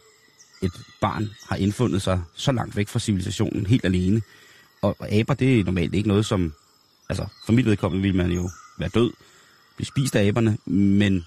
et 0.63 0.73
barn 1.01 1.31
har 1.49 1.57
indfundet 1.57 2.03
sig 2.03 2.23
så 2.35 2.53
langt 2.53 2.77
væk 2.77 2.89
fra 2.89 2.99
civilisationen, 2.99 3.67
helt 3.67 3.85
alene. 3.85 4.23
Og, 4.83 4.97
og 4.99 5.13
aber, 5.13 5.35
det 5.35 5.61
er 5.61 5.65
normalt 5.65 5.95
ikke 5.95 6.09
noget, 6.09 6.27
som... 6.27 6.53
Altså, 7.09 7.27
for 7.47 7.53
mit 7.53 7.67
vedkommende 7.67 8.03
ville 8.03 8.17
man 8.17 8.31
jo 8.31 8.51
være 8.79 8.89
død, 8.95 9.11
blive 9.77 9.87
spist 9.87 10.17
af 10.17 10.27
aberne, 10.27 10.59
men 10.67 11.25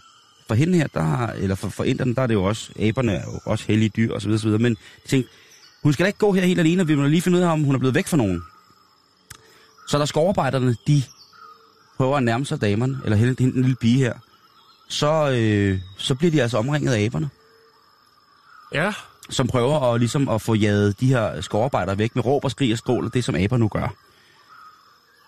for 0.47 0.55
hende 0.55 0.77
her, 0.77 0.87
der 0.87 1.27
eller 1.27 1.55
for, 1.55 1.69
for 1.69 1.83
inderne, 1.83 2.15
der 2.15 2.21
er 2.21 2.27
det 2.27 2.33
jo 2.33 2.43
også, 2.43 2.71
aberne 2.79 3.11
er 3.11 3.23
jo 3.25 3.39
også 3.45 3.65
hellige 3.67 3.89
dyr 3.89 4.13
osv. 4.13 4.31
osv. 4.31 4.49
Men 4.49 4.77
tænk, 5.07 5.25
hun 5.83 5.93
skal 5.93 6.03
da 6.03 6.07
ikke 6.07 6.19
gå 6.19 6.31
her 6.31 6.45
helt 6.45 6.59
alene, 6.59 6.81
og 6.81 6.87
vi 6.87 6.95
må 6.95 7.07
lige 7.07 7.21
finde 7.21 7.37
ud 7.37 7.43
af, 7.43 7.51
om 7.51 7.63
hun 7.63 7.75
er 7.75 7.79
blevet 7.79 7.95
væk 7.95 8.07
fra 8.07 8.17
nogen. 8.17 8.43
Så 9.87 9.97
der 9.97 10.05
skovarbejderne, 10.05 10.75
de 10.87 11.03
prøver 11.97 12.17
at 12.17 12.23
nærme 12.23 12.45
sig 12.45 12.61
damerne, 12.61 12.99
eller 13.03 13.17
hende, 13.17 13.35
hende 13.39 13.53
den 13.53 13.61
lille 13.61 13.75
pige 13.75 13.97
her, 13.97 14.13
så, 14.91 15.31
øh, 15.31 15.79
så 15.97 16.15
bliver 16.15 16.31
de 16.31 16.41
altså 16.41 16.57
omringet 16.57 16.93
af 16.93 17.01
aberne, 17.01 17.29
Ja. 18.73 18.93
som 19.29 19.47
prøver 19.47 19.93
at, 19.93 19.99
ligesom 19.99 20.29
at 20.29 20.41
få 20.41 20.53
jaget 20.53 20.99
de 20.99 21.07
her 21.07 21.41
skovarbejdere 21.41 21.97
væk 21.97 22.15
med 22.15 22.25
råb 22.25 22.45
og 22.45 22.51
skrig 22.51 22.71
og 22.71 22.77
skrål, 22.77 23.05
og 23.05 23.13
det 23.13 23.23
som 23.23 23.35
aber 23.35 23.57
nu 23.57 23.67
gør. 23.67 23.93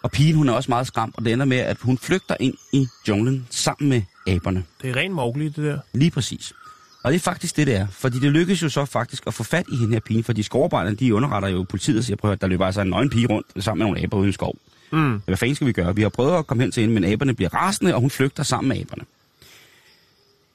Og 0.04 0.12
pigen, 0.12 0.36
hun 0.36 0.50
er 0.50 0.54
også 0.54 0.72
meget 0.72 0.88
skræmt, 0.88 1.16
og 1.18 1.26
det 1.26 1.34
ender 1.34 1.46
med, 1.46 1.58
at 1.58 1.78
hun 1.82 1.98
flygter 1.98 2.36
ind 2.40 2.54
i 2.74 2.88
junglen 3.08 3.48
sammen 3.50 3.90
med 3.90 4.02
aberne. 4.28 4.64
Det 4.82 4.90
er 4.90 4.96
rent 4.96 5.14
Mowgli, 5.14 5.46
det 5.46 5.56
der. 5.58 5.80
Lige 5.94 6.12
præcis. 6.12 6.54
Og 7.04 7.12
det 7.12 7.16
er 7.20 7.22
faktisk 7.24 7.58
det, 7.58 7.68
det 7.68 7.76
er. 7.76 7.88
Fordi 7.92 8.20
det 8.20 8.32
lykkes 8.32 8.64
jo 8.64 8.70
så 8.70 8.86
faktisk 8.86 9.24
at 9.28 9.34
få 9.34 9.44
fat 9.44 9.66
i 9.72 9.76
hende 9.76 9.94
her 9.94 10.00
pige, 10.00 10.24
fordi 10.24 10.44
skovarbejderne, 10.44 10.96
de 10.96 11.16
underretter 11.16 11.50
jo 11.50 11.66
politiet 11.70 11.98
og 11.98 12.04
siger, 12.04 12.18
prøv 12.18 12.32
at 12.32 12.42
der 12.42 12.48
løber 12.48 12.66
altså 12.66 12.82
en 12.82 12.88
nøgen 12.90 13.10
pige 13.10 13.28
rundt 13.28 13.64
sammen 13.64 13.80
med 13.80 13.86
nogle 13.86 14.04
aber 14.04 14.18
uden 14.18 14.34
skov. 14.34 14.56
Mm. 14.92 15.22
Hvad 15.26 15.38
fanden 15.38 15.56
skal 15.56 15.68
vi 15.68 15.72
gøre? 15.72 15.96
Vi 15.96 16.02
har 16.02 16.10
prøvet 16.10 16.38
at 16.38 16.48
komme 16.48 16.64
hen 16.64 16.72
til 16.72 16.82
hende, 16.82 16.94
men 16.94 17.04
aberne 17.04 17.34
bliver 17.36 17.54
rasende, 17.54 17.96
og 17.96 18.02
hun 18.02 18.10
flygter 18.10 18.44
sammen 18.44 18.70
med 18.70 18.78
aberne. 18.82 19.04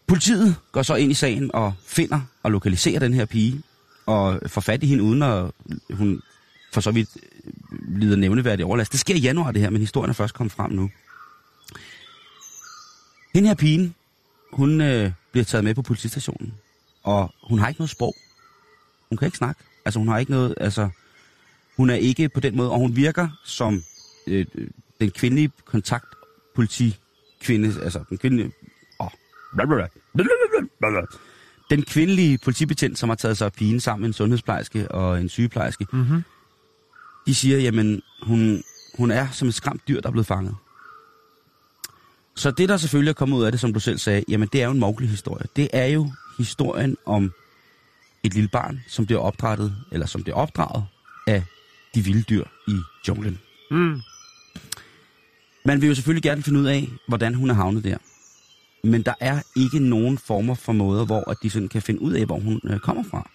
Politiet 0.08 0.56
går 0.72 0.82
så 0.82 0.94
ind 0.94 1.10
i 1.10 1.14
sagen 1.14 1.50
og 1.54 1.74
finder 1.86 2.20
og 2.42 2.50
lokaliserer 2.50 2.98
den 2.98 3.14
her 3.14 3.24
pige, 3.24 3.62
og 4.06 4.40
får 4.46 4.60
fat 4.60 4.82
i 4.82 4.86
hende, 4.86 5.04
uden 5.04 5.22
at 5.22 5.50
hun 5.90 6.22
for 6.72 6.80
så 6.80 6.90
vidt 6.90 7.08
øh, 7.72 7.98
lider 7.98 8.16
nævneværdig 8.16 8.64
overlast. 8.64 8.92
Det 8.92 9.00
sker 9.00 9.14
i 9.14 9.18
januar, 9.18 9.52
det 9.52 9.62
her, 9.62 9.70
men 9.70 9.80
historien 9.80 10.10
er 10.10 10.14
først 10.14 10.34
kommet 10.34 10.52
frem 10.52 10.70
nu. 10.70 10.90
Den 13.34 13.46
her 13.46 13.54
pige, 13.54 13.94
hun 14.52 14.80
øh, 14.80 15.12
bliver 15.32 15.44
taget 15.44 15.64
med 15.64 15.74
på 15.74 15.82
politistationen, 15.82 16.54
og 17.02 17.34
hun 17.42 17.58
har 17.58 17.68
ikke 17.68 17.80
noget 17.80 17.90
sprog. 17.90 18.14
Hun 19.08 19.18
kan 19.18 19.26
ikke 19.26 19.38
snakke. 19.38 19.60
Altså, 19.84 19.98
hun 19.98 20.08
har 20.08 20.18
ikke 20.18 20.32
noget, 20.32 20.54
altså, 20.60 20.88
hun 21.76 21.90
er 21.90 21.94
ikke 21.94 22.28
på 22.28 22.40
den 22.40 22.56
måde, 22.56 22.70
og 22.70 22.78
hun 22.78 22.96
virker 22.96 23.28
som 23.44 23.82
øh, 24.26 24.46
øh 24.54 24.68
den 25.00 25.10
kvindelige 25.10 25.50
kontaktpolitikvinde, 25.64 27.82
altså 27.82 28.04
den 28.10 28.18
kvindelige 28.18 28.52
den 31.71 31.83
kvindelige 31.83 32.38
politibetjent, 32.38 32.99
som 32.99 33.09
har 33.09 33.17
taget 33.17 33.38
sig 33.38 33.45
af 33.45 33.52
pigen 33.52 33.81
sammen 33.81 34.00
med 34.00 34.09
en 34.09 34.12
sundhedsplejerske 34.12 34.90
og 34.90 35.21
en 35.21 35.28
sygeplejerske, 35.28 35.87
Mm-hmm. 35.93 36.23
de 37.26 37.35
siger, 37.35 37.59
jamen, 37.59 38.02
hun, 38.23 38.62
hun 38.99 39.11
er 39.11 39.28
som 39.31 39.49
et 39.49 39.55
skræmt 39.55 39.88
dyr, 39.88 40.00
der 40.00 40.09
er 40.09 40.12
blevet 40.12 40.26
fanget. 40.26 40.57
Så 42.37 42.50
det, 42.50 42.69
der 42.69 42.76
selvfølgelig 42.76 43.11
er 43.11 43.14
kommet 43.14 43.37
ud 43.37 43.45
af 43.45 43.52
det, 43.52 43.61
som 43.61 43.73
du 43.73 43.81
selv 43.81 43.99
sagde, 43.99 44.25
jamen, 44.28 44.49
det 44.52 44.62
er 44.62 44.67
jo 44.67 44.71
en 44.71 44.78
Mowgli-historie. 44.78 45.47
Det 45.57 45.69
er 45.73 45.87
jo 45.87 46.12
historien 46.38 46.97
om 47.07 47.33
et 48.23 48.35
lille 48.35 48.49
barn, 48.49 48.81
som 48.88 49.07
bliver 49.07 49.21
opdrettet, 49.21 49.76
eller 49.93 50.07
som 50.07 50.23
bliver 50.23 50.37
opdraget 50.37 50.85
af 51.26 51.45
de 51.95 52.02
vilde 52.05 52.23
dyr 52.23 52.45
i 52.69 52.76
junglen. 53.09 53.38
Mm. 53.71 54.00
Man 55.64 55.81
vil 55.81 55.88
jo 55.88 55.95
selvfølgelig 55.95 56.23
gerne 56.23 56.43
finde 56.43 56.61
ud 56.61 56.67
af, 56.67 56.88
hvordan 57.09 57.35
hun 57.35 57.50
er 57.50 57.55
havnet 57.55 57.85
der. 57.85 57.97
Men 58.88 59.02
der 59.02 59.14
er 59.21 59.42
ikke 59.57 59.78
nogen 59.78 60.18
former 60.18 60.54
for 60.54 60.73
måder, 60.73 61.04
hvor 61.04 61.30
at 61.30 61.37
de 61.42 61.50
sådan 61.50 61.68
kan 61.68 61.83
finde 61.83 62.02
ud 62.02 62.12
af, 62.12 62.26
hvor 62.26 62.38
hun 62.40 62.61
øh, 62.64 62.78
kommer 62.78 63.04
fra. 63.11 63.30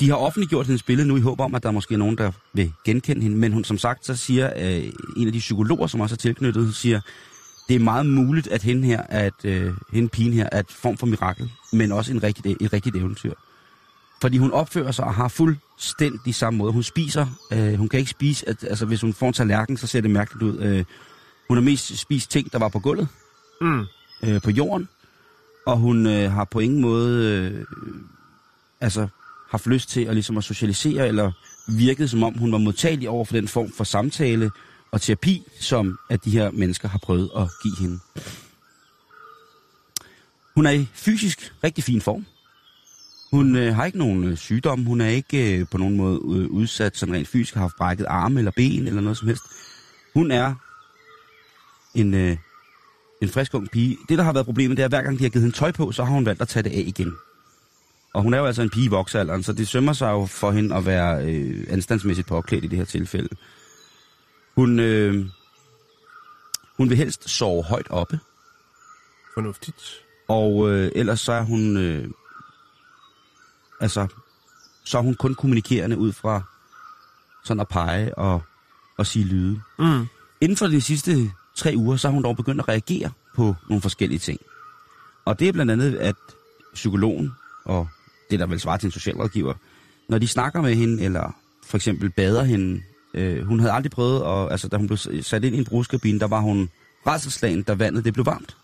De 0.00 0.08
har 0.08 0.16
offentliggjort 0.16 0.66
hendes 0.66 0.82
billede 0.82 1.08
nu 1.08 1.16
i 1.16 1.20
håb 1.20 1.40
om, 1.40 1.54
at 1.54 1.62
der 1.62 1.70
måske 1.70 1.94
er 1.94 1.98
nogen, 1.98 2.18
der 2.18 2.32
vil 2.52 2.72
genkende 2.84 3.22
hende. 3.22 3.36
Men 3.36 3.52
hun, 3.52 3.64
som 3.64 3.78
sagt, 3.78 4.06
så 4.06 4.16
siger 4.16 4.52
øh, 4.56 4.92
en 5.16 5.26
af 5.26 5.32
de 5.32 5.38
psykologer, 5.38 5.86
som 5.86 6.00
også 6.00 6.14
er 6.14 6.16
tilknyttet, 6.16 6.74
siger, 6.74 7.00
det 7.68 7.76
er 7.76 7.80
meget 7.80 8.06
muligt, 8.06 8.46
at 8.46 8.62
hende 8.62 8.86
her, 8.86 9.02
at 9.08 9.44
øh, 9.44 9.72
hende 9.92 10.08
pigen 10.08 10.32
her, 10.32 10.48
er 10.52 10.58
et 10.58 10.70
form 10.70 10.96
for 10.96 11.06
mirakel, 11.06 11.50
men 11.72 11.92
også 11.92 12.12
en 12.12 12.22
rigtig, 12.22 12.56
et 12.60 12.72
rigtigt 12.72 12.96
eventyr. 12.96 13.32
Fordi 14.22 14.38
hun 14.38 14.50
opfører 14.50 14.92
sig 14.92 15.04
og 15.04 15.14
har 15.14 15.28
fuldstændig 15.28 16.34
samme 16.34 16.58
måde. 16.58 16.72
Hun 16.72 16.82
spiser, 16.82 17.26
øh, 17.52 17.74
hun 17.74 17.88
kan 17.88 17.98
ikke 17.98 18.10
spise, 18.10 18.48
at, 18.48 18.64
altså 18.64 18.86
hvis 18.86 19.00
hun 19.00 19.12
får 19.12 19.26
en 19.26 19.32
tallerken, 19.32 19.76
så 19.76 19.86
ser 19.86 20.00
det 20.00 20.10
mærkeligt 20.10 20.42
ud. 20.42 20.58
Øh, 20.58 20.84
hun 21.48 21.56
har 21.56 21.62
mest 21.62 21.98
spist 21.98 22.30
ting, 22.30 22.52
der 22.52 22.58
var 22.58 22.68
på 22.68 22.78
gulvet, 22.78 23.08
Mm 23.60 23.84
øh, 24.22 24.42
på 24.42 24.50
jorden, 24.50 24.88
og 25.66 25.76
hun 25.76 26.06
øh, 26.06 26.32
har 26.32 26.44
på 26.44 26.60
ingen 26.60 26.80
måde 26.80 27.28
øh, 27.28 27.64
altså 28.80 29.08
haft 29.50 29.66
lyst 29.66 29.88
til 29.88 30.04
at, 30.04 30.14
ligesom 30.14 30.38
at 30.38 30.44
socialisere, 30.44 31.08
eller 31.08 31.32
virket 31.68 32.10
som 32.10 32.22
om 32.22 32.38
hun 32.38 32.52
var 32.52 32.58
modtagelig 32.58 33.08
over 33.08 33.24
for 33.24 33.34
den 33.34 33.48
form 33.48 33.72
for 33.72 33.84
samtale 33.84 34.50
og 34.90 35.00
terapi, 35.00 35.42
som 35.60 35.98
at 36.10 36.24
de 36.24 36.30
her 36.30 36.50
mennesker 36.50 36.88
har 36.88 36.98
prøvet 36.98 37.30
at 37.36 37.48
give 37.62 37.76
hende. 37.80 37.98
Hun 40.54 40.66
er 40.66 40.70
i 40.70 40.86
fysisk 40.92 41.54
rigtig 41.64 41.84
fin 41.84 42.00
form. 42.00 42.26
Hun 43.30 43.56
øh, 43.56 43.74
har 43.74 43.84
ikke 43.84 43.98
nogen 43.98 44.24
øh, 44.24 44.36
sygdom. 44.36 44.84
Hun 44.84 45.00
er 45.00 45.08
ikke 45.08 45.58
øh, 45.58 45.66
på 45.70 45.78
nogen 45.78 45.96
måde 45.96 46.14
øh, 46.14 46.50
udsat 46.50 46.96
sådan 46.96 47.14
rent 47.14 47.28
fysisk, 47.28 47.54
har 47.54 47.60
haft 47.60 47.76
brækket 47.76 48.06
arme 48.08 48.40
eller 48.40 48.52
ben 48.56 48.86
eller 48.86 49.00
noget 49.00 49.18
som 49.18 49.28
helst. 49.28 49.42
Hun 50.14 50.30
er 50.30 50.54
en, 51.94 52.14
øh, 52.14 52.36
en 53.20 53.28
frisk 53.28 53.54
ung 53.54 53.70
pige. 53.70 53.98
Det, 54.08 54.18
der 54.18 54.24
har 54.24 54.32
været 54.32 54.46
problemet, 54.46 54.76
det 54.76 54.82
er, 54.82 54.86
at 54.86 54.90
hver 54.90 55.02
gang 55.02 55.18
de 55.18 55.22
har 55.22 55.30
givet 55.30 55.42
hende 55.42 55.56
tøj 55.56 55.72
på, 55.72 55.92
så 55.92 56.04
har 56.04 56.12
hun 56.14 56.26
valgt 56.26 56.42
at 56.42 56.48
tage 56.48 56.62
det 56.62 56.70
af 56.70 56.84
igen. 56.86 57.14
Og 58.12 58.22
hun 58.22 58.34
er 58.34 58.38
jo 58.38 58.46
altså 58.46 58.62
en 58.62 58.70
pige 58.70 58.84
i 58.84 58.88
voksalderen, 58.88 59.42
så 59.42 59.52
det 59.52 59.68
sømmer 59.68 59.92
sig 59.92 60.10
jo 60.10 60.26
for 60.26 60.50
hende 60.50 60.76
at 60.76 60.86
være 60.86 61.24
øh, 61.24 61.66
anstandsmæssigt 61.70 62.28
påklædt 62.28 62.64
i 62.64 62.68
det 62.68 62.78
her 62.78 62.84
tilfælde. 62.84 63.28
Hun, 64.54 64.80
øh, 64.80 65.26
hun 66.76 66.88
vil 66.88 66.96
helst 66.96 67.28
sove 67.28 67.62
højt 67.64 67.86
oppe, 67.90 68.20
Fornuftigt. 69.34 69.82
og 70.28 70.70
øh, 70.70 70.92
ellers 70.94 71.20
så 71.20 71.32
er 71.32 71.42
hun... 71.42 71.76
Øh, 71.76 72.08
altså, 73.80 74.06
så 74.84 74.98
er 74.98 75.02
hun 75.02 75.14
kun 75.14 75.34
kommunikerende 75.34 75.98
ud 75.98 76.12
fra 76.12 76.42
sådan 77.44 77.60
at 77.60 77.68
pege 77.68 78.18
og, 78.18 78.42
og 78.96 79.06
sige 79.06 79.24
lyde. 79.24 79.60
Mm. 79.78 80.06
Inden 80.40 80.56
for 80.56 80.66
de 80.66 80.80
sidste 80.80 81.30
tre 81.54 81.74
uger, 81.76 81.96
så 81.96 82.08
har 82.08 82.12
hun 82.12 82.22
dog 82.22 82.36
begyndt 82.36 82.60
at 82.60 82.68
reagere 82.68 83.10
på 83.36 83.54
nogle 83.68 83.82
forskellige 83.82 84.18
ting. 84.18 84.40
Og 85.24 85.38
det 85.38 85.48
er 85.48 85.52
blandt 85.52 85.72
andet, 85.72 85.94
at 85.94 86.16
psykologen, 86.74 87.32
og 87.64 87.88
det 88.30 88.40
der 88.40 88.46
vel 88.46 88.60
svarer 88.60 88.76
til 88.76 88.86
en 88.86 88.92
socialrådgiver, 88.92 89.54
når 90.08 90.18
de 90.18 90.28
snakker 90.28 90.60
med 90.62 90.74
hende, 90.74 91.02
eller 91.02 91.36
for 91.66 91.76
eksempel 91.76 92.10
bader 92.10 92.42
hende, 92.42 92.82
øh, 93.14 93.46
hun 93.46 93.60
havde 93.60 93.72
aldrig 93.72 93.90
prøvet, 93.90 94.22
at, 94.22 94.52
altså 94.52 94.68
da 94.68 94.76
hun 94.76 94.86
blev 94.86 94.98
sat 95.22 95.44
ind 95.44 95.54
i 95.54 95.58
en 95.58 95.64
bruskabine, 95.64 96.20
der 96.20 96.26
var 96.26 96.40
hun 96.40 96.70
rædselslagen, 97.06 97.62
da 97.62 97.74
vandet 97.74 98.04
det 98.04 98.12
blev 98.12 98.26
varmt. 98.26 98.56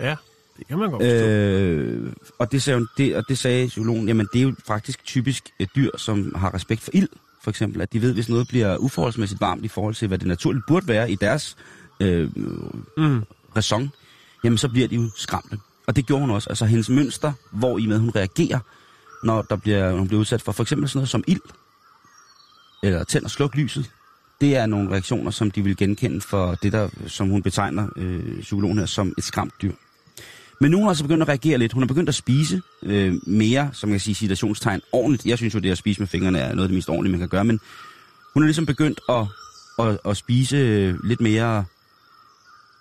Ja, 0.00 0.16
det 0.58 0.66
kan 0.66 0.78
man 0.78 0.90
godt 0.90 1.02
forstå. 1.02 1.26
Øh, 1.26 2.12
og, 2.38 2.52
det 2.52 2.62
sagde, 2.62 2.78
hun, 2.78 2.88
det, 2.98 3.16
og 3.16 3.24
det 3.28 3.38
sagde 3.38 3.66
psykologen, 3.66 4.08
jamen 4.08 4.28
det 4.32 4.38
er 4.38 4.42
jo 4.42 4.54
faktisk 4.66 5.04
typisk 5.04 5.50
et 5.58 5.68
dyr, 5.76 5.90
som 5.96 6.34
har 6.34 6.54
respekt 6.54 6.80
for 6.80 6.90
ild, 6.94 7.08
for 7.42 7.50
eksempel. 7.50 7.82
At 7.82 7.92
de 7.92 8.02
ved, 8.02 8.14
hvis 8.14 8.28
noget 8.28 8.48
bliver 8.48 8.76
uforholdsmæssigt 8.76 9.40
varmt 9.40 9.64
i 9.64 9.68
forhold 9.68 9.94
til, 9.94 10.08
hvad 10.08 10.18
det 10.18 10.28
naturligt 10.28 10.64
burde 10.66 10.88
være 10.88 11.10
i 11.10 11.14
deres 11.14 11.56
øh, 12.00 12.30
Mm. 12.96 13.22
ræson, 13.56 13.90
jamen 14.44 14.58
så 14.58 14.68
bliver 14.68 14.88
de 14.88 14.94
jo 14.96 15.10
skræmte. 15.16 15.58
Og 15.86 15.96
det 15.96 16.06
gjorde 16.06 16.20
hun 16.20 16.30
også. 16.30 16.50
Altså 16.50 16.66
hendes 16.66 16.88
mønster, 16.88 17.32
hvor 17.50 17.78
i 17.78 17.86
med 17.86 17.98
hun 17.98 18.10
reagerer, 18.16 18.58
når 19.24 19.42
der 19.42 19.56
bliver, 19.56 19.90
når 19.90 19.98
hun 19.98 20.08
bliver 20.08 20.20
udsat 20.20 20.42
for 20.42 20.52
for 20.52 20.62
eksempel 20.62 20.88
sådan 20.88 20.98
noget 20.98 21.08
som 21.08 21.24
ild, 21.26 21.40
eller 22.82 23.04
tænd 23.04 23.24
og 23.24 23.30
sluk 23.30 23.54
lyset, 23.54 23.90
det 24.40 24.56
er 24.56 24.66
nogle 24.66 24.90
reaktioner, 24.90 25.30
som 25.30 25.50
de 25.50 25.64
vil 25.64 25.76
genkende 25.76 26.20
for 26.20 26.54
det, 26.54 26.72
der, 26.72 26.88
som 27.06 27.28
hun 27.28 27.42
betegner 27.42 27.88
øh, 27.96 28.40
psykologen 28.40 28.78
her 28.78 28.86
som 28.86 29.14
et 29.18 29.24
skræmt 29.24 29.54
dyr. 29.62 29.72
Men 30.60 30.70
nu 30.70 30.76
er 30.76 30.80
hun 30.80 30.88
altså 30.88 31.04
begyndt 31.04 31.22
at 31.22 31.28
reagere 31.28 31.58
lidt. 31.58 31.72
Hun 31.72 31.82
er 31.82 31.86
begyndt 31.86 32.08
at 32.08 32.14
spise 32.14 32.62
øh, 32.82 33.14
mere, 33.26 33.70
som 33.72 33.90
jeg 33.90 33.94
kan 33.94 34.00
sige, 34.00 34.14
citationstegn, 34.14 34.80
ordentligt. 34.92 35.26
Jeg 35.26 35.38
synes 35.38 35.54
jo, 35.54 35.58
det 35.58 35.70
at 35.70 35.78
spise 35.78 36.00
med 36.00 36.08
fingrene 36.08 36.38
er 36.38 36.48
noget 36.54 36.62
af 36.62 36.68
det 36.68 36.74
mest 36.74 36.88
ordentlige, 36.88 37.10
man 37.10 37.20
kan 37.20 37.28
gøre, 37.28 37.44
men 37.44 37.60
hun 38.34 38.42
er 38.42 38.46
ligesom 38.46 38.66
begyndt 38.66 39.00
at, 39.08 39.26
at, 39.78 39.98
at 40.04 40.16
spise 40.16 40.56
øh, 40.56 41.04
lidt 41.04 41.20
mere 41.20 41.64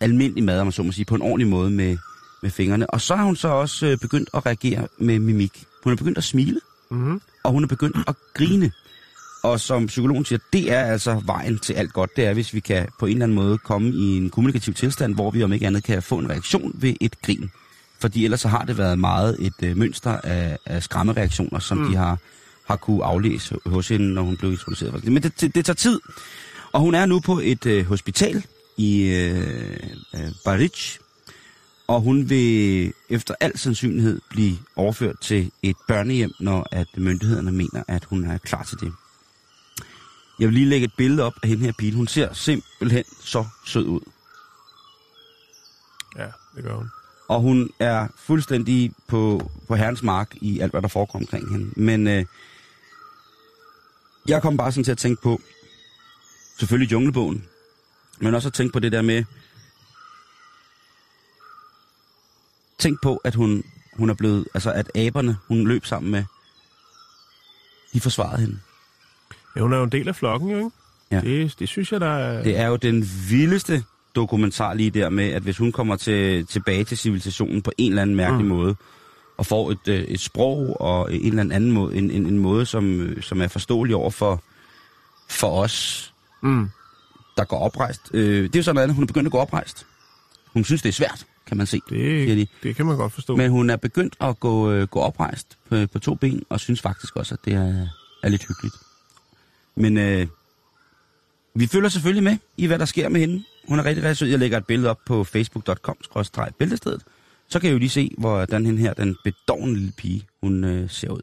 almindelig 0.03 0.43
mad, 0.43 0.59
om 0.59 0.65
man 0.67 0.71
så 0.71 0.83
må 0.83 0.91
sige, 0.91 1.05
på 1.05 1.15
en 1.15 1.21
ordentlig 1.21 1.47
måde 1.47 1.71
med, 1.71 1.97
med 2.41 2.49
fingrene. 2.49 2.89
Og 2.89 3.01
så 3.01 3.15
har 3.15 3.23
hun 3.23 3.35
så 3.35 3.47
også 3.47 3.85
øh, 3.85 3.97
begyndt 3.97 4.29
at 4.33 4.45
reagere 4.45 4.87
med 4.97 5.19
mimik. 5.19 5.65
Hun 5.83 5.93
er 5.93 5.97
begyndt 5.97 6.17
at 6.17 6.23
smile, 6.23 6.59
Mm-hmm. 6.89 7.21
og 7.43 7.51
hun 7.51 7.63
er 7.63 7.67
begyndt 7.67 7.97
at 8.07 8.15
grine. 8.33 8.71
Og 9.43 9.59
som 9.59 9.87
psykologen 9.87 10.25
siger, 10.25 10.39
det 10.53 10.71
er 10.71 10.83
altså 10.83 11.21
vejen 11.25 11.59
til 11.59 11.73
alt 11.73 11.93
godt. 11.93 12.15
Det 12.15 12.25
er, 12.25 12.33
hvis 12.33 12.53
vi 12.53 12.59
kan 12.59 12.87
på 12.99 13.05
en 13.05 13.11
eller 13.11 13.25
anden 13.25 13.35
måde 13.35 13.57
komme 13.57 13.89
i 13.89 14.17
en 14.17 14.29
kommunikativ 14.29 14.73
tilstand, 14.73 15.15
hvor 15.15 15.31
vi 15.31 15.43
om 15.43 15.53
ikke 15.53 15.67
andet 15.67 15.83
kan 15.83 16.03
få 16.03 16.17
en 16.17 16.29
reaktion 16.29 16.71
ved 16.75 16.93
et 17.01 17.21
grin. 17.21 17.51
Fordi 17.99 18.25
ellers 18.25 18.41
så 18.41 18.47
har 18.47 18.65
det 18.65 18.77
været 18.77 18.99
meget 18.99 19.37
et 19.39 19.53
øh, 19.63 19.77
mønster 19.77 20.11
af, 20.11 20.57
af 20.65 20.83
skræmmereaktioner, 20.83 21.59
som 21.59 21.77
mm. 21.77 21.89
de 21.89 21.95
har, 21.95 22.17
har 22.67 22.75
kunne 22.75 23.03
aflæse 23.03 23.55
hos 23.65 23.87
hende, 23.87 24.13
når 24.13 24.21
hun 24.21 24.37
blev 24.37 24.51
introduceret. 24.51 25.03
Men 25.05 25.23
det, 25.23 25.41
det, 25.41 25.55
det 25.55 25.65
tager 25.65 25.75
tid. 25.75 25.99
Og 26.71 26.81
hun 26.81 26.95
er 26.95 27.05
nu 27.05 27.19
på 27.19 27.39
et 27.43 27.65
øh, 27.65 27.85
hospital 27.85 28.45
i 28.77 29.03
øh, 29.03 29.79
øh, 30.15 30.69
og 31.87 32.01
hun 32.01 32.29
vil 32.29 32.93
efter 33.09 33.35
al 33.39 33.57
sandsynlighed 33.57 34.21
blive 34.29 34.57
overført 34.75 35.15
til 35.21 35.51
et 35.63 35.75
børnehjem, 35.87 36.31
når 36.39 36.67
at 36.71 36.87
myndighederne 36.97 37.51
mener, 37.51 37.83
at 37.87 38.05
hun 38.05 38.25
er 38.25 38.37
klar 38.37 38.63
til 38.63 38.79
det. 38.79 38.93
Jeg 40.39 40.47
vil 40.47 40.53
lige 40.53 40.69
lægge 40.69 40.85
et 40.85 40.93
billede 40.97 41.23
op 41.23 41.33
af 41.43 41.49
hende 41.49 41.65
her 41.65 41.71
pige. 41.77 41.93
Hun 41.93 42.07
ser 42.07 42.33
simpelthen 42.33 43.03
så 43.23 43.45
sød 43.65 43.85
ud. 43.85 44.01
Ja, 46.17 46.27
det 46.55 46.63
gør 46.63 46.75
hun. 46.75 46.89
Og 47.27 47.41
hun 47.41 47.69
er 47.79 48.07
fuldstændig 48.15 48.91
på, 49.07 49.51
på 49.67 49.75
herrens 49.75 50.03
mark 50.03 50.35
i 50.41 50.59
alt, 50.59 50.71
hvad 50.71 50.81
der 50.81 50.87
foregår 50.87 51.19
omkring 51.19 51.51
hende. 51.51 51.71
Men 51.75 52.07
øh, 52.07 52.25
jeg 54.27 54.41
kom 54.41 54.57
bare 54.57 54.71
sådan 54.71 54.83
til 54.83 54.91
at 54.91 54.97
tænke 54.97 55.21
på, 55.21 55.41
selvfølgelig 56.59 56.91
junglebogen, 56.91 57.45
men 58.23 58.35
også 58.35 58.49
at 58.49 58.53
tænke 58.53 58.73
på 58.73 58.79
det 58.79 58.91
der 58.91 59.01
med, 59.01 59.23
tænk 62.77 63.01
på, 63.01 63.21
at 63.23 63.35
hun, 63.35 63.63
hun 63.93 64.09
er 64.09 64.13
blevet, 64.13 64.47
altså 64.53 64.71
at 64.71 64.91
aberne, 64.95 65.37
hun 65.47 65.67
løb 65.67 65.85
sammen 65.85 66.11
med, 66.11 66.23
de 67.93 67.99
forsvarede 68.01 68.41
hende. 68.41 68.59
Ja, 69.55 69.61
hun 69.61 69.73
er 69.73 69.77
jo 69.77 69.83
en 69.83 69.91
del 69.91 70.07
af 70.07 70.15
flokken, 70.15 70.49
jo, 70.49 70.57
ikke? 70.57 70.69
Ja. 71.11 71.21
Det, 71.21 71.59
det 71.59 71.69
synes 71.69 71.91
jeg, 71.91 72.01
der 72.01 72.17
er... 72.17 72.43
Det 72.43 72.57
er 72.57 72.67
jo 72.67 72.75
den 72.75 73.05
vildeste 73.29 73.83
dokumentar 74.15 74.73
lige 74.73 74.89
der 74.89 75.09
med, 75.09 75.29
at 75.29 75.41
hvis 75.41 75.57
hun 75.57 75.71
kommer 75.71 75.95
til, 75.95 76.45
tilbage 76.45 76.83
til 76.83 76.97
civilisationen 76.97 77.61
på 77.61 77.71
en 77.77 77.91
eller 77.91 78.01
anden 78.01 78.15
mærkelig 78.15 78.45
mm. 78.45 78.49
måde, 78.49 78.75
og 79.37 79.45
får 79.45 79.71
et, 79.71 79.87
øh, 79.87 80.01
et 80.01 80.19
sprog 80.19 80.81
og 80.81 81.13
en 81.13 81.39
eller 81.39 81.55
anden 81.55 81.71
måde, 81.71 81.95
en, 81.95 82.11
en, 82.11 82.25
en 82.25 82.39
måde, 82.39 82.65
som, 82.65 83.01
øh, 83.01 83.23
som 83.23 83.41
er 83.41 83.47
forståelig 83.47 83.95
over 83.95 84.09
for, 84.09 84.43
for 85.29 85.61
os, 85.61 86.09
Mm. 86.43 86.69
Der 87.37 87.43
går 87.43 87.59
oprejst. 87.59 88.01
Øh, 88.13 88.43
det 88.43 88.55
er 88.55 88.59
jo 88.59 88.63
sådan 88.63 88.75
noget 88.75 88.83
andet, 88.83 88.95
hun 88.95 89.03
er 89.03 89.07
begyndt 89.07 89.25
at 89.25 89.31
gå 89.31 89.37
oprejst. 89.37 89.85
Hun 90.53 90.63
synes, 90.63 90.81
det 90.81 90.89
er 90.89 90.93
svært, 90.93 91.25
kan 91.47 91.57
man 91.57 91.67
se. 91.67 91.81
siger 91.89 92.35
de. 92.35 92.39
Det, 92.39 92.49
det 92.63 92.75
kan 92.75 92.85
man 92.85 92.97
godt 92.97 93.13
forstå. 93.13 93.35
Men 93.35 93.51
hun 93.51 93.69
er 93.69 93.75
begyndt 93.75 94.15
at 94.21 94.39
gå, 94.39 94.71
øh, 94.71 94.87
gå 94.87 94.99
oprejst 94.99 95.57
på, 95.69 95.87
på 95.93 95.99
to 95.99 96.15
ben, 96.15 96.43
og 96.49 96.59
synes 96.59 96.81
faktisk 96.81 97.15
også, 97.15 97.35
at 97.35 97.39
det 97.45 97.53
er, 97.53 97.87
er 98.23 98.29
lidt 98.29 98.47
hyggeligt. 98.47 98.75
Men 99.75 99.97
øh, 99.97 100.27
vi 101.55 101.67
følger 101.67 101.89
selvfølgelig 101.89 102.23
med 102.23 102.37
i, 102.57 102.65
hvad 102.65 102.79
der 102.79 102.85
sker 102.85 103.09
med 103.09 103.21
hende. 103.21 103.43
Hun 103.67 103.79
er 103.79 103.85
rigtig, 103.85 104.03
rigtig 104.03 104.17
sød. 104.17 104.27
Jeg 104.27 104.39
lægger 104.39 104.57
et 104.57 104.65
billede 104.65 104.89
op 104.89 104.99
på 105.05 105.23
facebook.com-bæltestedet. 105.23 107.01
Så 107.49 107.59
kan 107.59 107.69
I 107.69 107.73
jo 107.73 107.77
lige 107.77 107.89
se, 107.89 108.11
hvordan 108.17 108.65
hende 108.65 108.81
her, 108.81 108.93
den 108.93 109.17
bedårende 109.23 109.75
lille 109.75 109.93
pige, 109.97 110.27
hun 110.41 110.63
øh, 110.63 110.89
ser 110.89 111.09
ud. 111.09 111.21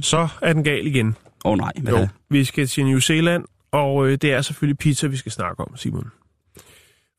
Så 0.00 0.28
er 0.42 0.52
den 0.52 0.64
gal 0.64 0.86
igen. 0.86 1.16
Åh 1.44 1.52
oh, 1.52 1.58
nej, 1.58 1.72
hvad 1.82 1.92
Jo, 1.92 2.08
vi 2.30 2.44
skal 2.44 2.66
til 2.66 2.86
New 2.86 2.98
Zealand, 2.98 3.44
og 3.70 4.08
øh, 4.08 4.18
det 4.22 4.32
er 4.32 4.42
selvfølgelig 4.42 4.78
pizza, 4.78 5.06
vi 5.06 5.16
skal 5.16 5.32
snakke 5.32 5.60
om, 5.60 5.76
Simon. 5.76 6.10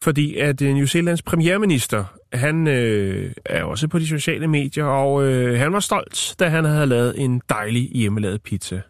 Fordi 0.04 0.38
at 0.38 0.62
øh, 0.62 0.74
New 0.74 0.86
Zealands 0.86 1.22
premierminister, 1.22 2.06
han 2.34 2.68
øh, 2.68 3.34
er 3.46 3.64
også 3.64 3.88
på 3.88 4.00
de 4.00 4.08
sociale 4.08 4.48
medier, 4.48 4.86
og 4.86 5.24
øh, 5.24 5.60
han 5.60 5.74
var 5.74 5.80
stolt, 5.80 6.36
da 6.40 6.50
han 6.50 6.66
havde 6.66 6.86
lavet 6.86 7.20
en 7.20 7.42
dejlig 7.50 7.90
hjemmelavet 7.90 8.44
pizza. 8.44 8.82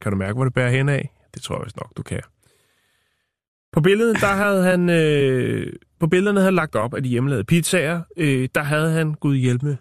Kan 0.00 0.12
du 0.12 0.18
mærke, 0.18 0.34
hvor 0.34 0.44
det 0.44 0.54
bærer 0.54 0.70
hen 0.70 0.88
af? 0.88 1.10
Det 1.34 1.42
tror 1.42 1.56
jeg 1.56 1.64
vist 1.64 1.76
nok, 1.76 1.96
du 1.96 2.02
kan. 2.02 2.20
På 3.72 3.80
billedet, 3.80 4.20
der 4.20 4.34
havde 4.34 4.64
han, 4.64 4.90
øh, 4.90 5.72
på 6.00 6.06
billederne 6.06 6.40
havde 6.40 6.46
han 6.46 6.54
lagt 6.54 6.76
op 6.76 6.94
af 6.94 7.02
de 7.02 7.08
hjemmelavede 7.08 7.44
pizzaer, 7.44 8.02
øh, 8.16 8.48
der 8.54 8.62
havde 8.62 8.90
han, 8.92 9.14
gud 9.14 9.36
hjælpe, 9.36 9.78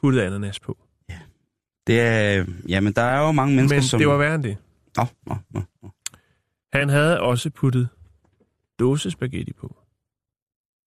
puttet 0.00 0.20
ananas 0.20 0.60
på. 0.60 0.78
Det 1.86 2.00
er, 2.00 2.44
jamen, 2.68 2.92
der 2.92 3.02
er 3.02 3.26
jo 3.26 3.32
mange 3.32 3.56
mennesker, 3.56 3.76
Men 3.76 3.82
som... 3.82 3.98
det 3.98 4.08
var 4.08 4.16
værre 4.16 4.34
end 4.34 4.42
det. 4.42 4.56
Nå, 4.96 5.06
nå, 5.26 5.36
nå, 5.50 5.60
nå. 5.82 5.90
Han 6.72 6.88
havde 6.88 7.20
også 7.20 7.50
puttet 7.50 7.88
dåsespaghetti 8.78 9.52
på. 9.52 9.76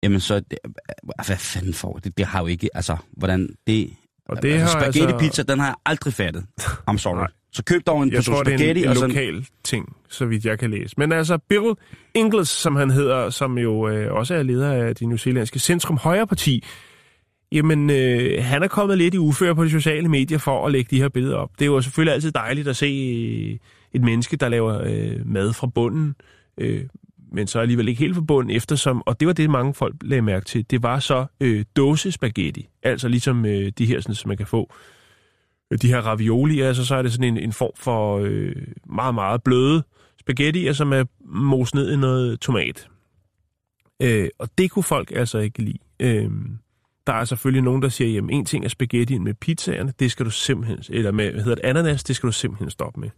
Jamen 0.03 0.21
så, 0.21 0.41
det, 0.41 0.59
hvad 1.27 1.37
fanden 1.37 1.75
får 1.75 1.99
det? 2.05 2.19
Det 2.19 2.27
har 2.27 2.41
jo 2.41 2.47
ikke, 2.47 2.69
altså, 2.75 2.97
hvordan 3.11 3.49
det... 3.67 3.91
Og 4.29 4.43
det 4.43 4.53
altså, 4.53 4.65
har 4.67 4.81
spaghetti 4.81 5.01
altså- 5.01 5.19
pizza, 5.19 5.43
den 5.43 5.59
har 5.59 5.67
jeg 5.67 5.75
aldrig 5.87 6.15
fattet. 6.15 6.47
I'm 6.91 6.97
sorry. 6.97 7.17
Nej. 7.17 7.29
Så 7.53 7.65
køb 7.65 7.87
dog 7.87 8.03
en 8.03 8.13
Jeg 8.13 8.25
tror, 8.25 8.43
det 8.43 8.53
er 8.53 8.59
spaghetti, 8.59 8.81
en, 8.81 8.87
en 8.87 8.91
og 8.91 8.97
så... 8.97 9.07
lokal 9.07 9.47
ting, 9.65 9.97
så 10.09 10.27
vidt 10.27 10.45
jeg 10.45 10.59
kan 10.59 10.71
læse. 10.71 10.95
Men 10.99 11.13
altså, 11.13 11.39
Bill 11.39 11.75
Ingles, 12.15 12.49
som 12.49 12.77
han 12.77 12.91
hedder, 12.91 13.31
som 13.31 13.59
jo 13.59 13.89
øh, 13.89 14.13
også 14.13 14.35
er 14.35 14.43
leder 14.43 14.73
af 14.73 14.95
det 14.97 15.09
newzealandske 15.09 15.59
Centrum 15.59 15.97
Højre 15.97 16.27
Parti, 16.27 16.65
jamen, 17.53 17.91
øh, 17.91 18.45
han 18.45 18.63
er 18.63 18.69
kommet 18.69 18.99
lidt 18.99 19.15
i 19.15 19.19
uføre 19.19 19.55
på 19.55 19.65
de 19.65 19.71
sociale 19.71 20.09
medier 20.09 20.39
for 20.39 20.67
at 20.67 20.73
lægge 20.73 20.97
de 20.97 21.03
her 21.03 21.09
billeder 21.09 21.37
op. 21.37 21.51
Det 21.59 21.63
er 21.63 21.67
jo 21.67 21.81
selvfølgelig 21.81 22.15
altid 22.15 22.33
dejligt 22.33 22.69
at 22.69 22.77
se 22.77 22.87
øh, 22.87 23.59
et 23.93 24.03
menneske, 24.03 24.37
der 24.37 24.49
laver 24.49 24.83
øh, 24.85 25.27
mad 25.27 25.53
fra 25.53 25.67
bunden, 25.67 26.15
øh, 26.59 26.85
men 27.33 27.47
så 27.47 27.61
alligevel 27.61 27.89
ikke 27.89 27.99
helt 27.99 28.15
fra 28.15 28.23
bunden, 28.23 28.57
eftersom, 28.57 29.03
og 29.07 29.21
det 29.21 29.29
var 29.29 29.35
det, 29.35 29.51
mange 29.51 29.75
folk 29.75 29.95
lagde 30.03 30.23
mærke 30.23 30.47
til, 30.47 30.71
det 30.71 30.83
var 30.83 30.99
så 30.99 31.27
øh, 31.41 31.65
dåsespaghetti, 31.77 32.69
altså 32.83 33.09
ligesom 33.09 33.47
øh, 33.47 33.73
de 33.79 33.87
her, 33.87 34.01
sådan, 34.01 34.15
som 34.15 34.29
man 34.29 34.37
kan 34.37 34.47
få 34.47 34.73
øh, 35.71 35.79
de 35.83 35.89
her 35.89 36.01
ravioli, 36.01 36.61
altså 36.61 36.87
så 36.87 36.95
er 36.95 37.03
det 37.03 37.13
sådan 37.13 37.37
en, 37.37 37.39
en 37.39 37.53
form 37.53 37.73
for 37.77 38.19
øh, 38.19 38.53
meget, 38.87 39.15
meget 39.15 39.43
bløde 39.43 39.83
spaghetti, 40.21 40.75
som 40.75 40.93
er 40.93 41.05
mos 41.25 41.75
ned 41.75 41.93
i 41.93 41.97
noget 41.97 42.41
tomat. 42.41 42.89
Øh, 44.03 44.29
og 44.39 44.49
det 44.59 44.71
kunne 44.71 44.83
folk 44.83 45.13
altså 45.17 45.39
ikke 45.39 45.63
lide. 45.63 45.79
Øh, 46.01 46.31
der 47.07 47.13
er 47.13 47.25
selvfølgelig 47.25 47.63
nogen, 47.63 47.83
der 47.83 47.89
siger, 47.89 48.11
jamen 48.11 48.31
en 48.31 48.45
ting 48.45 48.65
er 48.65 48.69
spaghettien 48.69 49.25
med 49.25 49.35
pizzaerne, 49.35 49.93
det 49.99 50.11
skal 50.11 50.27
du 50.27 50.31
simpelthen, 50.31 50.79
eller 50.89 51.11
med, 51.11 51.31
hvad 51.33 51.43
hedder 51.43 51.55
det, 51.55 51.65
ananas, 51.65 52.05
det 52.05 52.17
skal 52.17 52.27
du 52.27 52.33
simpelthen 52.33 52.71
stoppe 52.71 53.01
med. 53.01 53.11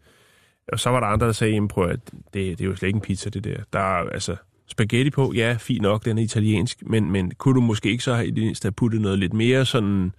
Og 0.73 0.81
så 0.81 0.90
var 0.90 1.01
der 1.01 1.07
andre, 1.07 1.27
der 1.27 1.33
sagde, 1.33 1.53
jamen 1.53 1.68
prøv 1.68 1.88
at, 1.88 2.01
det, 2.12 2.35
det 2.35 2.61
er 2.61 2.64
jo 2.64 2.77
slet 2.77 2.88
ikke 2.88 2.97
en 2.97 3.01
pizza, 3.01 3.31
det 3.31 3.45
der. 3.45 3.57
Der 3.73 3.79
er 3.79 4.11
altså 4.11 4.37
spaghetti 4.66 5.11
på, 5.11 5.33
ja, 5.35 5.57
fint 5.61 5.83
nok, 5.83 6.05
den 6.05 6.18
er 6.18 6.23
italiensk, 6.23 6.83
men, 6.87 7.11
men 7.11 7.33
kunne 7.38 7.55
du 7.55 7.61
måske 7.61 7.90
ikke 7.90 8.05
så 8.05 8.14
have 8.14 8.27
i 8.27 8.31
det 8.31 8.45
mindste 8.45 8.66
have 8.66 8.73
puttet 8.73 9.01
noget 9.01 9.18
lidt 9.18 9.33
mere 9.33 9.64
sådan, 9.64 10.12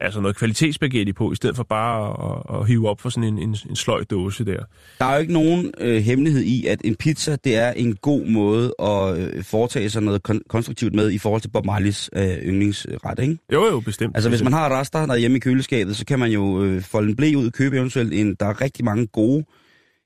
altså 0.00 0.20
noget 0.20 0.36
kvalitetsspaghetti 0.36 1.12
på, 1.12 1.32
i 1.32 1.34
stedet 1.36 1.56
for 1.56 1.62
bare 1.62 2.26
at, 2.54 2.60
at 2.60 2.66
hive 2.66 2.88
op 2.88 3.00
for 3.00 3.08
sådan 3.08 3.24
en, 3.24 3.38
en, 3.38 3.56
en 3.70 3.76
sløj 3.76 4.04
dåse 4.04 4.44
der. 4.44 4.60
Der 4.98 5.04
er 5.04 5.14
jo 5.14 5.20
ikke 5.20 5.32
nogen 5.32 5.72
øh, 5.80 6.02
hemmelighed 6.02 6.42
i, 6.42 6.66
at 6.66 6.80
en 6.84 6.94
pizza, 6.96 7.36
det 7.44 7.56
er 7.56 7.70
en 7.70 7.96
god 7.96 8.26
måde 8.26 8.74
at 8.82 9.18
øh, 9.18 9.44
foretage 9.44 9.90
sig 9.90 10.02
noget 10.02 10.20
kon- 10.30 10.40
konstruktivt 10.48 10.94
med 10.94 11.10
i 11.10 11.18
forhold 11.18 11.40
til 11.42 11.48
Bob 11.50 11.64
Marleys 11.66 12.10
øh, 12.16 12.28
yndlingsret, 12.28 13.18
ikke? 13.18 13.38
Jo, 13.52 13.66
jo, 13.66 13.80
bestemt. 13.80 14.16
Altså, 14.16 14.28
hvis 14.28 14.42
man 14.42 14.52
har 14.52 14.80
rester 14.80 15.06
derhjemme 15.06 15.36
i 15.36 15.40
køleskabet, 15.40 15.96
så 15.96 16.04
kan 16.06 16.18
man 16.18 16.30
jo 16.30 16.62
øh, 16.64 16.82
folde 16.82 17.08
en 17.10 17.16
blæ 17.16 17.32
ud 17.36 17.46
og 17.46 17.52
købe 17.52 17.76
eventuelt 17.76 18.12
en... 18.14 18.34
Der 18.40 18.46
er 18.46 18.60
rigtig 18.60 18.84
mange 18.84 19.06
gode, 19.06 19.44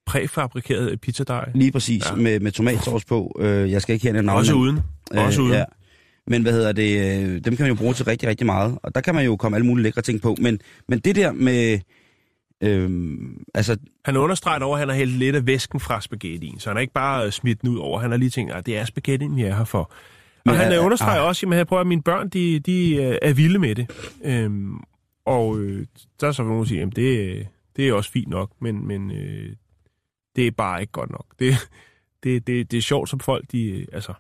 Præfabrikeret 0.07 1.01
pizzadej. 1.01 1.51
lige 1.55 1.73
præcis, 1.73 2.03
Ja. 2.11 2.15
med, 2.17 2.41
med 2.41 2.53
tomatsauce 2.53 3.07
på. 3.07 3.37
Øh, 3.41 3.71
jeg 3.71 3.83
skal 3.83 3.95
ikke 3.95 4.07
her 4.13 4.23
navn. 4.23 4.39
Også 4.39 4.55
uden. 4.55 4.81
Også 5.11 5.43
uden. 5.43 5.53
Ja. 5.55 5.65
Men 6.27 6.43
hvad 6.43 6.53
hedder 6.53 6.73
det, 6.73 6.99
øh, 6.99 7.45
dem 7.45 7.57
kan 7.57 7.65
man 7.65 7.69
jo 7.69 7.75
bruge 7.75 7.95
til 7.95 8.05
rigtig, 8.05 8.29
rigtig 8.29 8.47
meget. 8.47 8.79
Og 8.83 8.95
der 8.95 9.01
kan 9.01 9.15
man 9.15 9.25
jo 9.25 9.37
komme 9.37 9.57
alle 9.57 9.67
mulige 9.67 9.83
lækre 9.83 10.03
ting 10.03 10.23
på. 10.23 10.37
Men, 10.41 10.61
men 10.89 10.99
det 10.99 11.17
der 11.17 11.33
med, 11.33 11.79
øh, 12.61 12.91
altså, 13.55 13.77
Han 14.05 14.17
understreger 14.17 14.59
dog, 14.59 14.73
at 14.73 14.79
han 14.79 14.89
har 14.89 14.97
hældt 14.97 15.13
lidt 15.13 15.37
af 15.37 15.47
væsken 15.47 15.81
fra 15.81 16.01
spaghettien, 16.01 16.61
så 16.61 16.71
han 16.71 16.77
er 16.77 16.81
ikke 16.81 16.93
bare 16.93 17.27
øh, 17.27 17.33
smidt 17.33 17.63
den 17.63 17.69
ud 17.69 17.79
over. 17.79 18.01
Han 18.01 18.11
har 18.11 18.19
lige 18.19 18.31
tænkt, 18.31 18.53
at 18.53 18.67
det 18.67 18.79
er 18.79 18.85
spaghettien, 18.85 19.37
vi 19.37 19.43
er 19.43 19.57
her 19.57 19.65
for. 19.65 19.79
Og 19.79 19.91
Men 20.47 20.55
han 20.55 20.79
understreger 20.79 21.21
ah. 21.21 21.29
også, 21.29 21.47
at, 21.47 21.81
at 21.81 21.87
mine 21.87 22.03
børn 22.03 22.29
de, 22.29 22.61
de 22.61 22.95
øh, 22.95 23.19
er 23.23 23.33
vilde 23.33 23.59
med 23.59 23.75
det. 23.75 23.91
Øhm, 24.25 24.81
og 25.25 25.59
øh, 25.59 25.87
der 26.21 26.29
er 26.29 26.33
så 26.33 26.43
nogen, 26.43 26.59
der 26.59 26.65
siger, 26.65 26.87
at 26.87 26.97
det, 26.97 27.47
det 27.77 27.89
er 27.89 27.93
også 27.93 28.11
fint 28.11 28.29
nok, 28.29 28.51
men, 28.61 28.87
men 28.87 29.11
øh, 29.11 29.57
det 30.37 30.47
er 30.47 30.51
bare 30.51 30.81
ikke 30.81 30.93
godt 30.93 31.11
nok. 31.11 31.27
Det, 31.39 31.55
det, 32.23 32.47
det, 32.47 32.71
det 32.71 32.77
er 32.77 32.83
sjovt, 32.83 33.09
som 33.09 33.21
folk 33.21 33.45
de... 33.53 33.87
Altså. 33.93 34.13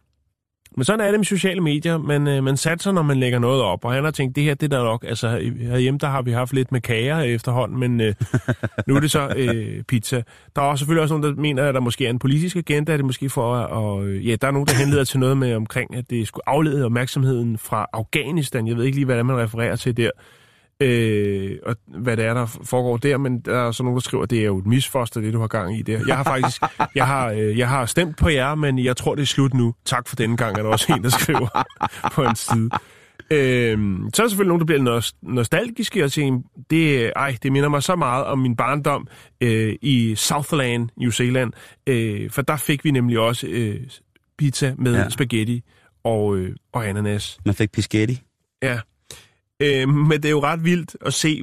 Men 0.77 0.85
sådan 0.85 1.01
er 1.01 1.11
det 1.11 1.19
med 1.21 1.25
sociale 1.25 1.61
medier. 1.61 1.99
Man, 1.99 2.29
øh, 2.29 2.45
man 2.45 2.57
satser, 2.57 2.93
når 2.93 3.03
man 3.03 3.21
lægger 3.21 3.39
noget 3.39 3.63
op, 3.63 3.85
og 3.85 3.93
han 3.93 4.05
har 4.05 4.11
tænkt, 4.11 4.37
det 4.37 4.45
her 4.45 4.55
det 4.55 4.73
er 4.73 4.77
der 4.77 4.85
nok... 4.85 5.05
Altså, 5.09 5.29
herhjemme 5.61 5.99
der 5.99 6.07
har 6.07 6.23
vi 6.23 6.33
haft 6.33 6.53
lidt 6.53 6.73
med 6.73 6.81
kager 6.81 7.21
efterhånden, 7.21 7.81
men 7.81 8.01
øh, 8.01 8.15
nu 8.87 8.97
er 8.97 9.01
det 9.01 9.11
så 9.11 9.33
øh, 9.37 9.83
pizza. 9.83 10.23
Der 10.57 10.63
er 10.63 10.67
også 10.67 10.83
selvfølgelig 10.83 11.03
også 11.03 11.19
nogen, 11.19 11.37
der 11.37 11.43
mener, 11.43 11.69
at 11.69 11.75
der 11.75 11.81
måske 11.81 12.07
er 12.07 12.11
en 12.11 12.19
politisk 12.19 12.57
agenda, 12.57 12.93
er 12.93 12.97
det 12.97 13.07
måske 13.07 13.31
for 13.31 13.55
at... 13.55 13.71
Og, 13.71 14.07
øh, 14.07 14.29
ja, 14.29 14.37
der 14.37 14.47
er 14.47 14.51
nogen, 14.51 14.67
der 14.67 14.75
henleder 14.75 15.05
til 15.05 15.21
noget 15.21 15.37
med 15.37 15.55
omkring, 15.55 15.97
at 15.97 16.11
det 16.11 16.29
skulle 16.29 16.49
aflede 16.49 16.85
opmærksomheden 16.85 17.59
fra 17.59 17.87
Afghanistan. 17.93 18.67
Jeg 18.67 18.77
ved 18.77 18.85
ikke 18.85 18.97
lige, 18.97 19.07
hvad 19.07 19.25
man 19.25 19.39
refererer 19.39 19.77
til 19.77 19.97
der. 19.97 20.11
Øh, 20.83 21.59
og 21.66 21.77
hvad 21.87 22.16
det 22.16 22.25
er, 22.25 22.35
der 22.35 22.47
foregår 22.64 22.97
der, 22.97 23.18
men 23.18 23.40
der 23.40 23.66
er 23.66 23.71
så 23.73 23.83
nogen, 23.83 23.97
der 23.97 24.01
skriver, 24.01 24.23
at 24.23 24.31
det 24.31 24.38
er 24.38 24.45
jo 24.45 24.59
et 24.59 24.66
misfoster, 24.66 25.21
det 25.21 25.33
du 25.33 25.40
har 25.40 25.47
gang 25.47 25.79
i 25.79 25.83
der. 25.83 26.01
Jeg 26.07 26.16
har 26.16 26.25
faktisk, 26.25 26.62
jeg 26.95 27.07
har, 27.07 27.31
øh, 27.31 27.59
jeg 27.59 27.68
har 27.68 27.87
stemt 27.87 28.16
på 28.16 28.29
jer, 28.29 28.55
men 28.55 28.79
jeg 28.79 28.97
tror, 28.97 29.14
det 29.14 29.23
er 29.23 29.27
slut 29.27 29.55
nu. 29.55 29.75
Tak 29.85 30.09
for 30.09 30.16
denne 30.16 30.37
gang, 30.37 30.59
er 30.59 30.62
der 30.62 30.71
også 30.71 30.92
en, 30.97 31.03
der 31.03 31.11
skriver 31.11 31.64
på 32.12 32.23
en 32.23 32.37
side. 32.37 32.71
Øh, 33.31 33.79
så 34.14 34.23
er 34.23 34.25
der 34.25 34.29
selvfølgelig 34.29 34.49
nogen, 34.49 34.61
der 34.61 34.66
bliver 34.66 35.01
nost- 35.01 35.18
nostalgiske 35.23 36.05
og 36.05 36.11
siger, 36.11 36.40
det, 36.71 37.12
ej, 37.16 37.37
det 37.42 37.53
minder 37.53 37.68
mig 37.68 37.83
så 37.83 37.97
meget 37.97 38.25
om 38.25 38.38
min 38.38 38.57
barndom 38.57 39.07
øh, 39.40 39.75
i 39.83 40.14
Southland, 40.14 40.88
New 40.97 41.11
Zealand, 41.11 41.53
øh, 41.87 42.31
for 42.31 42.42
der 42.42 42.57
fik 42.57 42.85
vi 42.85 42.90
nemlig 42.90 43.18
også 43.18 43.47
øh, 43.47 43.81
pizza 44.38 44.75
med 44.79 44.92
ja. 44.95 45.01
Ja. 45.01 45.09
spaghetti 45.09 45.62
og, 46.05 46.37
øh, 46.37 46.57
og 46.73 46.88
ananas. 46.88 47.38
man 47.45 47.55
fik 47.55 47.73
pisketti. 47.73 48.23
Ja. 48.62 48.79
Øh, 49.62 49.88
men 49.88 50.12
det 50.12 50.25
er 50.25 50.31
jo 50.31 50.42
ret 50.42 50.64
vildt 50.64 50.96
at 51.07 51.14
se, 51.14 51.42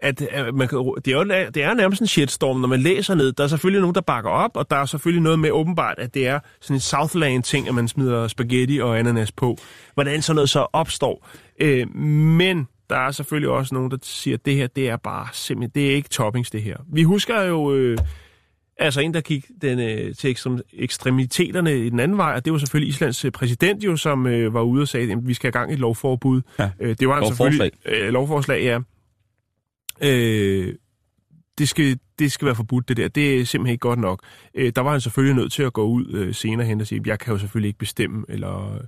at, 0.00 0.22
at 0.22 0.54
man 0.54 0.68
kan, 0.68 0.78
det, 1.04 1.12
er 1.12 1.16
jo, 1.16 1.24
det 1.54 1.62
er 1.62 1.74
nærmest 1.74 2.00
en 2.00 2.06
shitstorm, 2.06 2.60
når 2.60 2.68
man 2.68 2.80
læser 2.80 3.14
ned. 3.14 3.32
Der 3.32 3.44
er 3.44 3.48
selvfølgelig 3.48 3.80
nogen, 3.80 3.94
der 3.94 4.00
bakker 4.00 4.30
op, 4.30 4.50
og 4.54 4.70
der 4.70 4.76
er 4.76 4.84
selvfølgelig 4.84 5.22
noget 5.22 5.38
med 5.38 5.50
åbenbart, 5.50 5.98
at 5.98 6.14
det 6.14 6.26
er 6.26 6.40
sådan 6.60 6.76
en 6.76 6.80
Southland-ting, 6.80 7.68
at 7.68 7.74
man 7.74 7.88
smider 7.88 8.28
spaghetti 8.28 8.78
og 8.78 8.98
ananas 8.98 9.32
på. 9.32 9.56
Hvordan 9.94 10.22
sådan 10.22 10.34
noget 10.34 10.50
så 10.50 10.66
opstår. 10.72 11.28
Øh, 11.60 11.96
men 11.96 12.68
der 12.90 12.96
er 12.96 13.10
selvfølgelig 13.10 13.50
også 13.50 13.74
nogen, 13.74 13.90
der 13.90 13.96
siger, 14.02 14.36
at 14.36 14.44
det 14.44 14.54
her, 14.54 14.66
det 14.66 14.88
er 14.88 14.96
bare 14.96 15.26
simpelthen, 15.32 15.70
det 15.74 15.90
er 15.90 15.96
ikke 15.96 16.08
toppings, 16.08 16.50
det 16.50 16.62
her. 16.62 16.76
Vi 16.92 17.02
husker 17.02 17.42
jo... 17.42 17.74
Øh, 17.74 17.98
Altså 18.78 19.00
en, 19.00 19.14
der 19.14 19.20
gik 19.20 19.46
den, 19.62 19.78
øh, 19.80 20.14
til 20.14 20.30
ekstrem, 20.30 20.58
ekstremiteterne 20.72 21.86
i 21.86 21.90
den 21.90 22.00
anden 22.00 22.16
vej, 22.16 22.32
og 22.34 22.44
det 22.44 22.52
var 22.52 22.58
selvfølgelig 22.58 22.88
Islands 22.88 23.24
øh, 23.24 23.32
præsident 23.32 23.84
jo, 23.84 23.96
som 23.96 24.26
øh, 24.26 24.54
var 24.54 24.62
ude 24.62 24.82
og 24.82 24.88
sagde, 24.88 25.12
at 25.12 25.28
vi 25.28 25.34
skal 25.34 25.46
have 25.46 25.60
gang 25.60 25.70
i 25.70 25.74
et 25.74 25.80
lovforbud. 25.80 26.42
Ja. 26.58 26.70
Øh, 26.80 26.96
det 27.00 27.08
var 27.08 27.14
han 27.14 27.22
Lovforslag. 27.22 27.52
selvfølgelig... 27.52 28.06
Øh, 28.06 28.12
lovforslag, 28.12 28.62
ja. 28.62 28.78
Øh, 30.00 30.74
det 31.58 31.68
skal, 31.68 31.98
det 32.18 32.32
skal 32.32 32.46
være 32.46 32.54
forbudt, 32.54 32.88
det 32.88 32.96
der. 32.96 33.08
Det 33.08 33.40
er 33.40 33.44
simpelthen 33.44 33.72
ikke 33.72 33.80
godt 33.80 33.98
nok. 33.98 34.22
Øh, 34.54 34.72
der 34.76 34.82
var 34.82 34.90
han 34.90 35.00
selvfølgelig 35.00 35.36
nødt 35.36 35.52
til 35.52 35.62
at 35.62 35.72
gå 35.72 35.84
ud 35.84 36.06
øh, 36.14 36.34
senere 36.34 36.66
hen 36.66 36.80
og 36.80 36.86
sige, 36.86 37.02
jeg 37.06 37.18
kan 37.18 37.32
jo 37.32 37.38
selvfølgelig 37.38 37.68
ikke 37.68 37.78
bestemme, 37.78 38.24
eller 38.28 38.78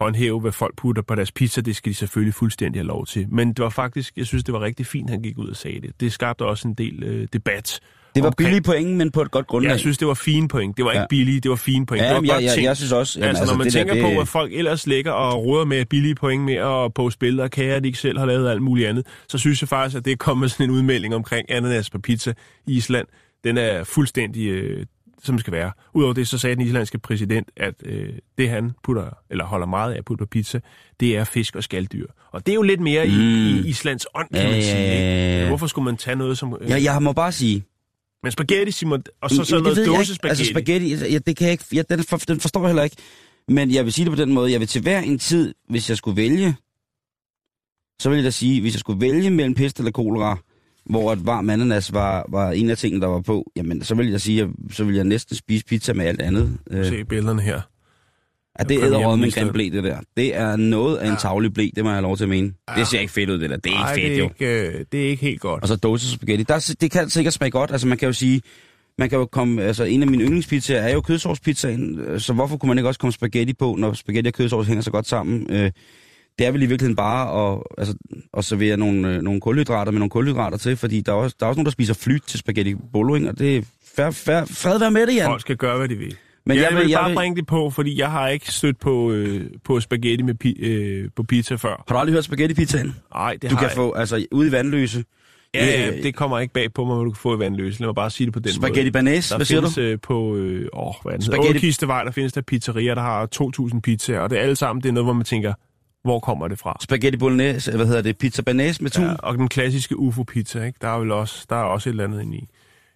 håndhæve, 0.00 0.40
hvad 0.40 0.52
folk 0.52 0.76
putter 0.76 1.02
på 1.02 1.14
deres 1.14 1.32
pizza. 1.32 1.60
Det 1.60 1.76
skal 1.76 1.90
de 1.90 1.94
selvfølgelig 1.94 2.34
fuldstændig 2.34 2.80
have 2.80 2.86
lov 2.86 3.06
til. 3.06 3.26
Men 3.28 3.48
det 3.48 3.58
var 3.58 3.68
faktisk, 3.68 4.16
jeg 4.16 4.26
synes, 4.26 4.44
det 4.44 4.54
var 4.54 4.60
rigtig 4.60 4.86
fint, 4.86 5.10
han 5.10 5.22
gik 5.22 5.38
ud 5.38 5.48
og 5.48 5.56
sagde 5.56 5.80
det. 5.80 6.00
Det 6.00 6.12
skabte 6.12 6.42
også 6.42 6.68
en 6.68 6.74
del 6.74 7.02
øh, 7.02 7.28
debat. 7.32 7.80
Det 8.14 8.22
var 8.22 8.28
omkring- 8.28 8.46
billige 8.46 8.62
point, 8.62 8.96
men 8.96 9.10
på 9.10 9.22
et 9.22 9.30
godt 9.30 9.46
grundlag. 9.46 9.70
Jeg 9.70 9.80
synes, 9.80 9.98
det 9.98 10.08
var 10.08 10.14
fine 10.14 10.48
point. 10.48 10.76
Det 10.76 10.84
var 10.84 10.90
ikke 10.90 11.00
Ja. 11.00 11.06
billige, 11.10 11.40
det 11.40 11.48
var 11.50 11.56
fine 11.56 11.86
point. 11.86 12.02
ja, 12.02 12.08
det 12.08 12.14
var 12.14 12.20
men 12.20 12.28
godt 12.30 12.36
jeg, 12.40 12.44
jeg, 12.44 12.54
tænkt. 12.54 12.66
jeg 12.66 12.76
synes 12.76 12.92
også... 12.92 13.20
altså, 13.20 13.28
altså, 13.42 13.54
når 13.54 13.58
man 13.64 13.70
tænker 13.70 13.94
der, 13.94 14.02
på, 14.02 14.08
det, 14.08 14.20
at 14.20 14.28
folk 14.28 14.52
ellers 14.54 14.86
ligger 14.86 15.12
og 15.12 15.44
råder 15.44 15.64
med 15.64 15.84
billige 15.84 16.14
point 16.14 16.42
med 16.44 16.54
at 16.54 16.94
poste 16.94 17.18
billeder 17.18 17.44
af 17.44 17.50
kager, 17.50 17.80
de 17.80 17.86
ikke 17.88 17.98
selv 17.98 18.18
har 18.18 18.26
lavet 18.26 18.46
og 18.46 18.52
alt 18.52 18.62
muligt 18.62 18.88
andet, 18.88 19.06
så 19.28 19.38
synes 19.38 19.62
jeg 19.62 19.68
faktisk, 19.68 19.96
at 19.98 20.04
det 20.04 20.18
kommer 20.18 20.40
med 20.40 20.48
sådan 20.48 20.66
en 20.70 20.70
udmelding 20.76 21.14
omkring 21.14 21.50
ananas 21.50 21.90
på 21.90 21.98
pizza 21.98 22.32
i 22.66 22.76
Island. 22.76 23.06
Den 23.44 23.58
er 23.58 23.84
fuldstændig, 23.84 24.46
øh, 24.48 24.86
som 25.24 25.38
skal 25.38 25.52
være. 25.52 25.70
Udover 25.94 26.12
det, 26.14 26.28
så 26.28 26.38
sagde 26.38 26.56
den 26.56 26.66
islandske 26.66 26.98
præsident, 26.98 27.48
at 27.56 27.74
øh, 27.84 28.08
det 28.38 28.48
han 28.50 28.70
putter, 28.84 29.04
eller 29.30 29.44
holder 29.44 29.66
meget 29.66 29.92
af 29.92 29.98
at 29.98 30.04
putte 30.04 30.22
på 30.24 30.26
pizza, 30.30 30.60
det 31.00 31.16
er 31.16 31.24
fisk 31.24 31.56
og 31.56 31.62
skalddyr. 31.64 32.06
Og 32.32 32.46
det 32.46 32.52
er 32.52 32.56
jo 32.56 32.62
lidt 32.62 32.80
mere 32.80 33.04
mm. 33.04 33.10
i, 33.10 33.50
i 33.50 33.68
Islands 33.68 34.06
ånd, 34.14 34.28
kan 34.34 34.42
Ja, 34.42 34.46
man 34.48 34.54
ja, 34.54 34.62
sige. 34.62 34.76
ja, 34.82 34.92
ja. 34.94 35.34
Ikke? 35.36 35.48
Hvorfor 35.48 35.66
skulle 35.66 35.84
man 35.84 35.96
tage 35.96 36.16
noget 36.16 36.38
som... 36.38 36.56
Øh, 36.60 36.70
jeg, 36.70 36.84
jeg 36.84 37.02
må 37.02 37.12
bare 37.12 37.32
sige... 37.32 37.64
Men 38.24 38.32
spaghetti, 38.32 38.72
Simon, 38.72 39.02
og 39.20 39.30
så 39.30 39.44
sådan 39.44 39.62
noget 39.62 39.86
dåsespaghetti. 39.86 40.42
Altså 40.42 40.44
spaghetti, 40.44 40.90
altså, 40.92 41.06
ja, 41.06 41.18
det 41.18 41.36
kan 41.36 41.44
jeg 41.44 41.52
ikke, 41.52 41.64
ja, 41.72 41.82
den, 41.90 42.04
for, 42.04 42.16
den 42.16 42.40
forstår 42.40 42.60
jeg 42.60 42.68
heller 42.68 42.82
ikke. 42.82 42.96
Men 43.48 43.70
jeg 43.70 43.84
vil 43.84 43.92
sige 43.92 44.04
det 44.04 44.12
på 44.12 44.16
den 44.16 44.32
måde, 44.32 44.52
jeg 44.52 44.60
vil 44.60 44.68
til 44.68 44.82
hver 44.82 45.00
en 45.00 45.18
tid, 45.18 45.54
hvis 45.68 45.88
jeg 45.88 45.96
skulle 45.96 46.16
vælge, 46.16 46.56
så 48.02 48.08
vil 48.08 48.16
jeg 48.16 48.24
da 48.24 48.30
sige, 48.30 48.60
hvis 48.60 48.74
jeg 48.74 48.80
skulle 48.80 49.00
vælge 49.00 49.30
mellem 49.30 49.54
pest 49.54 49.78
eller 49.78 49.92
kolera, 49.92 50.38
hvor 50.84 51.12
et 51.12 51.26
varm 51.26 51.50
ananas 51.50 51.92
var, 51.92 52.26
var 52.28 52.50
en 52.52 52.70
af 52.70 52.78
tingene, 52.78 53.02
der 53.02 53.08
var 53.08 53.20
på, 53.20 53.52
jamen 53.56 53.84
så 53.84 53.94
vil 53.94 54.10
jeg 54.10 54.20
sige, 54.20 54.42
at 54.42 54.48
så 54.70 54.84
vil 54.84 54.94
jeg 54.94 55.04
næsten 55.04 55.36
spise 55.36 55.64
pizza 55.64 55.92
med 55.92 56.06
alt 56.06 56.22
andet. 56.22 56.58
Øh, 56.70 56.86
Se 56.86 57.04
billederne 57.04 57.42
her. 57.42 57.60
Ja, 58.58 58.64
det 58.64 58.82
er 58.82 59.16
med 59.16 59.26
en 59.26 59.30
grim 59.32 59.52
blæ, 59.52 59.68
det 59.72 59.84
der. 59.84 59.98
Det 60.16 60.36
er 60.36 60.56
noget 60.56 60.96
af 60.96 61.10
en 61.10 61.16
tavlig 61.16 61.54
blæ, 61.54 61.68
det 61.76 61.84
må 61.84 61.90
jeg 61.90 61.96
have 61.96 62.02
lov 62.02 62.16
til 62.16 62.24
at 62.24 62.30
mene. 62.30 62.52
Det 62.76 62.86
ser 62.86 63.00
ikke 63.00 63.12
fedt 63.12 63.30
ud, 63.30 63.38
det 63.38 63.50
der. 63.50 63.56
Det 63.56 63.66
er 63.66 63.70
ikke 63.70 63.80
Ej, 63.82 63.94
fedt, 63.94 64.04
det 64.04 64.14
er 64.14 64.18
jo. 64.18 64.24
ikke, 64.64 64.78
øh, 64.78 64.84
det 64.92 65.04
er 65.04 65.08
ikke 65.08 65.22
helt 65.22 65.40
godt. 65.40 65.62
Og 65.62 65.68
så 65.68 65.76
dåsespaghetti. 65.76 66.44
Der, 66.48 66.54
er- 66.54 66.74
det 66.80 66.90
kan 66.90 67.10
sikkert 67.10 67.34
smage 67.34 67.50
godt. 67.50 67.70
Altså 67.70 67.86
man 67.86 67.98
kan 67.98 68.06
jo 68.06 68.12
sige, 68.12 68.40
man 68.98 69.08
kan 69.10 69.18
jo 69.18 69.26
komme, 69.26 69.62
altså 69.62 69.84
en 69.84 70.02
af 70.02 70.08
mine 70.08 70.24
yndlingspizzaer 70.24 70.80
er 70.82 70.92
jo 70.92 71.00
kødsovspizzaen, 71.00 72.00
så 72.20 72.32
hvorfor 72.32 72.56
kunne 72.56 72.68
man 72.68 72.78
ikke 72.78 72.88
også 72.88 73.00
komme 73.00 73.12
spaghetti 73.12 73.52
på, 73.52 73.74
når 73.78 73.92
spaghetti 73.92 74.28
og 74.28 74.34
kødsovs 74.34 74.66
hænger 74.66 74.82
så 74.82 74.90
godt 74.90 75.08
sammen? 75.08 75.46
Øh, 75.50 75.70
det 76.38 76.46
er 76.46 76.50
vel 76.50 76.62
i 76.62 76.66
virkeligheden 76.66 76.96
bare 76.96 77.52
at, 77.52 77.62
altså, 77.78 77.94
at 78.36 78.44
servere 78.44 78.76
nogle, 78.76 79.14
øh, 79.14 79.22
nogle 79.22 79.40
kulhydrater 79.40 79.92
med 79.92 79.98
nogle 79.98 80.10
kulhydrater 80.10 80.56
til, 80.58 80.76
fordi 80.76 81.00
der 81.00 81.12
er 81.12 81.16
også, 81.16 81.36
der 81.40 81.46
er 81.46 81.48
også 81.48 81.58
nogen, 81.58 81.66
der 81.66 81.72
spiser 81.72 81.94
flyt 81.94 82.22
til 82.26 82.38
spaghetti 82.38 82.74
bolo, 82.92 83.14
ikke? 83.14 83.28
og 83.28 83.38
det 83.38 83.56
er 83.56 83.62
fær, 83.96 84.10
fær, 84.10 84.44
fred 84.44 84.78
være 84.78 84.90
med 84.90 85.06
det, 85.06 85.14
Jan. 85.14 85.26
Folk 85.26 85.40
skal 85.40 85.56
gøre, 85.56 85.78
hvad 85.78 85.88
de 85.88 85.94
vil. 85.96 86.16
Men 86.46 86.54
Men 86.56 86.56
jeg, 86.56 86.62
jeg 86.62 86.70
jeg 86.70 86.76
vil- 86.78 86.84
vil 86.84 86.90
jeg 86.90 86.98
bare 87.00 87.08
vil- 87.10 87.14
bringe 87.16 87.36
det 87.36 87.46
på, 87.46 87.70
fordi 87.70 87.98
jeg 88.00 88.10
har 88.10 88.28
ikke 88.28 88.52
stødt 88.52 88.80
på, 88.80 89.10
øh, 89.10 89.50
på 89.64 89.80
spaghetti 89.80 90.22
med 90.24 90.34
pi, 90.34 90.50
øh, 90.60 91.08
på 91.16 91.22
pizza 91.22 91.54
før. 91.54 91.84
Har 91.88 91.94
du 91.94 91.98
aldrig 91.98 92.14
hørt 92.14 92.24
spaghetti-pizzaen? 92.24 92.94
Nej, 93.14 93.32
det 93.42 93.50
Du 93.50 93.54
har 93.56 93.60
kan 93.62 93.68
jeg. 93.68 93.76
få, 93.76 93.92
altså 93.92 94.26
ude 94.32 94.48
i 94.48 94.52
vandløse, 94.52 95.04
Ja, 95.54 95.66
ja, 95.66 95.88
øh, 95.96 96.02
det 96.02 96.14
kommer 96.14 96.38
ikke 96.38 96.54
bag 96.54 96.72
på 96.72 96.84
mig, 96.84 96.94
hvad 96.96 97.04
du 97.04 97.10
kan 97.10 97.16
få 97.20 97.36
i 97.36 97.38
vandløse. 97.38 97.80
Lad 97.80 97.88
mig 97.88 97.94
bare 97.94 98.10
sige 98.10 98.24
det 98.24 98.34
på 98.34 98.40
den 98.40 98.52
spaghetti 98.52 98.82
måde. 98.82 98.90
banæs, 98.92 99.28
Der 99.28 99.36
hvad 99.36 99.46
siger 99.46 99.60
du? 99.60 99.66
findes 99.66 99.78
øh, 99.78 99.98
på 100.02 100.36
øh, 100.36 100.68
åh, 100.72 100.92
hvad 101.02 101.12
Spaghetti- 101.14 101.24
spaghetti... 101.26 101.58
Kistevej, 101.58 102.04
der 102.04 102.10
findes 102.10 102.32
der 102.32 102.40
pizzerier, 102.40 102.94
der 102.94 103.02
har 103.02 103.26
2.000 103.26 103.80
pizzaer, 103.80 104.20
og 104.20 104.30
det 104.30 104.38
er 104.38 104.42
alle 104.42 104.56
sammen 104.56 104.82
det 104.82 104.88
er 104.88 104.92
noget, 104.92 105.06
hvor 105.06 105.12
man 105.12 105.24
tænker, 105.24 105.52
hvor 106.04 106.20
kommer 106.20 106.48
det 106.48 106.58
fra? 106.58 106.76
Spaghetti 106.80 107.18
bolognese, 107.18 107.76
hvad 107.76 107.86
hedder 107.86 108.02
det, 108.02 108.18
pizza 108.18 108.42
banæs 108.42 108.80
med 108.80 108.90
tun? 108.90 109.04
Ja, 109.04 109.14
og 109.18 109.38
den 109.38 109.48
klassiske 109.48 109.98
UFO-pizza, 109.98 110.62
ikke? 110.64 110.78
Der 110.82 110.88
er 110.88 110.98
vel 110.98 111.10
også, 111.12 111.46
der 111.50 111.56
er 111.56 111.62
også 111.62 111.88
et 111.88 111.92
eller 111.92 112.04
andet 112.04 112.22
inde 112.22 112.36
i. 112.36 112.48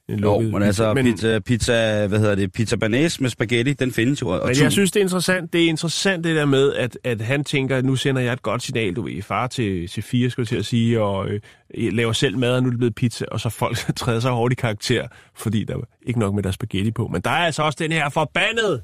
En 0.09 0.19
Jo, 0.19 0.31
lukket 0.31 0.53
men 0.53 0.63
altså 0.63 0.95
men, 0.95 1.05
pizza, 1.05 1.39
pizza, 1.39 2.07
hvad 2.07 2.19
hedder 2.19 2.35
det, 2.35 2.53
pizza 2.53 2.77
banæs 2.77 3.21
med 3.21 3.31
spaghetti, 3.31 3.73
den 3.73 3.93
findes 3.93 4.23
jo. 4.23 4.29
Og 4.29 4.41
Men 4.47 4.57
jeg 4.63 4.73
synes, 4.73 4.91
det 4.91 5.01
er 5.01 5.05
interessant, 5.05 5.53
det 5.53 5.65
er 5.65 5.69
interessant 5.69 6.25
det 6.25 6.37
der 6.37 6.45
med, 6.45 6.75
at, 6.75 6.99
at 7.05 7.21
han 7.21 7.45
tænker, 7.45 7.77
at 7.77 7.85
nu 7.85 7.97
sender 7.97 8.23
jeg 8.23 8.33
et 8.33 8.43
godt 8.43 8.63
signal, 8.63 8.95
du 8.95 9.03
ved, 9.03 9.23
far 9.23 9.47
til, 9.47 9.89
til 9.89 10.03
fire, 10.03 10.31
skulle 10.31 10.45
jeg 10.45 10.49
til 10.49 10.57
at 10.57 10.67
sige, 10.67 11.01
og 11.03 11.29
øh, 11.29 11.41
laver 11.75 12.13
selv 12.13 12.39
mad, 12.39 12.57
og 12.57 12.63
nu 12.63 12.67
er 12.67 12.71
det 12.71 12.79
blevet 12.79 12.95
pizza, 12.95 13.25
og 13.33 13.41
så 13.41 13.49
folk 13.49 13.77
træder 13.97 14.21
så 14.21 14.31
hårdt 14.31 14.53
i 14.53 14.55
karakter, 14.55 15.09
fordi 15.37 15.65
der 15.65 15.75
er 15.75 15.81
ikke 16.07 16.19
nok 16.19 16.35
med 16.35 16.43
der 16.43 16.49
er 16.49 16.53
spaghetti 16.53 16.91
på. 16.91 17.09
Men 17.13 17.21
der 17.21 17.31
er 17.31 17.47
altså 17.47 17.63
også 17.63 17.77
den 17.81 17.93
her 17.93 18.09
forbandet 18.09 18.83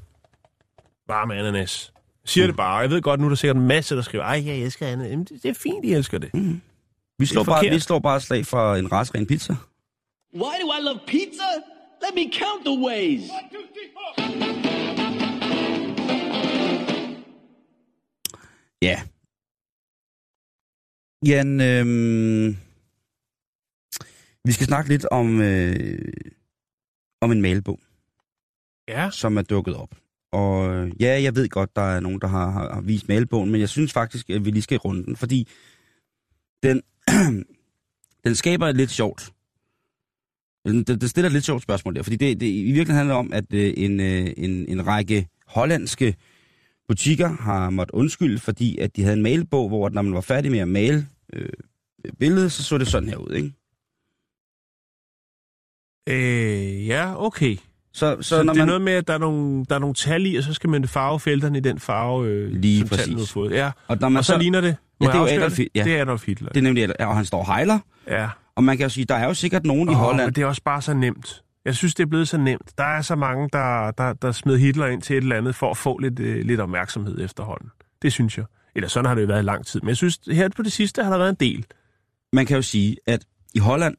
varme 1.07 1.35
ananas. 1.35 1.91
Siger 2.25 2.47
det 2.47 2.55
bare, 2.55 2.77
jeg 2.77 2.89
ved 2.89 3.01
godt, 3.01 3.19
nu 3.19 3.25
er 3.25 3.29
der 3.29 3.35
sikkert 3.35 3.57
en 3.57 3.67
masse, 3.67 3.95
der 3.95 4.01
skriver, 4.01 4.23
ej, 4.23 4.43
jeg 4.45 4.57
elsker 4.57 4.87
ananas. 4.87 5.11
Jamen, 5.11 5.25
det, 5.25 5.43
det 5.43 5.49
er 5.49 5.53
fint, 5.53 5.83
de 5.83 5.95
elsker 5.95 6.17
det. 6.17 6.29
vi, 7.19 7.25
slår 7.25 7.43
det 7.43 7.47
bare, 7.47 7.69
vi 7.69 7.79
slår 7.79 7.99
bare 7.99 8.21
slag 8.21 8.45
for 8.45 8.75
en 8.75 8.91
rasren 8.91 9.25
pizza. 9.25 9.55
Why 10.35 10.59
do 10.61 10.69
I 10.69 10.81
love 10.81 10.99
pizza? 11.07 11.49
Let 12.01 12.13
me 12.13 12.29
count 12.29 12.65
the 12.65 12.75
ways. 12.87 13.21
Ja. 18.81 19.01
Jan, 21.25 21.61
øhm, 21.61 22.57
vi 24.43 24.51
skal 24.51 24.65
snakke 24.65 24.89
lidt 24.89 25.05
om, 25.05 25.41
øh, 25.41 26.13
om 27.21 27.31
en 27.31 27.41
mailbog, 27.41 27.79
Ja, 28.87 29.09
som 29.11 29.37
er 29.37 29.41
dukket 29.41 29.75
op. 29.75 29.95
Og 30.31 30.69
øh, 30.69 30.91
ja, 30.99 31.21
jeg 31.21 31.35
ved 31.35 31.49
godt, 31.49 31.75
der 31.75 31.81
er 31.81 31.99
nogen, 31.99 32.21
der 32.21 32.27
har, 32.27 32.51
har, 32.51 32.73
har 32.73 32.81
vist 32.81 33.07
mailbogen, 33.07 33.51
men 33.51 33.61
jeg 33.61 33.69
synes 33.69 33.93
faktisk, 33.93 34.29
at 34.29 34.45
vi 34.45 34.51
lige 34.51 34.63
skal 34.63 34.77
runde 34.77 35.05
den, 35.05 35.15
fordi 35.15 35.47
den, 36.63 36.81
den 38.25 38.35
skaber 38.35 38.67
et 38.67 38.75
lidt 38.75 38.91
sjovt. 38.91 39.34
Det, 40.65 41.01
det 41.01 41.09
stiller 41.09 41.29
et 41.29 41.33
lidt 41.33 41.45
sjovt 41.45 41.63
spørgsmål 41.63 41.95
der, 41.95 42.03
fordi 42.03 42.15
det, 42.15 42.39
det 42.39 42.45
i 42.47 42.63
virkeligheden 42.63 42.95
handler 42.97 43.15
om, 43.15 43.33
at 43.33 43.53
øh, 43.53 43.73
en, 43.77 43.99
øh, 43.99 44.27
en, 44.37 44.65
en 44.69 44.87
række 44.87 45.27
hollandske 45.47 46.15
butikker 46.87 47.29
har 47.29 47.69
måttet 47.69 47.93
undskylde, 47.95 48.39
fordi 48.39 48.77
at 48.77 48.95
de 48.95 49.01
havde 49.03 49.15
en 49.17 49.23
mailbog, 49.23 49.67
hvor 49.67 49.89
når 49.89 50.01
man 50.01 50.13
var 50.13 50.21
færdig 50.21 50.51
med 50.51 50.59
at 50.59 50.67
male 50.67 51.07
øh, 51.33 51.49
billedet, 52.19 52.51
så 52.51 52.63
så 52.63 52.77
det 52.77 52.87
sådan 52.87 53.09
her 53.09 53.17
ud, 53.17 53.33
ikke? 53.33 53.51
øh, 56.09 56.87
ja 56.87 57.25
okay. 57.25 57.57
Så, 57.93 58.17
så, 58.21 58.29
Så, 58.29 58.43
når 58.43 58.53
det 58.53 58.59
er 58.59 58.65
man... 58.65 58.67
noget 58.67 58.81
med, 58.81 58.93
at 58.93 59.07
der 59.07 59.13
er, 59.13 59.17
nogle, 59.17 59.65
der 59.69 59.75
er 59.75 59.79
nogle 59.79 59.93
tal 59.95 60.25
i, 60.25 60.35
og 60.35 60.43
så 60.43 60.53
skal 60.53 60.69
man 60.69 60.87
farve 60.87 61.19
felterne 61.19 61.57
i 61.57 61.61
den 61.61 61.79
farve, 61.79 62.27
øh, 62.27 62.51
Lige 62.51 62.79
som 62.79 62.89
præcis. 62.89 63.13
har 63.13 63.25
fået. 63.25 63.51
Ja, 63.51 63.71
og 63.87 63.97
når 64.01 64.09
man 64.09 64.17
og 64.17 64.25
så, 64.25 64.33
så 64.33 64.39
ligner 64.39 64.61
det. 64.61 64.75
Ja, 65.01 65.05
det 65.05 65.13
er 65.15 65.19
jo 65.19 65.25
Adolf 65.25 65.57
Hitler, 65.57 65.71
ja. 65.75 65.83
Det 65.83 65.95
er 65.97 66.01
Adolf 66.01 66.25
Hitler. 66.25 66.49
Det 66.49 66.57
er 66.57 66.61
nemlig, 66.61 67.01
og 67.01 67.15
han 67.15 67.25
står 67.25 67.43
hejler, 67.43 67.79
Ja. 68.07 68.29
Og 68.55 68.63
man 68.63 68.77
kan 68.77 68.83
jo 68.85 68.89
sige, 68.89 69.05
der 69.05 69.15
er 69.15 69.25
jo 69.27 69.33
sikkert 69.33 69.65
nogen 69.65 69.89
i 69.89 69.91
Åh, 69.91 69.97
Holland, 69.97 70.27
men 70.27 70.33
det 70.35 70.41
er 70.41 70.45
også 70.45 70.61
bare 70.63 70.81
så 70.81 70.93
nemt. 70.93 71.41
Jeg 71.65 71.75
synes, 71.75 71.95
det 71.95 72.03
er 72.03 72.07
blevet 72.07 72.27
så 72.27 72.37
nemt. 72.37 72.77
Der 72.77 72.83
er 72.83 73.01
så 73.01 73.15
mange, 73.15 73.49
der, 73.53 73.91
der, 73.91 74.13
der 74.13 74.31
smed 74.31 74.57
Hitler 74.57 74.85
ind 74.87 75.01
til 75.01 75.17
et 75.17 75.21
eller 75.21 75.35
andet 75.37 75.55
for 75.55 75.71
at 75.71 75.77
få 75.77 75.97
lidt, 75.97 76.19
øh, 76.19 76.45
lidt 76.45 76.59
opmærksomhed 76.59 77.19
efterhånden. 77.19 77.69
Det 78.01 78.13
synes 78.13 78.37
jeg. 78.37 78.45
Eller 78.75 78.87
sådan 78.87 79.05
har 79.05 79.15
det 79.15 79.21
jo 79.21 79.27
været 79.27 79.39
i 79.39 79.45
lang 79.45 79.65
tid. 79.65 79.81
Men 79.81 79.87
jeg 79.89 79.97
synes, 79.97 80.19
her 80.31 80.49
på 80.49 80.63
det 80.63 80.71
sidste 80.71 81.03
har 81.03 81.09
der 81.11 81.17
været 81.17 81.29
en 81.29 81.35
del. 81.39 81.65
man 82.33 82.45
kan 82.45 82.55
jo 82.55 82.61
sige, 82.61 82.97
at 83.07 83.25
i 83.55 83.59
Holland, 83.59 83.95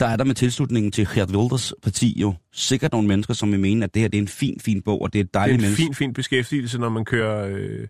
der 0.00 0.06
er 0.06 0.16
der 0.16 0.24
med 0.24 0.34
tilslutningen 0.34 0.92
til 0.92 1.08
Geert 1.14 1.36
Wilders 1.36 1.72
parti 1.82 2.20
jo 2.20 2.34
sikkert 2.52 2.92
nogle 2.92 3.08
mennesker, 3.08 3.34
som 3.34 3.52
vil 3.52 3.60
mene, 3.60 3.84
at 3.84 3.94
det 3.94 4.02
her 4.02 4.08
det 4.08 4.18
er 4.18 4.22
en 4.22 4.28
fin, 4.28 4.60
fin 4.60 4.82
bog, 4.82 5.02
og 5.02 5.12
det 5.12 5.18
er 5.18 5.24
et 5.24 5.34
Det 5.34 5.36
er 5.36 5.40
dejligt 5.40 5.56
en 5.56 5.62
menneske. 5.62 5.82
fin, 5.82 5.94
fin 5.94 6.12
beskæftigelse, 6.12 6.78
når 6.78 6.88
man 6.88 7.04
kører, 7.04 7.48
øh, 7.56 7.86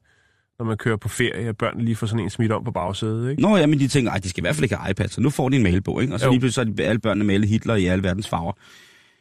når 0.59 0.65
man 0.67 0.77
kører 0.77 0.97
på 0.97 1.09
ferie, 1.09 1.49
og 1.49 1.57
børnene 1.57 1.85
lige 1.85 1.97
får 1.97 2.07
sådan 2.07 2.25
en 2.25 2.31
smidt 2.31 2.53
om 2.53 2.65
på 2.65 2.71
bagsædet. 2.71 3.31
Ikke? 3.31 3.43
Nå 3.43 3.57
ja, 3.57 3.67
men 3.67 3.79
de 3.79 3.89
tænker, 3.89 4.13
at 4.13 4.25
de 4.25 4.29
skal 4.29 4.41
i 4.41 4.45
hvert 4.45 4.55
fald 4.55 4.65
ikke 4.65 4.77
have 4.77 4.91
iPad, 4.91 5.09
så 5.09 5.21
nu 5.21 5.31
får 5.31 5.49
de 5.49 5.57
en 5.57 5.63
mailbog, 5.63 6.03
ikke? 6.03 6.15
Og 6.15 6.21
så 6.21 6.27
Jo. 6.27 6.33
lige 6.33 6.41
pludselig 6.41 6.77
så 6.77 6.83
er 6.83 6.89
alle 6.89 7.01
børnene 7.01 7.25
malet 7.25 7.49
Hitler 7.49 7.75
i 7.75 7.87
alle 7.87 8.03
verdens 8.03 8.29
farver. 8.29 8.53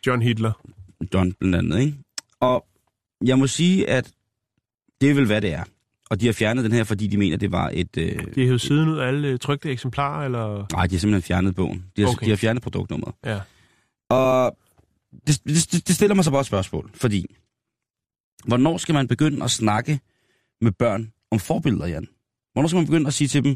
John 0.08 0.22
Hitler. 0.22 0.52
John 1.14 1.34
blandt 1.34 1.56
andet, 1.56 1.80
ikke? 1.80 1.98
Og 2.40 2.66
jeg 3.26 3.40
må 3.40 3.48
sige, 3.48 3.90
at 3.90 4.12
det 5.02 5.10
er 5.10 5.14
vel, 5.14 5.26
hvad 5.26 5.42
det 5.42 5.54
er. 5.54 5.64
Og 6.10 6.22
de 6.22 6.26
har 6.26 6.34
fjernet 6.34 6.64
den 6.64 6.72
her, 6.72 6.84
fordi 6.84 7.08
de 7.08 7.18
mener, 7.18 7.38
det 7.38 7.52
var 7.52 7.72
et... 7.74 7.98
Øh... 7.98 8.20
De 8.36 8.46
har 8.46 8.52
jo 8.52 8.58
siden 8.58 8.90
ud 8.90 8.98
af 8.98 9.08
alle 9.08 9.28
øh, 9.28 9.40
trygte 9.40 9.72
eksemplarer, 9.72 10.26
eller... 10.26 10.66
Nej, 10.74 10.88
de 10.88 10.96
har 10.96 11.00
simpelthen 11.00 11.22
fjernet 11.22 11.56
bogen. 11.56 11.86
De 11.98 12.02
har. 12.02 12.10
Okay. 12.10 12.26
de 12.26 12.30
har 12.32 12.38
fjernet 12.38 12.64
produktnummeret. 12.64 13.16
Ja. 13.26 13.40
Og 14.10 14.58
det, 15.28 15.42
det, 15.48 15.88
det 15.88 15.96
stiller 15.96 16.16
mig 16.16 16.24
så 16.26 16.32
bare 16.32 16.40
et 16.40 16.46
spørgsmål, 16.48 16.90
fordi 16.94 17.36
hvornår 18.46 18.78
skal 18.78 18.94
man 18.94 19.08
begynde 19.08 19.44
at 19.44 19.52
snakke 19.52 20.00
med 20.62 20.72
børn 20.72 21.13
om 21.34 21.40
forbilleder, 21.40 21.86
Jan? 21.88 22.08
Hvornår 22.54 22.68
skal 22.68 22.78
man 22.78 22.86
begynde 22.86 23.08
at 23.08 23.14
sige 23.14 23.28
til 23.28 23.44
dem, 23.44 23.56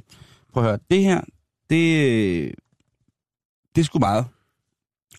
prøv 0.54 0.63
at 0.63 0.70
høre, 0.70 0.80
det 0.92 1.04
her, 1.04 1.22
det, 1.70 2.56
det 3.76 3.82
er 3.82 3.86
sgu 3.86 4.00
meget. 4.00 4.26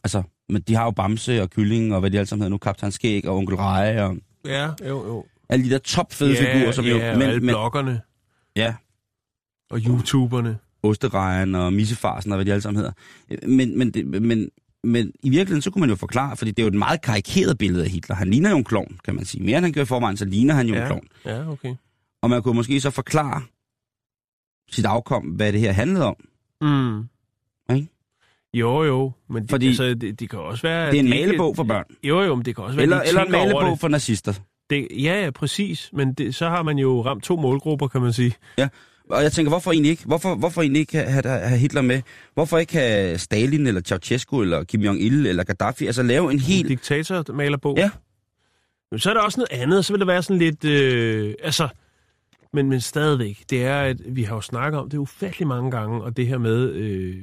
Altså, 0.04 0.22
men 0.48 0.62
de 0.62 0.74
har 0.74 0.84
jo 0.84 0.90
Bamse 0.90 1.42
og 1.42 1.50
Kylling, 1.50 1.94
og 1.94 2.00
hvad 2.00 2.10
de 2.10 2.18
alle 2.18 2.26
sammen 2.26 2.42
hedder 2.42 2.50
nu, 2.50 2.58
Kaptajn 2.58 2.92
Skæg 2.92 3.28
og 3.28 3.36
Onkel 3.36 3.56
Reje, 3.56 4.04
og 4.04 4.16
Ja, 4.44 4.70
jo, 4.88 5.06
jo. 5.06 5.24
alle 5.48 5.64
de 5.64 5.70
der 5.70 5.78
topfede 5.78 6.36
figurer, 6.36 6.72
som 6.72 6.84
ja, 6.84 6.90
jo... 6.90 6.96
og 6.96 7.02
alle 7.02 7.18
Men, 7.26 7.30
men, 7.46 7.52
bloggerne 7.52 8.00
ja, 8.56 8.74
og 9.70 9.78
YouTuberne. 9.86 10.58
Osterejen 10.82 11.54
og 11.54 11.72
Missefarsen 11.72 12.32
og 12.32 12.36
hvad 12.36 12.44
de 12.44 12.52
alle 12.52 12.62
sammen 12.62 12.76
hedder. 12.76 12.92
Men, 13.46 13.78
men, 13.78 13.90
det, 13.90 14.06
men, 14.22 14.50
men 14.84 15.12
i 15.22 15.30
virkeligheden, 15.30 15.62
så 15.62 15.70
kunne 15.70 15.80
man 15.80 15.90
jo 15.90 15.96
forklare, 15.96 16.36
fordi 16.36 16.50
det 16.50 16.58
er 16.58 16.64
jo 16.64 16.68
et 16.68 16.74
meget 16.74 17.02
karikeret 17.02 17.58
billede 17.58 17.84
af 17.84 17.90
Hitler. 17.90 18.16
Han 18.16 18.30
ligner 18.30 18.50
jo 18.50 18.56
en 18.56 18.64
klovn, 18.64 18.98
kan 19.04 19.14
man 19.14 19.24
sige. 19.24 19.44
Mere 19.44 19.56
end 19.58 19.64
han 19.64 19.72
gør 19.72 19.82
i 19.82 19.84
forvejen, 19.84 20.16
så 20.16 20.24
ligner 20.24 20.54
han 20.54 20.66
jo 20.66 20.74
en 20.74 20.80
Ja, 20.80 20.86
klovn. 20.86 21.06
ja, 21.24 21.50
okay. 21.50 21.74
Og 22.22 22.30
man 22.30 22.42
kunne 22.42 22.54
måske 22.54 22.80
så 22.80 22.90
forklare 22.90 23.42
sit 24.70 24.84
afkom, 24.86 25.22
hvad 25.24 25.52
det 25.52 25.60
her 25.60 25.72
handlede 25.72 26.04
om. 26.06 26.16
Mm. 26.60 27.08
Ikke? 27.76 27.88
Jo, 28.54 28.84
jo, 28.84 29.12
men 29.28 29.42
de, 29.42 29.48
Fordi- 29.48 29.66
altså, 29.66 29.94
det, 29.94 30.20
det 30.20 30.30
kan 30.30 30.38
også 30.38 30.62
være... 30.62 30.90
Det 30.90 30.96
er 30.96 31.02
en 31.02 31.10
malebog 31.10 31.56
for 31.56 31.62
børn. 31.64 31.84
Jo, 32.04 32.20
jo, 32.22 32.34
men 32.34 32.44
det 32.44 32.54
kan 32.56 32.64
også 32.64 32.76
være, 32.76 32.82
Eller, 32.82 33.00
eller 33.00 33.24
en 33.24 33.30
malebog 33.32 33.70
det. 33.70 33.80
for 33.80 33.88
nazister. 33.88 34.32
det. 34.70 34.88
Ja, 34.90 35.24
ja, 35.24 35.30
præcis. 35.30 35.90
Men 35.92 36.12
det, 36.14 36.34
så 36.34 36.48
har 36.48 36.62
man 36.62 36.78
jo 36.78 37.02
ramt 37.04 37.24
to 37.24 37.36
målgrupper, 37.36 37.88
kan 37.88 38.00
man 38.02 38.12
sige. 38.12 38.34
Og 39.10 39.22
jeg 39.22 39.32
tænker, 39.32 39.50
hvorfor 39.50 39.72
egentlig 39.72 39.90
ikke? 39.90 40.04
Hvorfor, 40.04 40.34
hvorfor 40.34 40.62
egentlig 40.62 40.80
ikke 40.80 40.96
have, 40.98 41.10
have, 41.10 41.38
have 41.40 41.58
Hitler 41.58 41.82
med? 41.82 42.02
Hvorfor 42.34 42.58
ikke 42.58 42.72
have 42.72 43.18
Stalin, 43.18 43.66
eller 43.66 43.80
Ceausescu, 43.80 44.42
eller 44.42 44.64
Kim 44.64 44.80
Jong-il, 44.80 45.26
eller 45.26 45.44
Gaddafi? 45.44 45.86
Altså 45.86 46.02
lave 46.02 46.32
en 46.32 46.38
helt... 46.38 46.68
Diktator-malerbog. 46.68 47.76
Ja. 47.76 47.90
Men 48.90 48.98
så 49.00 49.10
er 49.10 49.14
der 49.14 49.20
også 49.20 49.40
noget 49.40 49.62
andet, 49.62 49.84
så 49.84 49.92
vil 49.92 50.00
det 50.00 50.06
være 50.06 50.22
sådan 50.22 50.38
lidt... 50.38 50.64
Øh, 50.64 51.34
altså, 51.42 51.68
men, 52.52 52.68
men 52.68 52.80
stadigvæk, 52.80 53.44
det 53.50 53.62
er, 53.64 53.80
at 53.80 53.96
vi 54.16 54.22
har 54.22 54.34
jo 54.34 54.40
snakket 54.40 54.80
om 54.80 54.90
det 54.90 54.98
ufattelig 54.98 55.48
mange 55.48 55.70
gange, 55.70 56.02
og 56.02 56.16
det 56.16 56.26
her 56.26 56.38
med, 56.38 56.70
øh, 56.72 57.16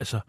altså, 0.00 0.20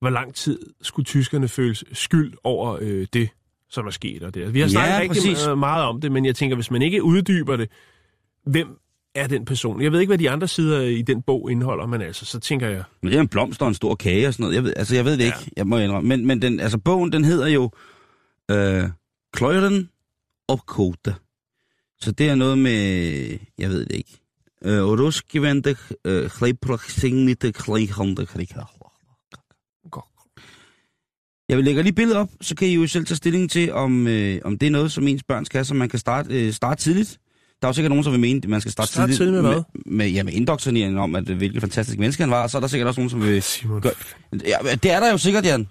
hvor 0.00 0.10
lang 0.10 0.34
tid 0.34 0.58
skulle 0.82 1.04
tyskerne 1.06 1.48
føle 1.48 1.74
skyld 1.92 2.32
over 2.44 2.78
øh, 2.80 3.06
det, 3.12 3.28
som 3.70 3.86
er 3.86 3.90
sket. 3.90 4.22
Og 4.22 4.34
det. 4.34 4.54
Vi 4.54 4.60
har 4.60 4.66
Ja, 4.66 4.70
snakket 4.70 4.94
rigtig 5.00 5.08
præcis. 5.10 5.44
meget- 5.46 5.58
meget 5.58 5.84
om 5.84 6.00
det, 6.00 6.12
men 6.12 6.24
jeg 6.24 6.36
tænker, 6.36 6.54
hvis 6.56 6.70
man 6.70 6.82
ikke 6.82 7.02
uddyber 7.02 7.56
det, 7.56 7.70
hvem 8.46 8.68
er 9.14 9.26
den 9.26 9.44
person? 9.44 9.82
Jeg 9.82 9.92
ved 9.92 10.00
ikke, 10.00 10.10
hvad 10.10 10.18
de 10.18 10.30
andre 10.30 10.48
sider 10.48 10.80
i 10.80 11.02
den 11.02 11.22
bog 11.22 11.50
indeholder, 11.50 11.86
men 11.86 12.02
altså, 12.02 12.24
så 12.24 12.40
tænker 12.40 12.68
jeg, 12.68 12.82
Men 13.02 13.10
det 13.10 13.16
er 13.16 13.20
en 13.20 13.28
blomst 13.28 13.62
og 13.62 13.68
en 13.68 13.74
stor 13.74 13.94
kage 13.94 14.26
og 14.26 14.32
sådan 14.34 14.42
noget. 14.44 14.54
Jeg 14.54 14.64
ved, 14.64 14.72
altså, 14.76 14.94
jeg 14.94 15.04
ved 15.04 15.12
det 15.12 15.20
Ja. 15.20 15.24
ikke. 15.26 15.50
Jeg 15.56 15.66
må 15.66 15.78
indrømme. 15.78 16.08
Men, 16.08 16.26
men 16.26 16.42
den, 16.42 16.60
altså, 16.60 16.78
bogen, 16.78 17.12
den 17.12 17.24
hedder 17.24 17.46
jo 17.46 17.70
øh, 18.50 18.84
Kløjren 19.32 19.88
og 20.48 20.66
Kode. 20.66 21.14
Så 22.00 22.12
det 22.12 22.28
er 22.28 22.34
noget 22.34 22.58
med... 22.58 23.38
Jeg 23.58 23.70
ved 23.70 23.86
det 23.86 23.96
ikke. 23.96 24.18
Ruskivente, 24.64 25.76
øh, 26.04 26.30
Chleprachsingmite, 26.30 27.52
Chleihande, 27.62 28.26
Jeg 31.48 31.56
vil 31.56 31.64
lægge 31.64 31.82
lige 31.82 31.92
billedet 31.92 32.18
op, 32.20 32.28
så 32.40 32.54
kan 32.54 32.68
I 32.68 32.74
jo 32.74 32.86
selv 32.86 33.04
tage 33.06 33.16
stilling 33.16 33.50
til, 33.50 33.72
om, 33.72 34.06
øh, 34.06 34.38
om 34.44 34.58
det 34.58 34.66
er 34.66 34.70
noget, 34.70 34.92
som 34.92 35.08
ens 35.08 35.22
børn 35.22 35.44
skal, 35.44 35.66
så 35.66 35.74
man 35.74 35.88
kan 35.88 35.98
starte, 35.98 36.46
øh, 36.46 36.52
starte 36.52 36.82
tidligt. 36.82 37.18
Der 37.62 37.68
er 37.68 37.70
jo 37.70 37.72
sikkert 37.74 37.90
nogen, 37.90 38.04
som 38.04 38.12
vil 38.12 38.20
mene, 38.20 38.40
at 38.42 38.48
man 38.48 38.60
skal 38.60 38.72
starte, 38.72 38.92
Starte 38.92 39.14
tidligt 39.16 39.42
med? 39.42 39.52
Med, 39.52 39.62
med, 39.86 40.08
ja, 40.10 40.22
med 40.22 40.32
indoktrinering 40.32 40.98
om, 41.00 41.14
at 41.14 41.28
øh, 41.30 41.36
hvilket 41.36 41.60
fantastisk 41.60 41.98
menneske 41.98 42.22
han 42.22 42.30
var, 42.30 42.46
så 42.46 42.58
er 42.58 42.60
der 42.60 42.68
sikkert 42.68 42.88
også 42.88 43.00
nogen, 43.00 43.10
som 43.10 43.22
vil... 43.22 43.42
Simon, 43.42 43.80
Gør- 43.80 44.14
Ja, 44.32 44.56
det 44.82 44.90
er 44.90 45.00
der 45.00 45.10
jo 45.10 45.18
sikkert, 45.18 45.44
Jan. 45.44 45.68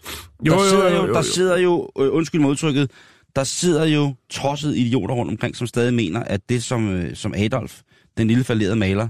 Jo, 0.47 0.51
der 0.53 0.57
jo, 0.63 0.69
sidder 0.69 0.89
jo, 0.89 0.95
jo, 0.95 1.07
jo, 1.07 1.13
der 1.13 1.21
sidder 1.21 1.57
jo 1.57 1.89
øh, 1.99 2.13
undskyld 2.13 2.41
modtrykket, 2.41 2.91
der 3.37 3.43
sidder 3.43 3.85
jo 3.85 4.15
trodsede 4.29 4.77
idioter 4.77 5.15
rundt 5.15 5.31
omkring, 5.31 5.55
som 5.55 5.67
stadig 5.67 5.93
mener, 5.93 6.19
at 6.23 6.49
det 6.49 6.63
som, 6.63 6.89
øh, 6.89 7.15
som 7.15 7.33
Adolf, 7.37 7.81
den 8.17 8.27
lille 8.27 8.43
falderede 8.43 8.75
maler, 8.75 9.07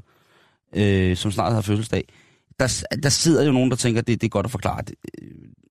øh, 0.75 1.15
som 1.15 1.31
snart 1.31 1.53
har 1.53 1.61
fødselsdag, 1.61 2.03
der, 2.59 2.83
der 3.03 3.09
sidder 3.09 3.45
jo 3.45 3.51
nogen, 3.51 3.69
der 3.69 3.75
tænker, 3.77 4.01
at 4.01 4.07
det, 4.07 4.21
det 4.21 4.27
er 4.27 4.29
godt 4.29 4.45
at 4.45 4.51
forklare 4.51 4.81
det. 4.81 4.95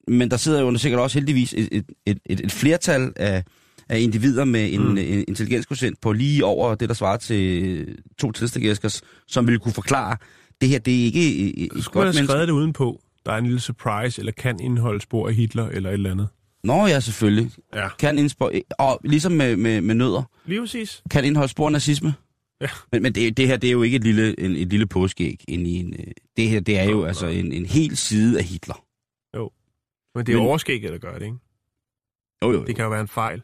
Men 0.09 0.31
der 0.31 0.37
sidder 0.37 0.61
jo 0.61 0.79
sikkert 0.79 1.01
også 1.01 1.19
heldigvis 1.19 1.53
et, 1.53 1.69
et, 1.73 1.85
et, 2.07 2.19
et, 2.27 2.41
et 2.41 2.53
flertal 2.53 3.13
af, 3.17 3.45
af 3.89 4.01
individer 4.01 4.45
med 4.45 4.73
en, 4.73 4.83
Mm. 4.89 4.99
en 4.99 5.25
intelligensquotient 5.29 6.01
på 6.01 6.13
lige 6.13 6.45
over 6.45 6.75
det, 6.75 6.89
der 6.89 6.95
svarer 6.95 7.17
til 7.17 7.99
to 8.19 8.33
tilstegæskers, 8.33 9.03
som 9.27 9.47
ville 9.47 9.59
kunne 9.59 9.75
forklare, 9.75 10.17
det 10.61 10.69
her, 10.69 10.79
det 10.79 11.01
er 11.01 11.05
ikke 11.05 11.37
et, 11.37 11.65
et 11.65 11.71
så 11.77 11.83
skulle 11.83 12.05
man 12.05 12.15
have 12.15 12.27
skrevet 12.27 12.49
det 12.49 12.55
udenpå. 12.55 13.01
Der 13.27 13.33
er 13.33 13.37
en 13.39 13.45
lille 13.45 13.61
surprise, 13.61 14.21
eller 14.21 14.33
kan 14.33 14.61
indeholde 14.61 15.01
spor 15.01 15.29
af 15.29 15.35
Hitler, 15.35 15.69
eller 15.69 15.91
et 15.91 15.95
eller 15.95 16.11
andet. 16.11 16.29
Nå 16.65 16.87
ja, 16.87 17.01
selvfølgelig. 17.01 17.51
Ja. 17.75 17.89
Kan 17.99 18.19
indspå, 18.19 18.51
og 18.79 19.01
ligesom 19.05 19.33
med, 19.33 19.57
med, 19.57 19.81
med 19.81 19.95
nødder, 19.95 20.23
Lige 20.45 20.61
præcis. 20.61 21.03
kan 21.11 21.25
indeholde 21.25 21.51
spor 21.51 21.71
nazisme. 21.71 22.15
Ja. 22.61 22.69
Men, 22.93 23.03
men 23.03 23.15
det, 23.15 23.37
det 23.37 23.47
her, 23.47 23.57
det 23.57 23.69
er 23.69 23.73
jo 23.73 23.83
ikke 23.83 23.97
et 23.97 24.05
lille, 24.05 24.41
en, 24.41 24.57
et 24.57 24.69
lille 24.69 24.87
påskeæg 24.87 25.45
ind 25.49 25.67
i 25.67 25.77
en... 25.81 25.93
øh, 25.99 26.07
Det 26.37 26.49
her, 26.49 26.61
det 26.61 26.79
er 26.79 26.85
jo 26.85 27.05
altså 27.05 27.27
nå. 27.27 27.33
en, 27.33 27.53
en 27.53 27.67
hel 27.67 27.97
side 27.97 28.39
af 28.39 28.45
Hitler. 28.45 28.83
Men 30.15 30.27
det 30.27 30.33
er 30.33 30.39
Men- 30.39 30.47
overskægget, 30.47 30.93
der 30.93 30.99
gør 30.99 31.19
det, 31.19 31.25
ikke? 31.25 31.37
Jo, 32.43 32.51
jo, 32.53 32.59
jo. 32.59 32.65
Det 32.65 32.77
kan 32.77 32.85
jo 32.85 32.91
være 32.91 33.01
en 33.01 33.09
fejl. 33.09 33.43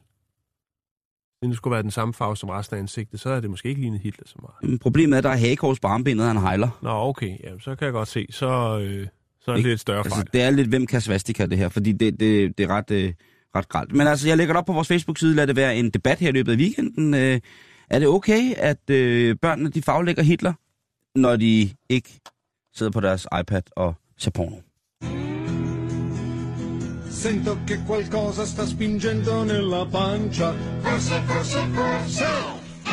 Hvis 1.40 1.48
det 1.48 1.57
skulle 1.57 1.72
være 1.72 1.83
den 1.83 1.90
samme 1.90 2.14
farve 2.14 2.37
som 2.37 2.48
resten 2.48 2.77
af 2.77 2.81
ansigtet, 2.81 3.20
så 3.20 3.31
er 3.31 3.40
det 3.40 3.51
måske 3.51 3.68
ikke 3.68 3.81
lignet 3.81 4.01
Hitler 4.01 4.25
så 4.27 4.35
meget. 4.42 4.70
Men 4.70 4.79
Problemet 4.79 5.14
er, 5.14 5.18
at 5.18 5.25
der 5.25 5.31
er 5.31 5.37
hagekors 5.37 5.81
på 5.81 5.87
armbenet, 5.88 6.22
og 6.25 6.29
han 6.33 6.40
hejler. 6.40 6.79
Nå, 6.83 6.90
okay. 6.90 7.38
Ja, 7.44 7.59
så 7.61 7.75
kan 7.75 7.85
jeg 7.85 7.92
godt 7.92 8.09
se. 8.09 8.27
Så, 8.31 8.79
øh, 8.83 9.07
så 9.44 9.50
er 9.50 9.55
det 9.57 9.64
lidt 9.64 9.81
større 9.81 9.98
Altså, 9.98 10.14
fejl. 10.14 10.28
det 10.33 10.42
er 10.42 10.50
lidt, 10.50 10.68
hvem 10.68 10.87
kan 10.87 11.00
svastika 11.00 11.46
det 11.46 11.59
her, 11.59 11.68
fordi 11.68 11.92
det, 11.92 12.20
det, 12.20 12.59
det 12.59 12.64
er 12.64 12.68
ret, 12.68 12.90
øh, 12.90 13.12
ret 13.57 13.68
gralt. 13.68 13.92
Men 13.92 14.07
altså, 14.07 14.28
jeg 14.28 14.37
lægger 14.37 14.55
det 14.55 14.59
op 14.59 14.66
på 14.66 14.72
vores 14.72 14.88
Facebook-side, 14.88 15.35
lad 15.35 15.46
det 15.46 15.57
være 15.57 15.76
en 15.76 15.90
debat 15.90 16.18
her 16.18 16.28
i 16.28 16.33
løbet 16.33 16.52
af 16.52 16.57
weekenden. 16.57 17.14
Øh, 17.14 17.40
er 17.90 17.98
det 17.98 18.09
okay, 18.09 18.55
at 18.57 18.90
øh, 18.90 19.37
børnene 19.42 19.70
de 19.70 19.83
faglægger 19.83 20.22
Hitler, 20.22 20.52
når 21.18 21.37
de 21.37 21.70
ikke 21.88 22.20
sidder 22.74 22.92
på 22.92 23.00
deres 23.00 23.26
iPad 23.40 23.62
og 23.76 23.94
ser 24.18 24.31
porno? 24.31 24.57
Sento 27.11 27.52
che 27.68 27.76
qualcosa 27.87 28.44
sta 28.46 28.64
spingendo 28.66 29.44
nella 29.44 29.85
pancia. 29.85 30.48
Forse, 30.83 31.14
forse, 31.28 31.59
forse 31.76 32.24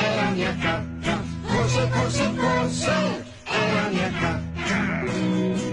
è 0.03 0.07
la 0.19 0.29
mia 0.35 0.53
cacca. 0.63 1.15
Forse, 1.53 1.81
forse, 1.95 2.23
forse 2.41 2.95
è 3.45 3.63
la 3.75 3.85
mia 3.93 4.09
cacca. 4.21 5.68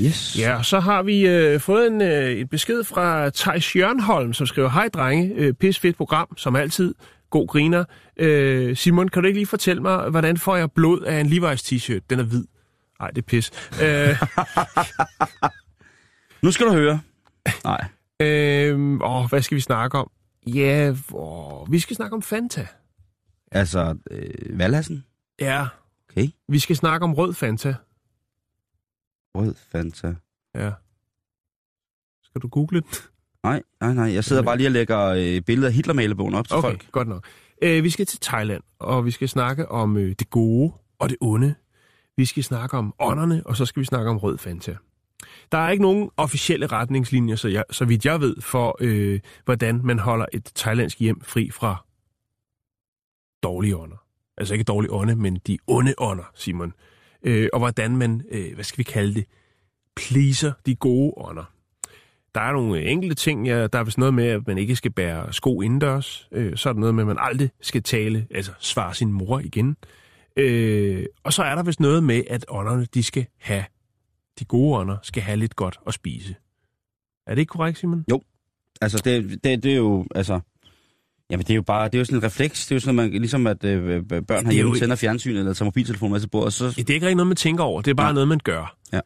Yes. 0.00 0.38
Ja, 0.38 0.56
og 0.56 0.64
så 0.64 0.80
har 0.80 1.02
vi 1.02 1.26
øh, 1.26 1.60
fået 1.60 1.86
en 1.86 2.02
øh, 2.02 2.30
et 2.30 2.50
besked 2.50 2.84
fra 2.84 3.30
Thijs 3.30 3.76
Jørnholm, 3.76 4.32
som 4.32 4.46
skriver, 4.46 4.68
Hej 4.68 4.88
drenge, 4.88 5.34
øh, 5.34 5.54
pis 5.54 5.78
fedt 5.78 5.96
program, 5.96 6.36
som 6.36 6.56
altid. 6.56 6.94
God 7.30 7.46
griner. 7.46 7.84
Øh, 8.16 8.76
Simon, 8.76 9.08
kan 9.08 9.22
du 9.22 9.26
ikke 9.26 9.38
lige 9.38 9.46
fortælle 9.46 9.82
mig, 9.82 10.08
hvordan 10.10 10.36
får 10.36 10.56
jeg 10.56 10.72
blod 10.72 11.00
af 11.02 11.20
en 11.20 11.26
Levi's 11.26 11.54
t-shirt? 11.74 12.00
Den 12.10 12.18
er 12.20 12.24
hvid. 12.24 12.44
Nej, 13.00 13.10
det 13.10 13.18
er 13.18 13.26
pis. 13.26 13.50
Øh, 13.82 14.22
Nu 16.42 16.50
skal 16.52 16.66
du 16.66 16.72
høre. 16.72 17.00
Nej. 17.64 17.84
øh, 18.20 18.98
åh, 19.02 19.28
hvad 19.28 19.42
skal 19.42 19.54
vi 19.56 19.60
snakke 19.60 19.98
om? 19.98 20.10
Ja, 20.46 20.94
åh, 21.12 21.72
vi 21.72 21.78
skal 21.78 21.96
snakke 21.96 22.14
om 22.16 22.22
Fanta. 22.22 22.66
Altså, 23.52 23.96
øh, 24.10 24.58
Vallassen? 24.58 25.04
Ja, 25.40 25.66
Okay. 26.10 26.28
vi 26.48 26.58
skal 26.58 26.76
snakke 26.76 27.04
om 27.04 27.14
rød 27.14 27.34
Fanta. 27.34 27.74
Rød 29.34 29.54
Fanta. 29.72 30.14
Ja. 30.54 30.70
Skal 32.22 32.40
du 32.42 32.48
google 32.48 32.80
det? 32.80 33.10
Nej, 33.42 33.62
nej, 33.80 33.94
nej. 33.94 34.14
Jeg 34.14 34.24
sidder 34.24 34.42
bare 34.42 34.56
lige 34.56 34.68
og 34.68 34.72
lægger 34.72 35.00
øh, 35.06 35.40
billeder 35.40 35.68
af 35.68 35.74
Hitler-malebogen 35.74 36.34
op 36.34 36.48
til 36.48 36.56
Okay, 36.56 36.68
folk. 36.68 36.90
godt 36.92 37.08
nok. 37.08 37.26
Øh, 37.62 37.84
vi 37.84 37.90
skal 37.90 38.06
til 38.06 38.20
Thailand, 38.20 38.62
og 38.78 39.04
vi 39.04 39.10
skal 39.10 39.28
snakke 39.28 39.68
om 39.68 39.96
øh, 39.96 40.14
det 40.18 40.30
gode 40.30 40.72
og 40.98 41.08
det 41.08 41.16
onde. 41.20 41.54
Vi 42.16 42.24
skal 42.24 42.44
snakke 42.44 42.78
om 42.78 42.94
ånderne, 43.00 43.42
og 43.46 43.56
så 43.56 43.66
skal 43.66 43.80
vi 43.80 43.84
snakke 43.84 44.10
om 44.10 44.16
rød 44.16 44.38
Fanta. 44.38 44.76
Der 45.52 45.58
er 45.58 45.70
ikke 45.70 45.82
nogen 45.82 46.10
officielle 46.16 46.66
retningslinjer, 46.66 47.36
så, 47.36 47.48
jeg, 47.48 47.64
så 47.70 47.84
vidt 47.84 48.04
jeg 48.04 48.20
ved, 48.20 48.40
for 48.40 48.76
øh, 48.80 49.20
hvordan 49.44 49.80
man 49.84 49.98
holder 49.98 50.26
et 50.32 50.44
thailandsk 50.54 50.98
hjem 51.00 51.20
fri 51.20 51.50
fra 51.50 51.84
dårlige 53.42 53.76
ånder. 53.76 53.96
Altså 54.38 54.54
ikke 54.54 54.64
dårlige 54.64 54.92
ånde, 54.92 55.16
men 55.16 55.36
de 55.46 55.58
onde 55.66 55.94
ånder, 55.98 56.30
Simon. 56.34 56.72
Øh, 57.24 57.48
og 57.52 57.58
hvordan 57.58 57.96
man, 57.96 58.22
øh, 58.30 58.54
hvad 58.54 58.64
skal 58.64 58.78
vi 58.78 58.82
kalde 58.82 59.14
det, 59.14 59.24
pleaser 59.96 60.52
de 60.66 60.74
gode 60.74 61.12
ånder. 61.16 61.44
Der 62.34 62.40
er 62.40 62.52
nogle 62.52 62.82
enkelte 62.82 63.14
ting, 63.14 63.46
ja, 63.46 63.66
der 63.66 63.78
er 63.78 63.84
vist 63.84 63.98
noget 63.98 64.14
med, 64.14 64.26
at 64.26 64.46
man 64.46 64.58
ikke 64.58 64.76
skal 64.76 64.90
bære 64.90 65.32
sko 65.32 65.60
indendørs. 65.60 66.28
Øh, 66.32 66.56
så 66.56 66.68
er 66.68 66.72
der 66.72 66.80
noget 66.80 66.94
med, 66.94 67.02
at 67.02 67.06
man 67.06 67.16
aldrig 67.20 67.50
skal 67.60 67.82
tale, 67.82 68.26
altså 68.30 68.52
svare 68.58 68.94
sin 68.94 69.12
mor 69.12 69.40
igen. 69.40 69.76
Øh, 70.36 71.06
og 71.24 71.32
så 71.32 71.42
er 71.42 71.54
der 71.54 71.62
vist 71.62 71.80
noget 71.80 72.04
med, 72.04 72.22
at 72.30 72.44
ånderne, 72.48 72.86
de 72.94 73.02
skal 73.02 73.26
have, 73.38 73.64
de 74.38 74.44
gode 74.44 74.78
ånder, 74.78 74.96
skal 75.02 75.22
have 75.22 75.36
lidt 75.36 75.56
godt 75.56 75.80
at 75.86 75.94
spise. 75.94 76.34
Er 77.26 77.34
det 77.34 77.40
ikke 77.40 77.50
korrekt, 77.50 77.78
Simon? 77.78 78.04
Jo. 78.10 78.22
Altså, 78.80 79.02
det, 79.04 79.44
det, 79.44 79.62
det 79.62 79.72
er 79.72 79.76
jo, 79.76 80.06
altså... 80.14 80.40
Jamen, 81.34 81.44
det 81.46 81.50
er 81.50 81.54
jo 81.54 81.62
bare, 81.62 81.84
det 81.88 81.94
er 81.94 81.98
jo 81.98 82.04
sådan 82.04 82.18
en 82.18 82.24
refleks. 82.24 82.66
Det 82.66 82.72
er 82.72 82.76
jo 82.76 82.80
sådan, 82.80 82.94
man, 82.94 83.10
ligesom 83.10 83.46
at 83.46 83.64
øh, 83.64 84.02
børn 84.28 84.46
herhjemme 84.46 84.68
ikke- 84.70 84.78
sender 84.78 84.96
fjernsyn 84.96 85.36
eller 85.36 85.52
tager 85.52 85.64
mobiltelefonen 85.64 86.12
med 86.12 86.20
til 86.20 86.28
bordet, 86.28 86.52
så... 86.52 86.64
Ja, 86.64 86.70
det 86.82 86.90
er 86.90 86.94
ikke 86.94 87.06
rigtig 87.06 87.16
noget, 87.16 87.26
man 87.28 87.36
tænker 87.36 87.64
over. 87.64 87.82
Det 87.82 87.90
er 87.90 87.94
bare 87.94 88.06
Ja. 88.06 88.12
noget, 88.12 88.28
man 88.28 88.40
gør. 88.44 88.76
Ja. 88.92 89.00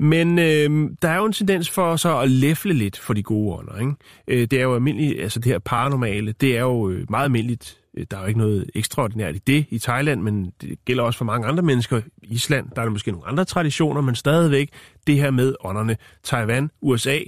Men 0.00 0.38
øh, 0.38 0.90
der 1.02 1.08
er 1.08 1.16
jo 1.16 1.24
en 1.24 1.32
tendens 1.32 1.70
for 1.70 1.96
så 1.96 2.18
at 2.18 2.30
læfle 2.30 2.74
lidt 2.74 2.98
for 2.98 3.14
de 3.14 3.22
gode 3.22 3.54
ånder. 3.56 3.78
Ikke? 3.78 3.92
Øh, 4.28 4.46
det 4.50 4.52
er 4.52 4.62
jo 4.62 4.74
almindeligt, 4.74 5.22
altså 5.22 5.38
det 5.40 5.52
her 5.52 5.58
paranormale, 5.58 6.32
det 6.40 6.56
er 6.56 6.60
jo 6.60 6.90
øh, 6.90 7.06
meget 7.10 7.24
almindeligt 7.24 7.78
øh, 7.98 8.06
der 8.10 8.16
er 8.16 8.20
jo 8.20 8.26
ikke 8.26 8.38
noget 8.40 8.70
ekstraordinært 8.74 9.34
i 9.36 9.38
det 9.46 9.64
i 9.70 9.78
Thailand, 9.78 10.22
men 10.22 10.52
det 10.60 10.78
gælder 10.84 11.02
også 11.02 11.18
for 11.18 11.24
mange 11.24 11.46
andre 11.46 11.62
mennesker. 11.62 12.00
I 12.22 12.34
Island, 12.34 12.66
der 12.74 12.80
er 12.80 12.84
der 12.84 12.92
måske 12.92 13.10
nogle 13.10 13.26
andre 13.28 13.44
traditioner, 13.44 14.00
men 14.00 14.14
stadigvæk 14.14 14.68
det 15.06 15.16
her 15.16 15.30
med 15.30 15.54
ånderne. 15.64 15.96
Taiwan, 16.24 16.70
USA, 16.82 17.18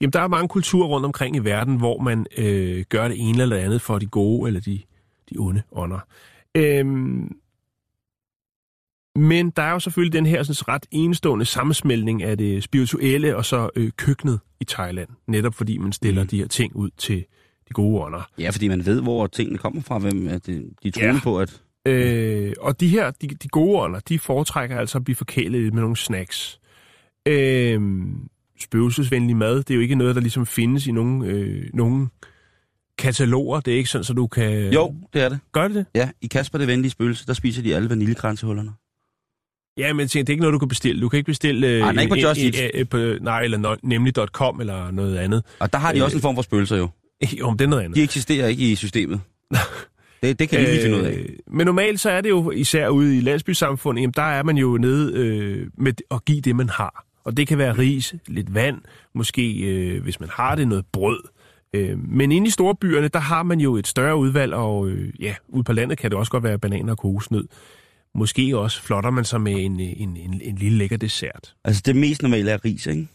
jamen 0.00 0.12
der 0.12 0.20
er 0.20 0.28
mange 0.28 0.48
kulturer 0.48 0.88
rundt 0.88 1.06
omkring 1.06 1.36
i 1.36 1.38
verden, 1.38 1.76
hvor 1.76 1.98
man 2.02 2.26
øh, 2.36 2.84
gør 2.88 3.08
det 3.08 3.28
ene 3.28 3.42
eller 3.42 3.56
andet 3.56 3.80
for 3.80 3.98
de 3.98 4.06
gode 4.06 4.48
eller 4.48 4.60
de, 4.60 4.80
de 5.30 5.36
onde 5.38 5.62
ånder. 5.72 5.98
Øhm, 6.54 7.36
men 9.16 9.50
der 9.50 9.62
er 9.62 9.70
jo 9.70 9.78
selvfølgelig 9.78 10.12
den 10.12 10.26
her 10.26 10.42
sådan, 10.42 10.74
ret 10.74 10.86
enestående 10.90 11.44
sammensmeltning 11.44 12.22
af 12.22 12.38
det 12.38 12.62
spirituelle 12.62 13.36
og 13.36 13.44
så 13.44 13.70
øh, 13.76 13.90
køkkenet 13.96 14.40
i 14.60 14.64
Thailand. 14.64 15.08
Netop 15.26 15.54
fordi 15.54 15.78
man 15.78 15.92
stiller 15.92 16.22
mm. 16.22 16.28
de 16.28 16.38
her 16.38 16.46
ting 16.48 16.76
ud 16.76 16.90
til 16.96 17.24
de 17.68 17.72
gode 17.72 18.00
ånder. 18.00 18.30
Ja, 18.38 18.50
fordi 18.50 18.68
man 18.68 18.86
ved, 18.86 19.02
hvor 19.02 19.26
tingene 19.26 19.58
kommer 19.58 19.82
fra, 19.82 19.98
hvem 19.98 20.28
at 20.28 20.46
det, 20.46 20.72
de 20.82 20.90
tror 20.90 21.02
Ja. 21.02 21.20
på, 21.22 21.38
at... 21.40 21.62
Øh, 21.86 22.52
og 22.60 22.80
de 22.80 22.88
her, 22.88 23.10
de, 23.10 23.28
de 23.28 23.48
gode 23.48 23.78
ånder, 23.78 24.00
de 24.00 24.18
foretrækker 24.18 24.78
altså 24.78 24.98
at 24.98 25.04
blive 25.04 25.16
forkælet 25.16 25.74
med 25.74 25.80
nogle 25.82 25.96
snacks. 25.96 26.60
Øh, 27.26 27.80
spøgelsesvenlig 28.64 29.36
mad, 29.36 29.56
det 29.56 29.70
er 29.70 29.74
jo 29.74 29.80
ikke 29.80 29.94
noget, 29.94 30.14
der 30.14 30.20
ligesom 30.20 30.46
findes 30.46 30.86
i 30.86 30.92
nogle, 30.92 31.26
øh, 31.26 31.64
nogle 31.74 32.08
kataloger. 32.98 33.60
Det 33.60 33.72
er 33.72 33.78
ikke 33.78 33.90
sådan, 33.90 34.04
så 34.04 34.12
du 34.12 34.26
kan... 34.26 34.72
Jo, 34.72 34.94
det 35.12 35.22
er 35.22 35.28
det. 35.28 35.38
Gør 35.52 35.68
det 35.68 35.74
det? 35.74 35.86
Ja, 35.94 36.08
i 36.20 36.26
Kasper 36.26 36.58
det 36.58 36.68
venlige 36.68 36.90
spøgelse, 36.90 37.26
der 37.26 37.32
spiser 37.32 37.62
de 37.62 37.76
alle 37.76 37.90
vaniljekransehullerne. 37.90 38.72
Ja, 39.78 39.92
men 39.92 40.08
tænker, 40.08 40.24
det 40.24 40.30
er 40.30 40.34
ikke 40.34 40.40
noget, 40.42 40.52
du 40.52 40.58
kan 40.58 40.68
bestille. 40.68 41.00
Du 41.00 41.08
kan 41.08 41.16
ikke 41.16 41.26
bestille... 41.26 41.66
Øh, 41.66 41.80
Ej, 41.80 41.88
den 41.88 41.98
er 41.98 42.02
ikke 42.02 42.14
på 42.14 42.20
Just 42.20 42.40
Eat. 42.40 42.70
øh, 42.74 42.88
på, 42.88 42.96
nej, 43.20 43.40
eller 43.42 43.58
no, 43.58 43.74
nemlig.com 43.82 44.60
eller 44.60 44.90
noget 44.90 45.16
andet. 45.16 45.42
Og 45.58 45.72
der 45.72 45.78
har 45.78 45.92
de 45.92 45.98
Øh, 45.98 46.04
også 46.04 46.16
en 46.16 46.20
form 46.22 46.34
for 46.34 46.42
spøgelser 46.42 46.76
jo. 46.76 46.88
Jo, 47.40 47.50
men 47.50 47.58
det 47.58 47.64
er 47.64 47.68
noget 47.68 47.82
andet. 47.82 47.96
De 47.96 48.02
eksisterer 48.02 48.46
ikke 48.48 48.70
i 48.72 48.74
systemet. 48.74 49.20
Det, 50.22 50.38
det 50.38 50.48
kan 50.48 50.60
de 50.60 50.64
lige 50.64 50.82
finde 50.82 50.96
ud 50.96 51.02
af. 51.02 51.12
Øh, 51.12 51.28
Men 51.46 51.66
normalt 51.66 52.00
så 52.00 52.10
er 52.10 52.20
det 52.20 52.28
jo 52.28 52.50
især 52.50 52.88
ude 52.88 53.16
i 53.18 53.20
landsbysamfundet, 53.20 54.02
jamen 54.02 54.12
der 54.16 54.22
er 54.22 54.42
man 54.42 54.56
jo 54.56 54.76
nede 54.78 55.12
øh, 55.18 55.66
med 55.78 55.92
at 56.10 56.24
give 56.24 56.40
det, 56.40 56.56
man 56.56 56.68
har. 56.68 57.04
Og 57.24 57.36
det 57.36 57.48
kan 57.48 57.58
være 57.58 57.78
ris, 57.78 58.14
lidt 58.26 58.54
vand, 58.54 58.80
måske 59.14 59.60
øh, 59.60 60.02
hvis 60.02 60.20
man 60.20 60.28
har 60.32 60.54
det, 60.54 60.68
noget 60.68 60.86
brød. 60.92 61.20
Øh, 61.74 61.98
men 61.98 62.32
inde 62.32 62.46
i 62.46 62.50
storbyerne, 62.50 63.08
der 63.08 63.18
har 63.18 63.42
man 63.42 63.60
jo 63.60 63.76
et 63.76 63.86
større 63.86 64.16
udvalg, 64.16 64.54
og 64.54 64.88
øh, 64.88 65.12
ja, 65.20 65.34
ude 65.48 65.64
på 65.64 65.72
landet 65.72 65.98
kan 65.98 66.10
det 66.10 66.18
også 66.18 66.32
godt 66.32 66.44
være 66.44 66.58
bananer 66.58 66.92
og 66.92 66.98
kokosnød. 66.98 67.48
Måske 68.14 68.58
også 68.58 68.82
flotter 68.82 69.10
man 69.10 69.24
sig 69.24 69.40
med 69.40 69.64
en, 69.64 69.80
en, 69.80 70.16
en, 70.16 70.40
en 70.44 70.56
lille 70.56 70.78
lækker 70.78 70.96
dessert. 70.96 71.54
Altså 71.64 71.82
det 71.86 71.96
mest 71.96 72.22
normale 72.22 72.50
er 72.50 72.64
ris, 72.64 72.86
ikke? 72.86 73.08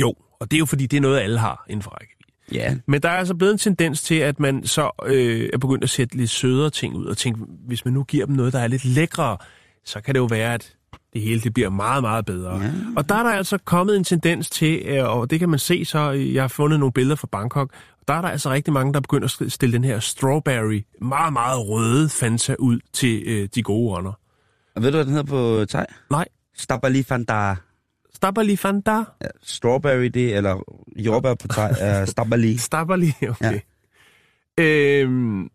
Jo, 0.00 0.14
og 0.40 0.50
det 0.50 0.56
er 0.56 0.58
jo 0.58 0.66
fordi, 0.66 0.86
det 0.86 0.96
er 0.96 1.00
noget, 1.00 1.20
alle 1.20 1.38
har 1.38 1.64
inden 1.68 1.82
for 1.82 1.90
rækkevidde. 1.90 2.22
Ja. 2.52 2.76
Men 2.86 3.02
der 3.02 3.08
er 3.08 3.16
altså 3.16 3.34
blevet 3.34 3.52
en 3.52 3.58
tendens 3.58 4.02
til, 4.02 4.14
at 4.14 4.40
man 4.40 4.66
så 4.66 4.90
øh, 5.06 5.50
er 5.52 5.58
begyndt 5.58 5.84
at 5.84 5.90
sætte 5.90 6.16
lidt 6.16 6.30
sødere 6.30 6.70
ting 6.70 6.94
ud, 6.94 7.06
og 7.06 7.16
tænke, 7.16 7.40
hvis 7.66 7.84
man 7.84 7.94
nu 7.94 8.04
giver 8.04 8.26
dem 8.26 8.36
noget, 8.36 8.52
der 8.52 8.58
er 8.58 8.66
lidt 8.66 8.84
lækrere, 8.84 9.36
så 9.84 10.00
kan 10.00 10.14
det 10.14 10.20
jo 10.20 10.24
være, 10.24 10.54
at 10.54 10.76
det 11.12 11.20
hele 11.22 11.40
det 11.40 11.54
bliver 11.54 11.70
meget, 11.70 12.02
meget 12.02 12.26
bedre. 12.26 12.60
Ja. 12.60 12.70
Og 12.96 13.08
der 13.08 13.14
er 13.14 13.22
der 13.22 13.30
altså 13.30 13.58
kommet 13.64 13.96
en 13.96 14.04
tendens 14.04 14.50
til, 14.50 14.82
øh, 14.84 15.16
og 15.16 15.30
det 15.30 15.38
kan 15.38 15.48
man 15.48 15.58
se 15.58 15.84
så, 15.84 16.12
øh, 16.12 16.34
jeg 16.34 16.42
har 16.42 16.48
fundet 16.48 16.80
nogle 16.80 16.92
billeder 16.92 17.16
fra 17.16 17.28
Bangkok, 17.32 17.70
der 18.08 18.14
er 18.14 18.20
der 18.20 18.28
altså 18.28 18.50
rigtig 18.50 18.72
mange, 18.72 18.92
der 18.92 19.00
begynder 19.00 19.42
at 19.44 19.52
stille 19.52 19.72
den 19.72 19.84
her 19.84 20.00
strawberry, 20.00 20.84
meget, 21.00 21.32
meget 21.32 21.68
røde 21.68 22.08
Fanta 22.08 22.54
ud 22.58 22.80
til 22.92 23.22
øh, 23.26 23.48
de 23.54 23.62
gode 23.62 23.96
ånder. 23.96 24.12
Og 24.76 24.82
ved 24.82 24.90
du, 24.90 24.96
hvad 24.96 25.04
den 25.04 25.12
hedder 25.14 25.60
på 25.60 25.64
thai? 25.68 25.84
Nej, 26.10 26.24
Stabali 26.56 27.02
Fanta. 27.02 27.54
Stabali 28.14 28.56
Fanta. 28.56 28.96
Ja, 28.96 29.26
strawberry, 29.42 30.04
det, 30.04 30.36
eller 30.36 30.62
jordbær 30.96 31.34
på 31.34 31.48
thai, 31.48 31.70
er 31.80 32.04
stabali. 32.12 32.56
Stabali, 32.56 33.12
okay. 33.28 33.60
Ja. 34.58 34.64
Øhm, 34.64 35.48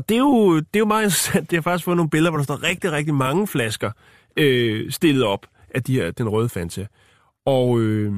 og 0.00 0.08
det 0.08 0.14
er, 0.14 0.18
jo, 0.18 0.56
det 0.56 0.76
er 0.76 0.78
jo 0.78 0.84
meget 0.84 1.02
interessant. 1.02 1.50
Det 1.50 1.56
har 1.56 1.62
faktisk 1.62 1.84
fået 1.84 1.96
nogle 1.96 2.10
billeder, 2.10 2.30
hvor 2.30 2.38
der 2.38 2.44
står 2.44 2.62
rigtig, 2.62 2.92
rigtig 2.92 3.14
mange 3.14 3.46
flasker 3.46 3.90
øh, 4.36 4.90
stillet 4.90 5.24
op 5.24 5.46
af 5.74 5.82
de 5.82 5.94
her, 5.94 6.10
den 6.10 6.28
røde 6.28 6.48
Fanta. 6.48 6.86
Og 7.44 7.80
øh, 7.80 8.12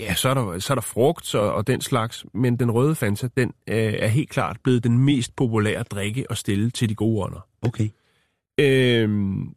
ja, 0.00 0.14
så 0.14 0.28
er, 0.28 0.34
der, 0.34 0.58
så 0.58 0.72
er 0.72 0.74
der 0.74 0.82
frugt 0.82 1.34
og, 1.34 1.54
og 1.54 1.66
den 1.66 1.80
slags, 1.80 2.24
men 2.34 2.56
den 2.56 2.70
røde 2.70 2.94
Fanta, 2.94 3.28
den 3.36 3.52
øh, 3.66 3.94
er 3.98 4.06
helt 4.06 4.30
klart 4.30 4.56
blevet 4.62 4.84
den 4.84 4.98
mest 4.98 5.36
populære 5.36 5.82
drikke 5.82 6.26
at 6.30 6.38
stille 6.38 6.70
til 6.70 6.88
de 6.88 6.94
gode 6.94 7.24
ånder. 7.24 7.48
Okay. 7.62 7.88
Øhm, 8.58 9.54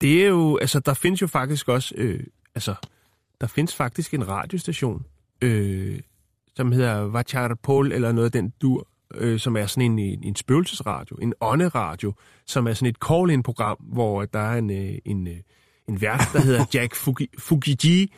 det 0.00 0.24
er 0.24 0.28
jo, 0.28 0.58
altså 0.58 0.80
der 0.80 0.94
findes 0.94 1.22
jo 1.22 1.26
faktisk 1.26 1.68
også, 1.68 1.94
øh, 1.98 2.20
altså 2.54 2.74
der 3.40 3.46
findes 3.46 3.74
faktisk 3.74 4.14
en 4.14 4.28
radiostation, 4.28 5.06
øh, 5.42 6.00
som 6.56 6.72
hedder 6.72 7.00
Vacharpol 7.00 7.92
eller 7.92 8.12
noget 8.12 8.26
af 8.26 8.32
den 8.32 8.52
dur, 8.62 8.88
øh, 9.14 9.38
som 9.38 9.56
er 9.56 9.66
sådan 9.66 9.92
en, 9.92 9.98
en, 9.98 10.24
en 10.24 10.36
spøgelsesradio, 10.36 11.16
en 11.16 11.34
ånderadio, 11.40 12.12
som 12.46 12.66
er 12.66 12.72
sådan 12.72 12.88
et 12.88 12.96
call-in-program, 13.08 13.76
hvor 13.80 14.24
der 14.24 14.38
er 14.38 14.58
en, 14.58 14.70
øh, 14.70 14.98
en, 15.04 15.28
øh, 15.28 15.36
en 15.88 16.00
vært, 16.00 16.28
der 16.32 16.40
hedder 16.40 16.64
Jack 16.74 16.94
Fugi, 16.94 17.28
Fugiji, 17.38 18.12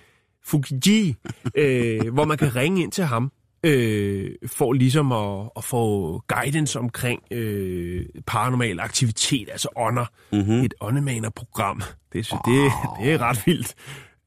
Fugiji 0.45 1.16
øh, 1.55 2.12
hvor 2.12 2.24
man 2.24 2.39
kan 2.39 2.57
ringe 2.57 2.82
ind 2.82 2.93
til 2.93 3.05
ham, 3.05 3.32
øh, 3.64 4.30
for 4.47 4.72
ligesom 4.72 5.12
at, 5.12 5.51
at 5.57 5.64
få 5.64 6.18
guidance 6.28 6.78
omkring 6.78 7.22
øh, 7.30 8.07
paranormal 8.26 8.80
aktivitet, 8.80 9.49
altså 9.51 9.68
ånder. 9.76 10.07
Mm-hmm. 10.32 10.61
Et 10.62 10.74
åndemanerprogram. 10.80 11.82
Det, 12.12 12.30
det, 12.30 12.72
det 13.01 13.12
er 13.12 13.18
ret 13.18 13.47
vildt. 13.47 13.74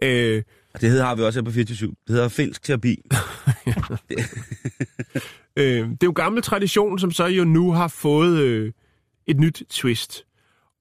Øh, 0.04 0.44
det 0.74 0.90
hedder 0.90 1.06
har 1.06 1.16
vi 1.16 1.22
også 1.22 1.40
her 1.40 1.46
på 1.46 1.52
24 1.52 1.90
Det 1.90 2.16
hedder 2.16 2.28
finsk 2.28 2.64
terapi. 2.64 3.02
Øh, 5.60 5.90
det 5.90 6.04
er 6.04 6.08
jo 6.08 6.12
gammel 6.16 6.44
tradition, 6.44 7.00
som 7.00 7.12
så 7.12 7.26
jo 7.26 7.44
nu 7.44 7.72
har 7.72 7.88
fået 7.88 8.40
øh, 8.40 8.72
et 9.28 9.40
nyt 9.40 9.64
twist. 9.70 10.26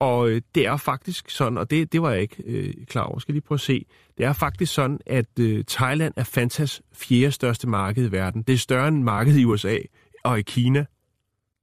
Og 0.01 0.31
øh, 0.31 0.43
det 0.55 0.67
er 0.67 0.77
faktisk 0.77 1.31
sådan, 1.31 1.59
og 1.59 1.71
det, 1.71 1.93
det 1.93 2.03
var 2.03 2.11
jeg 2.11 2.21
ikke 2.21 2.43
øh, 2.47 2.75
klar 2.87 3.03
over, 3.03 3.19
skal 3.19 3.35
lige 3.35 3.43
prøve 3.43 3.57
at 3.57 3.61
se. 3.61 3.87
Det 4.19 4.27
er 4.27 4.33
faktisk 4.33 4.75
sådan, 4.75 4.99
at 5.07 5.39
øh, 5.41 5.65
Thailand 5.65 6.15
er 6.17 6.25
Fantas 6.25 6.83
fjerde 6.95 7.33
største 7.33 7.69
marked 7.69 8.05
i 8.05 8.13
verden. 8.13 8.43
Det 8.43 8.53
er 8.53 8.59
større 8.59 8.89
end 8.89 9.03
markedet 9.03 9.39
i 9.39 9.45
USA 9.45 9.77
og 10.25 10.39
i 10.39 10.43
Kina. 10.43 10.85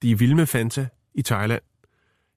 De 0.01 0.11
er 0.11 0.15
vilde 0.15 0.36
med 0.36 0.45
Fanta 0.45 0.88
i 1.15 1.21
Thailand. 1.21 1.61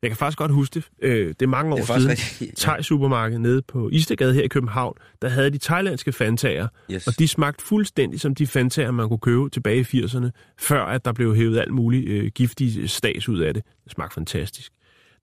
Jeg 0.02 0.10
kan 0.10 0.16
faktisk 0.16 0.38
godt 0.38 0.50
huske 0.52 0.74
det. 0.74 0.84
Øh, 1.02 1.28
det 1.28 1.42
er 1.42 1.46
mange 1.46 1.72
år 1.72 1.76
Det 1.76 1.90
er 1.90 2.14
siden. 2.16 2.54
Thai 2.56 2.82
supermarked 2.82 3.38
nede 3.38 3.62
på 3.62 3.88
Istegade 3.92 4.34
her 4.34 4.42
i 4.42 4.48
København, 4.48 4.94
der 5.22 5.28
havde 5.28 5.50
de 5.50 5.58
thailandske 5.58 6.12
Fantaer, 6.12 6.68
Yes. 6.92 7.06
og 7.06 7.18
de 7.18 7.28
smagte 7.28 7.64
fuldstændig 7.64 8.20
som 8.20 8.34
de 8.34 8.46
Fantaer, 8.46 8.90
man 8.90 9.08
kunne 9.08 9.18
købe 9.18 9.48
tilbage 9.50 9.86
i 9.92 10.02
80'erne, 10.04 10.30
før 10.58 10.82
at 10.84 11.04
der 11.04 11.12
blev 11.12 11.36
hævet 11.36 11.58
alt 11.58 11.74
muligt 11.74 12.08
øh, 12.08 12.30
giftig 12.34 12.90
stas 12.90 13.28
ud 13.28 13.38
af 13.38 13.54
det. 13.54 13.62
Det 13.84 13.92
smagte 13.92 14.14
fantastisk. 14.14 14.72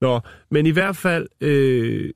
Nå, 0.01 0.19
men 0.51 0.65
i 0.65 0.69
hvert 0.69 0.95
fald, 0.97 1.27
øh, 1.41 2.09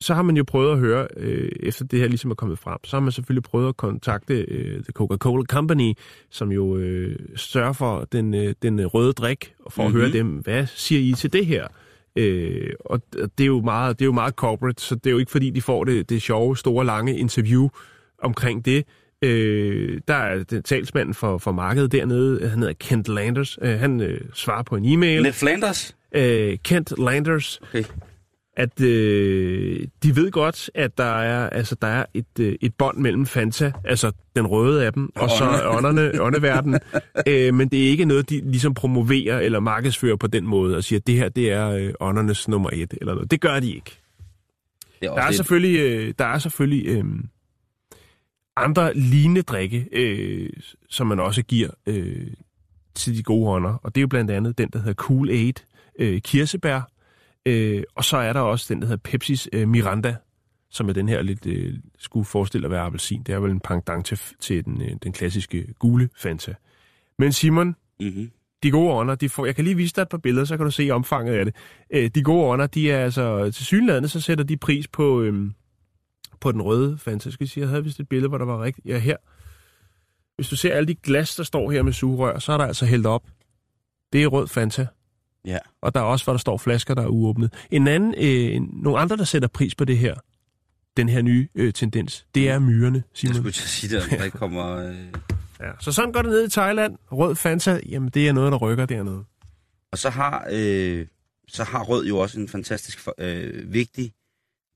så 0.00 0.14
har 0.14 0.22
man 0.22 0.36
jo 0.36 0.44
prøvet 0.44 0.72
at 0.72 0.78
høre, 0.78 1.08
øh, 1.16 1.50
efter 1.60 1.84
det 1.84 1.98
her 1.98 2.08
ligesom 2.08 2.30
er 2.30 2.34
kommet 2.34 2.58
frem, 2.58 2.78
så 2.84 2.96
har 2.96 3.00
man 3.00 3.12
selvfølgelig 3.12 3.42
prøvet 3.42 3.68
at 3.68 3.76
kontakte 3.76 4.34
øh, 4.34 4.74
The 4.84 4.92
Coca-Cola 4.92 5.44
Company, 5.44 5.92
som 6.30 6.52
jo 6.52 6.76
øh, 6.76 7.16
sørger 7.36 7.72
for 7.72 8.08
den, 8.12 8.34
øh, 8.34 8.54
den 8.62 8.86
røde 8.86 9.12
drik, 9.12 9.52
og 9.64 9.72
for 9.72 9.82
mm-hmm. 9.88 10.00
at 10.00 10.06
Mhm. 10.08 10.12
høre 10.12 10.22
dem, 10.22 10.28
hvad 10.28 10.66
siger 10.66 11.00
I 11.00 11.12
til 11.16 11.32
det 11.32 11.46
her? 11.46 11.66
Øh, 12.16 12.70
og 12.84 13.00
det 13.14 13.40
er, 13.40 13.46
jo 13.46 13.60
meget, 13.60 13.98
det 13.98 14.04
er 14.04 14.06
jo 14.06 14.12
meget 14.12 14.34
corporate, 14.34 14.82
så 14.82 14.94
det 14.94 15.06
er 15.06 15.10
jo 15.10 15.18
ikke 15.18 15.30
fordi, 15.30 15.50
de 15.50 15.62
får 15.62 15.84
det, 15.84 16.10
det 16.10 16.22
sjove, 16.22 16.56
store, 16.56 16.84
lange 16.86 17.18
interview 17.18 17.68
omkring 18.22 18.64
det. 18.64 18.84
Øh, 19.22 20.00
der 20.08 20.14
er 20.14 20.42
den 20.44 20.62
talsmanden 20.62 21.14
for, 21.14 21.38
for 21.38 21.52
markedet 21.52 21.92
dernede, 21.92 22.48
han 22.48 22.58
hedder 22.58 22.74
Kent 22.80 23.08
Landers. 23.08 23.58
Øh, 23.62 23.78
han 23.78 24.00
øh, 24.00 24.20
svarer 24.34 24.62
på 24.62 24.76
en 24.76 24.84
e-mail. 24.84 25.22
Ned 25.22 25.32
Flanders. 25.32 25.96
Øh, 26.14 26.58
Kent 26.64 26.92
Landers, 27.04 27.60
Okay. 27.68 27.84
At 28.60 28.80
øh, 28.80 29.86
de 30.02 30.16
ved 30.16 30.30
godt, 30.30 30.70
at 30.74 30.98
der 30.98 31.04
er, 31.04 31.50
altså, 31.50 31.76
der 31.82 31.88
er 31.88 32.04
et, 32.14 32.26
øh, 32.40 32.56
et 32.60 32.74
bånd 32.74 32.98
mellem 32.98 33.26
Fanta, 33.26 33.72
altså 33.84 34.12
den 34.36 34.46
røde 34.46 34.86
af 34.86 34.92
dem, 34.92 35.12
og 35.16 35.30
så 35.30 35.44
ånderne, 35.66 36.12
åndeverdenen. 36.26 36.80
øh, 37.26 37.54
men 37.54 37.68
det 37.68 37.84
er 37.84 37.88
ikke 37.88 38.04
noget, 38.04 38.30
de 38.30 38.40
ligesom 38.50 38.74
promoverer 38.74 39.40
eller 39.40 39.60
markedsfører 39.60 40.16
på 40.16 40.26
den 40.26 40.46
måde, 40.46 40.76
og 40.76 40.84
siger, 40.84 40.98
at 40.98 41.06
det 41.06 41.14
her 41.14 41.28
det 41.28 41.52
er 41.52 41.68
øh, 41.68 41.92
åndernes 42.00 42.48
nummer 42.48 42.70
et, 42.72 42.94
eller 43.00 43.14
noget. 43.14 43.30
Det 43.30 43.40
gør 43.40 43.60
de 43.60 43.74
ikke. 43.74 43.98
Det 45.00 45.08
er 45.08 45.14
Der 45.14 45.22
er 45.22 45.30
selvfølgelig, 45.30 45.78
øh, 45.78 46.14
der 46.18 46.24
er 46.24 46.38
selvfølgelig 46.38 46.86
øh, 46.86 47.04
andre 48.56 48.94
lignende 48.94 49.42
drikke, 49.42 49.88
øh, 49.92 50.50
som 50.88 51.06
man 51.06 51.20
også 51.20 51.42
giver 51.42 51.68
øh, 51.86 52.26
til 52.94 53.16
de 53.16 53.22
gode 53.22 53.50
ånder. 53.50 53.74
Og 53.82 53.94
det 53.94 54.00
er 54.00 54.02
jo 54.02 54.08
blandt 54.08 54.30
andet 54.30 54.58
den, 54.58 54.68
der 54.72 54.78
hedder 54.78 54.94
Cool 54.94 55.30
Aid, 55.30 55.54
øh, 55.98 56.20
kirsebær. 56.20 56.89
Øh, 57.46 57.82
og 57.94 58.04
så 58.04 58.16
er 58.16 58.32
der 58.32 58.40
også 58.40 58.74
den, 58.74 58.82
der 58.82 58.88
hedder 58.88 59.00
Pepsis 59.04 59.48
øh, 59.52 59.68
Miranda, 59.68 60.16
som 60.70 60.88
er 60.88 60.92
den 60.92 61.08
her 61.08 61.22
lidt, 61.22 61.46
øh, 61.46 61.74
skulle 61.98 62.24
forestille 62.24 62.66
at 62.66 62.70
være 62.70 62.80
appelsin. 62.80 63.22
Det 63.22 63.34
er 63.34 63.38
vel 63.38 63.50
en 63.50 63.60
pendant 63.60 64.06
til, 64.06 64.20
til 64.40 64.64
den, 64.64 64.82
øh, 64.82 64.96
den 65.02 65.12
klassiske 65.12 65.74
gule 65.78 66.08
Fanta. 66.16 66.54
Men 67.18 67.32
Simon, 67.32 67.76
mm-hmm. 68.00 68.30
de 68.62 68.70
gode 68.70 68.92
ånder, 68.92 69.14
de 69.14 69.28
får, 69.28 69.46
jeg 69.46 69.56
kan 69.56 69.64
lige 69.64 69.76
vise 69.76 69.94
dig 69.94 70.02
et 70.02 70.08
par 70.08 70.18
billeder, 70.18 70.44
så 70.44 70.56
kan 70.56 70.64
du 70.64 70.70
se 70.70 70.90
omfanget 70.90 71.34
af 71.34 71.44
det. 71.44 71.54
Øh, 71.90 72.10
de 72.14 72.22
gode 72.22 72.44
ånder, 72.44 72.66
de 72.66 72.90
er 72.90 73.04
altså, 73.04 73.50
til 73.50 73.66
synlædende, 73.66 74.08
så 74.08 74.20
sætter 74.20 74.44
de 74.44 74.56
pris 74.56 74.88
på, 74.88 75.22
øhm, 75.22 75.52
på 76.40 76.52
den 76.52 76.62
røde 76.62 76.98
Fanta. 76.98 77.30
Skal 77.30 77.44
jeg 77.44 77.48
sige, 77.50 77.62
jeg 77.62 77.68
havde 77.68 77.84
vist 77.84 78.00
et 78.00 78.08
billede, 78.08 78.28
hvor 78.28 78.38
der 78.38 78.44
var 78.44 78.62
rigtigt, 78.62 78.86
ja 78.86 78.98
her. 78.98 79.16
hvis 80.36 80.48
du 80.48 80.56
ser 80.56 80.74
alle 80.74 80.86
de 80.86 80.94
glas, 80.94 81.36
der 81.36 81.42
står 81.42 81.70
her 81.70 81.82
med 81.82 81.92
sugerør, 81.92 82.38
så 82.38 82.52
er 82.52 82.56
der 82.56 82.64
altså 82.64 82.86
hældt 82.86 83.06
op. 83.06 83.26
Det 84.12 84.22
er 84.22 84.26
rød 84.26 84.48
Fanta. 84.48 84.86
Ja. 85.44 85.58
Og 85.82 85.94
der 85.94 86.00
er 86.00 86.04
også, 86.04 86.24
hvor 86.24 86.32
der 86.32 86.38
står 86.38 86.56
flasker, 86.58 86.94
der 86.94 87.02
er 87.02 87.06
uåbnet. 87.08 87.66
En 87.70 87.88
anden, 87.88 88.14
øh, 88.18 88.82
nogle 88.82 88.98
andre, 88.98 89.16
der 89.16 89.24
sætter 89.24 89.48
pris 89.48 89.74
på 89.74 89.84
det 89.84 89.98
her, 89.98 90.14
den 90.96 91.08
her 91.08 91.22
nye 91.22 91.48
øh, 91.54 91.72
tendens, 91.72 92.26
det 92.34 92.48
er 92.48 92.58
myrerne, 92.58 92.96
Jeg 92.96 93.02
Simon. 93.14 93.34
skulle 93.34 93.52
til 93.52 93.62
at 93.62 93.68
sige 93.68 93.96
det, 93.96 94.10
der 94.10 94.24
ikke 94.24 94.38
kommer... 94.38 94.66
Øh... 94.76 95.12
Ja. 95.60 95.72
Så 95.80 95.92
sådan 95.92 96.12
går 96.12 96.22
det 96.22 96.30
ned 96.30 96.46
i 96.46 96.50
Thailand. 96.50 96.98
Rød 97.12 97.34
Fanta, 97.36 97.80
jamen 97.88 98.08
det 98.08 98.28
er 98.28 98.32
noget, 98.32 98.52
der 98.52 98.58
rykker 98.58 98.86
dernede. 98.86 99.24
Og 99.92 99.98
så 99.98 100.10
har, 100.10 100.46
øh, 100.52 101.06
så 101.48 101.64
har 101.64 101.82
rød 101.84 102.06
jo 102.06 102.18
også 102.18 102.40
en 102.40 102.48
fantastisk 102.48 103.08
øh, 103.18 103.72
vigtig 103.72 104.12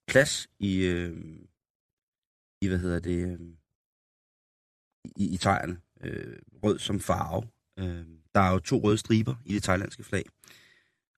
plads 0.09 0.49
i, 0.59 0.77
øh, 0.85 1.17
i 2.63 2.69
hvad 2.69 2.79
hedder 2.79 2.99
det, 3.01 3.29
øh, 3.29 3.39
i, 5.17 5.35
i 5.35 5.37
thaierne. 5.37 5.77
Øh, 6.05 6.37
rød 6.63 6.79
som 6.79 7.01
farve. 7.01 7.43
Øh, 7.79 8.05
der 8.35 8.41
er 8.41 8.53
jo 8.53 8.59
to 8.59 8.81
røde 8.85 8.99
striber 8.99 9.35
i 9.45 9.55
det 9.55 9.63
thailandske 9.63 10.05
flag. 10.05 10.25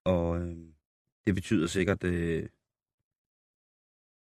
Og 0.04 0.40
øh, 0.40 0.56
det 1.26 1.34
betyder 1.34 1.66
sikkert, 1.66 2.04
øh, 2.04 2.42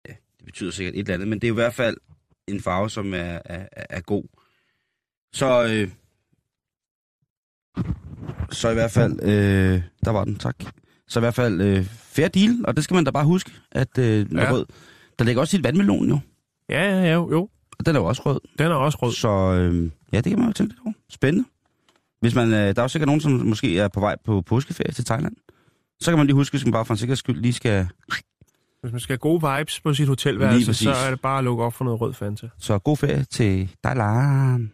ja, 0.08 0.14
det 0.38 0.46
betyder 0.46 0.72
sikkert 0.72 0.94
et 0.96 1.00
eller 1.00 1.14
andet, 1.14 1.28
men 1.28 1.40
det 1.42 1.48
er 1.48 1.52
i 1.52 1.54
hvert 1.54 1.74
fald 1.74 1.98
en 2.48 2.62
farve, 2.62 2.90
som 2.90 3.14
er, 3.14 3.40
er, 3.46 3.68
er- 3.74 4.02
god. 4.02 4.24
Så 5.34 5.64
øh, 5.64 5.92
så 8.52 8.70
i 8.70 8.74
hvert 8.74 8.92
fald, 8.92 9.20
øh, 9.24 9.82
der 10.06 10.12
var 10.12 10.24
den, 10.26 10.36
tak. 10.36 10.56
Så 11.08 11.20
i 11.20 11.22
hvert 11.22 11.36
fald 11.36 11.62
øh, 11.62 11.86
fair 11.86 12.28
deal, 12.28 12.66
og 12.68 12.76
det 12.76 12.84
skal 12.84 12.96
man 12.96 13.04
da 13.04 13.12
bare 13.12 13.26
huske, 13.26 13.52
at 13.72 13.98
øh, 13.98 14.30
den 14.30 14.40
er 14.40 14.44
Ja. 14.44 14.52
rød. 14.52 14.66
Der 15.20 15.26
ligger 15.26 15.42
også 15.42 15.58
et 15.58 15.64
vandmelon 15.64 16.10
jo, 16.10 16.20
Ja, 16.70 16.84
ja, 16.84 17.02
ja, 17.02 17.12
jo. 17.14 17.50
og 17.80 17.86
den 17.86 17.96
er 17.96 18.00
jo 18.00 18.06
også 18.06 18.22
rød. 18.26 18.40
Den 18.60 18.68
er 18.72 18.76
også 18.76 18.98
rød. 19.02 19.14
Så 19.14 19.30
øh, 19.30 19.92
ja, 20.12 20.18
det 20.18 20.30
kan 20.30 20.40
man 20.40 20.48
jo 20.48 20.54
tænke 20.54 20.74
lidt 20.74 20.82
over. 20.86 20.94
Spændende. 21.10 21.50
Hvis 22.26 22.36
man, 22.36 22.48
øh, 22.48 22.54
der 22.54 22.74
er 22.78 22.82
jo 22.82 22.88
sikkert 22.88 23.08
nogen, 23.08 23.22
som 23.22 23.32
måske 23.32 23.80
er 23.80 23.88
på 23.88 24.00
vej 24.00 24.16
på 24.26 24.42
påskeferie 24.42 24.92
til 24.92 25.06
Thailand. 25.06 25.36
Så 26.00 26.12
kan 26.12 26.18
man 26.18 26.28
lige 26.28 26.36
huske, 26.36 26.54
hvis 26.54 26.66
man 26.66 26.72
bare 26.72 26.86
for 26.86 26.94
en 26.94 26.98
sikkerheds 26.98 27.20
skyld 27.20 27.42
lige 27.42 27.54
skal... 27.54 27.88
Hvis 28.82 28.92
man 28.92 29.00
skal 29.00 29.14
have 29.14 29.18
gode 29.18 29.58
vibes 29.58 29.82
på 29.82 29.94
sit 29.94 30.08
hotelværelse, 30.08 30.74
så 30.74 30.92
er 30.92 31.10
det 31.10 31.22
bare 31.22 31.38
at 31.38 31.44
lukke 31.44 31.64
op 31.64 31.74
for 31.74 31.86
noget 31.86 32.02
rød 32.02 32.14
Fanta. 32.14 32.48
Så 32.60 32.80
god 32.80 32.98
ferie 32.98 33.24
til 33.24 33.72
Thailand. 33.84 34.70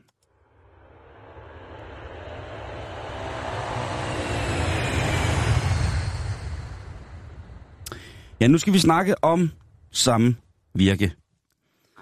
Ja, 8.41 8.47
nu 8.47 8.57
skal 8.57 8.73
vi 8.73 8.79
snakke 8.79 9.23
om 9.23 9.51
samme 9.91 10.35
virke. 10.75 11.11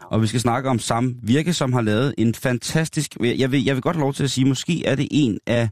Og 0.09 0.21
vi 0.21 0.27
skal 0.27 0.39
snakke 0.39 0.69
om 0.69 0.79
samme 0.79 1.15
virke, 1.23 1.53
som 1.53 1.73
har 1.73 1.81
lavet 1.81 2.15
en 2.17 2.35
fantastisk... 2.35 3.17
Jeg 3.21 3.51
vil, 3.51 3.63
jeg 3.63 3.75
vil 3.75 3.81
godt 3.81 3.95
have 3.95 4.03
lov 4.03 4.13
til 4.13 4.23
at 4.23 4.31
sige, 4.31 4.45
måske 4.45 4.85
er 4.85 4.95
det 4.95 5.07
en 5.11 5.39
af 5.47 5.69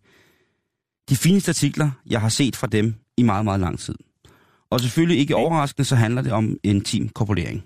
de 1.09 1.15
fineste 1.15 1.51
artikler, 1.51 1.91
jeg 2.05 2.21
har 2.21 2.29
set 2.29 2.55
fra 2.55 2.67
dem 2.67 2.95
i 3.17 3.23
meget, 3.23 3.45
meget 3.45 3.59
lang 3.59 3.79
tid. 3.79 3.95
Og 4.69 4.79
selvfølgelig 4.79 5.19
ikke 5.19 5.35
overraskende, 5.35 5.85
så 5.85 5.95
handler 5.95 6.21
det 6.21 6.31
om 6.31 6.57
intim 6.63 7.09
korpulering. 7.09 7.63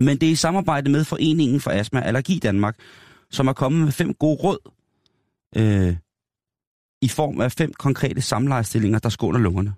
Men 0.00 0.18
det 0.20 0.26
er 0.26 0.30
i 0.30 0.34
samarbejde 0.34 0.90
med 0.90 1.04
Foreningen 1.04 1.60
for 1.60 1.70
Astma 1.70 2.00
og 2.00 2.06
Allergi 2.06 2.38
Danmark, 2.38 2.76
som 3.30 3.48
er 3.48 3.52
kommet 3.52 3.84
med 3.84 3.92
fem 3.92 4.14
gode 4.14 4.36
råd 4.36 4.70
øh, 5.56 5.96
i 7.02 7.08
form 7.08 7.40
af 7.40 7.52
fem 7.52 7.72
konkrete 7.72 8.20
samlejestillinger, 8.20 8.98
der 8.98 9.08
skåner 9.08 9.38
lungerne. 9.38 9.74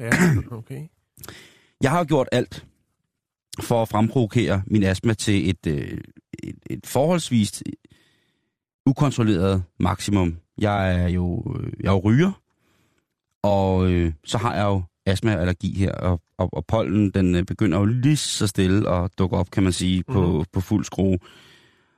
Ja, 0.00 0.10
okay. 0.58 0.88
Jeg 1.82 1.90
har 1.90 1.98
jo 1.98 2.04
gjort 2.08 2.28
alt 2.32 2.66
for 3.62 3.82
at 3.82 3.88
fremprovokere 3.88 4.62
min 4.66 4.82
astma 4.82 5.14
til 5.14 5.50
et, 5.50 5.66
øh, 5.66 5.98
et, 6.42 6.54
et 6.70 6.80
forholdsvist 6.86 7.62
ukontrolleret 8.86 9.62
maksimum. 9.80 10.36
Jeg 10.58 11.02
er 11.02 11.08
jo, 11.08 11.56
øh, 11.60 11.72
jeg 11.80 11.88
er 11.88 11.92
jo 11.92 11.98
ryger, 12.04 12.32
og 13.42 13.90
øh, 13.92 14.12
så 14.24 14.38
har 14.38 14.54
jeg 14.54 14.64
jo 14.64 14.82
astma 15.06 15.34
og 15.34 15.40
allergi 15.40 15.78
her, 15.78 15.92
og, 15.92 16.20
og, 16.38 16.48
og 16.52 16.66
pollen 16.66 17.10
den 17.10 17.34
øh, 17.34 17.42
begynder 17.44 17.78
jo 17.78 17.84
lige 17.84 18.16
så 18.16 18.46
stille 18.46 18.88
at 18.90 19.10
dukke 19.18 19.36
op, 19.36 19.50
kan 19.50 19.62
man 19.62 19.72
sige, 19.72 20.04
på, 20.12 20.32
Mhm. 20.32 20.44
på 20.52 20.60
fuld 20.60 20.84
skrue. 20.84 21.18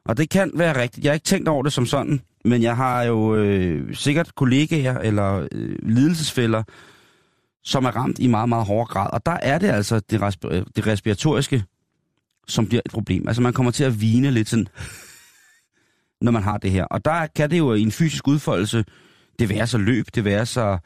Og 0.05 0.17
det 0.17 0.31
kan 0.31 0.51
være 0.55 0.81
rigtigt. 0.83 1.05
Jeg 1.05 1.11
har 1.11 1.15
ikke 1.15 1.25
tænkt 1.25 1.49
over 1.49 1.63
det 1.63 1.73
som 1.73 1.87
sådan, 1.87 2.21
men 2.45 2.63
jeg 2.63 2.77
har 2.77 3.03
jo 3.03 3.35
øh, 3.35 3.95
sikkert 3.95 4.35
kollegaer 4.35 4.99
eller 4.99 5.49
øh, 5.53 5.77
lidelsesfælder, 5.83 6.63
som 7.65 7.85
er 7.85 7.91
ramt 7.91 8.19
i 8.19 8.27
meget, 8.27 8.49
meget 8.49 8.67
hård 8.67 8.89
grad. 8.89 9.11
Og 9.13 9.27
der 9.27 9.33
er 9.43 9.59
det 9.59 9.69
altså 9.69 10.01
det, 10.01 10.21
resp- 10.21 10.73
det 10.77 10.87
respiratoriske, 10.87 11.65
som 12.49 12.67
bliver 12.67 12.83
et 12.87 12.93
problem. 12.93 13.29
Altså 13.29 13.43
man 13.43 13.53
kommer 13.53 13.73
til 13.73 13.85
at 13.85 14.01
vine 14.01 14.31
lidt 14.31 14.49
sådan, 14.49 14.69
når 16.21 16.33
man 16.33 16.43
har 16.43 16.59
det 16.59 16.71
her. 16.71 16.85
Og 16.85 17.05
der 17.05 17.27
kan 17.27 17.51
det 17.51 17.59
jo 17.59 17.75
i 17.75 17.81
en 17.81 17.93
fysisk 17.93 18.29
udfoldelse, 18.29 18.85
det 19.39 19.49
være 19.49 19.67
så 19.67 19.79
løb, 19.79 20.07
det 20.15 20.25
være 20.25 20.47
så 20.47 20.79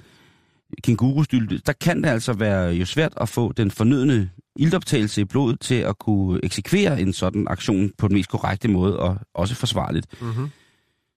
kængurustylte, 0.82 1.58
der 1.58 1.72
kan 1.72 2.02
det 2.02 2.08
altså 2.08 2.32
være 2.32 2.68
jo 2.72 2.86
svært 2.86 3.12
at 3.20 3.28
få 3.28 3.52
den 3.52 3.70
fornødne 3.70 4.30
iltoptagelse 4.56 5.20
i 5.20 5.24
blodet 5.24 5.60
til 5.60 5.74
at 5.74 5.98
kunne 5.98 6.40
eksekvere 6.42 7.00
en 7.00 7.12
sådan 7.12 7.46
aktion 7.48 7.90
på 7.98 8.08
den 8.08 8.14
mest 8.14 8.30
korrekte 8.30 8.68
måde 8.68 8.98
og 8.98 9.18
også 9.34 9.54
forsvarligt. 9.54 10.22
Mm-hmm. 10.22 10.48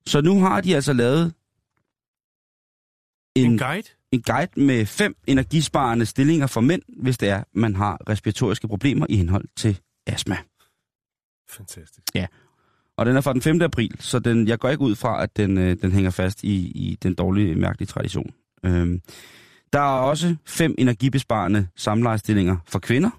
Så 0.08 0.22
nu 0.22 0.40
har 0.40 0.62
de 0.62 0.76
altså 0.76 0.94
lavet 0.94 1.34
En 3.36 3.52
en, 3.52 3.58
guide? 3.58 3.88
En 4.12 4.22
guide 4.22 4.62
med 4.62 4.86
fem 4.86 5.16
energisparende 5.28 6.06
stillinger 6.06 6.48
for 6.48 6.62
mænd, 6.62 6.82
hvis 7.02 7.18
det 7.18 7.30
er, 7.30 7.44
man 7.54 7.76
har 7.76 8.10
respiratoriske 8.10 8.68
problemer 8.68 9.06
i 9.10 9.16
henhold 9.16 9.46
til 9.58 9.80
astma. 10.08 10.38
Fantastisk. 11.50 12.04
Og 12.98 13.06
den 13.06 13.18
er 13.18 13.22
fra 13.22 13.34
den 13.34 13.42
5. 13.42 13.62
april, 13.62 13.96
så 14.00 14.20
den, 14.20 14.48
jeg 14.48 14.60
går 14.60 14.70
ikke 14.70 14.82
ud 14.82 14.96
fra, 14.96 15.24
at 15.24 15.38
den, 15.38 15.58
øh, 15.58 15.78
den 15.82 15.92
hænger 15.92 16.12
fast 16.12 16.44
i, 16.44 16.56
i 16.56 16.98
den 17.04 17.14
dårlige, 17.14 17.56
mærkelige 17.56 17.88
tradition. 17.88 18.34
Øhm, 18.66 19.02
der 19.74 19.80
er 19.80 20.00
også 20.00 20.36
fem 20.46 20.76
energibesparende 20.78 21.68
samlejestillinger 21.76 22.58
for 22.68 22.80
kvinder. 22.80 23.10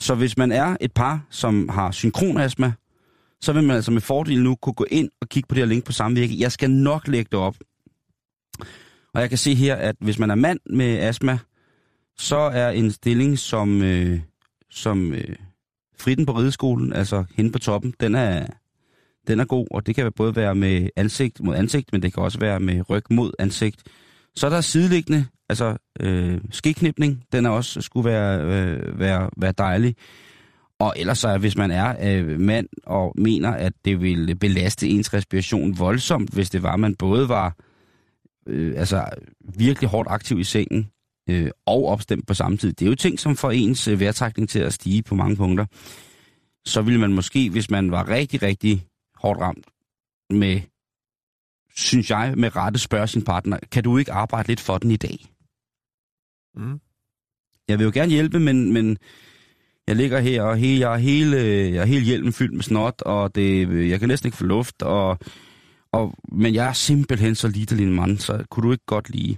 Så 0.00 0.14
hvis 0.14 0.36
man 0.36 0.52
er 0.52 0.76
et 0.80 0.92
par, 0.92 1.26
som 1.30 1.68
har 1.68 1.90
synkronastma, 1.90 2.72
så 3.40 3.52
vil 3.52 3.64
man 3.64 3.76
altså 3.76 3.90
med 3.90 4.00
fordel 4.00 4.42
nu 4.42 4.54
kunne 4.54 4.74
gå 4.74 4.86
ind 4.90 5.10
og 5.20 5.28
kigge 5.28 5.46
på 5.46 5.54
det 5.54 5.60
her 5.60 5.68
link 5.68 5.84
på 5.84 5.92
samvirke. 5.92 6.38
Jeg 6.38 6.52
skal 6.52 6.70
nok 6.70 7.08
lægge 7.08 7.28
det 7.32 7.38
op. 7.38 7.56
Og 9.14 9.20
jeg 9.20 9.28
kan 9.28 9.38
se 9.38 9.54
her, 9.54 9.76
at 9.76 9.96
hvis 10.00 10.18
man 10.18 10.30
er 10.30 10.34
mand 10.34 10.60
med 10.66 10.98
astma, 10.98 11.38
så 12.18 12.36
er 12.36 12.70
en 12.70 12.90
stilling 12.90 13.38
som, 13.38 13.82
øh, 13.82 14.20
som 14.70 15.12
øh, 15.14 15.36
fritten 15.98 16.26
på 16.26 16.32
rideskolen, 16.32 16.92
altså 16.92 17.24
hende 17.34 17.52
på 17.52 17.58
toppen, 17.58 17.94
den 18.00 18.14
er, 18.14 18.46
den 19.26 19.40
er 19.40 19.44
god, 19.44 19.66
og 19.70 19.86
det 19.86 19.94
kan 19.94 20.12
både 20.16 20.36
være 20.36 20.54
med 20.54 20.88
ansigt 20.96 21.40
mod 21.40 21.56
ansigt, 21.56 21.92
men 21.92 22.02
det 22.02 22.14
kan 22.14 22.22
også 22.22 22.38
være 22.38 22.60
med 22.60 22.90
ryg 22.90 23.02
mod 23.10 23.32
ansigt. 23.38 23.82
Så 24.34 24.46
er 24.46 24.50
der 24.50 24.60
sideliggende, 24.60 25.26
altså 25.48 25.76
øh, 26.00 26.40
skiknipning, 26.50 27.24
den 27.32 27.46
er 27.46 27.50
også 27.50 27.80
skulle 27.80 28.10
være, 28.10 28.40
øh, 28.40 28.98
være, 28.98 29.30
være 29.36 29.52
dejlig. 29.58 29.96
Og 30.78 30.94
ellers 30.96 31.18
så, 31.18 31.38
hvis 31.38 31.56
man 31.56 31.70
er 31.70 31.96
øh, 32.02 32.40
mand 32.40 32.68
og 32.86 33.14
mener, 33.18 33.50
at 33.50 33.72
det 33.84 34.00
vil 34.00 34.36
belaste 34.36 34.88
ens 34.88 35.14
respiration 35.14 35.78
voldsomt, 35.78 36.30
hvis 36.30 36.50
det 36.50 36.62
var, 36.62 36.72
at 36.72 36.80
man 36.80 36.94
både 36.94 37.28
var 37.28 37.46
øh, 37.46 37.71
altså 38.46 39.04
virkelig 39.54 39.90
hårdt 39.90 40.08
aktiv 40.10 40.38
i 40.38 40.44
sengen 40.44 40.90
øh, 41.28 41.50
og 41.66 41.86
opstemt 41.86 42.26
på 42.26 42.34
samme 42.34 42.56
tid. 42.56 42.72
Det 42.72 42.86
er 42.86 42.90
jo 42.90 42.94
ting, 42.94 43.18
som 43.18 43.36
får 43.36 43.50
ens 43.50 43.88
øh, 43.88 44.00
vejrtrækning 44.00 44.48
til 44.48 44.58
at 44.58 44.72
stige 44.72 45.02
på 45.02 45.14
mange 45.14 45.36
punkter. 45.36 45.66
Så 46.66 46.82
ville 46.82 47.00
man 47.00 47.12
måske, 47.12 47.50
hvis 47.50 47.70
man 47.70 47.90
var 47.90 48.08
rigtig, 48.08 48.42
rigtig 48.42 48.86
hårdt 49.14 49.40
ramt 49.40 49.66
med, 50.30 50.60
synes 51.76 52.10
jeg, 52.10 52.34
med 52.36 52.56
rette 52.56 52.78
spørge 52.78 53.06
sin 53.06 53.24
partner, 53.24 53.58
kan 53.72 53.84
du 53.84 53.98
ikke 53.98 54.12
arbejde 54.12 54.48
lidt 54.48 54.60
for 54.60 54.78
den 54.78 54.90
i 54.90 54.96
dag? 54.96 55.26
Mm. 56.54 56.80
Jeg 57.68 57.78
vil 57.78 57.84
jo 57.84 57.90
gerne 57.94 58.12
hjælpe, 58.12 58.40
men, 58.40 58.72
men 58.72 58.98
jeg 59.86 59.96
ligger 59.96 60.20
her, 60.20 60.42
og 60.42 60.56
hele, 60.56 60.80
jeg, 60.80 60.94
er 60.94 60.98
hele, 60.98 61.36
jeg 61.74 61.82
er 61.82 61.84
hele 61.84 62.04
hjelmen 62.04 62.32
fyldt 62.32 62.54
med 62.54 62.62
snot, 62.62 63.02
og 63.02 63.34
det, 63.34 63.88
jeg 63.90 64.00
kan 64.00 64.08
næsten 64.08 64.26
ikke 64.26 64.36
få 64.36 64.44
luft, 64.44 64.82
og, 64.82 65.18
og, 65.92 66.14
men 66.32 66.54
jeg 66.54 66.68
er 66.68 66.72
simpelthen 66.72 67.34
så 67.34 67.48
lille 67.48 67.82
en 67.82 67.94
mand, 67.94 68.18
så 68.18 68.44
kunne 68.50 68.66
du 68.66 68.72
ikke 68.72 68.86
godt 68.86 69.10
lide. 69.10 69.36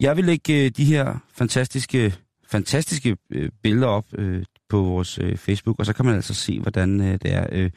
Jeg 0.00 0.16
vil 0.16 0.24
lægge 0.24 0.64
øh, 0.64 0.70
de 0.70 0.84
her 0.84 1.24
fantastiske, 1.34 2.14
fantastiske 2.46 3.16
øh, 3.30 3.50
billeder 3.62 3.86
op 3.86 4.06
øh, 4.18 4.44
på 4.68 4.82
vores 4.82 5.18
øh, 5.18 5.36
Facebook, 5.36 5.78
og 5.78 5.86
så 5.86 5.92
kan 5.92 6.04
man 6.04 6.14
altså 6.14 6.34
se, 6.34 6.60
hvordan 6.60 7.00
øh, 7.00 7.12
det 7.12 7.32
er. 7.32 7.46
Øh, 7.52 7.70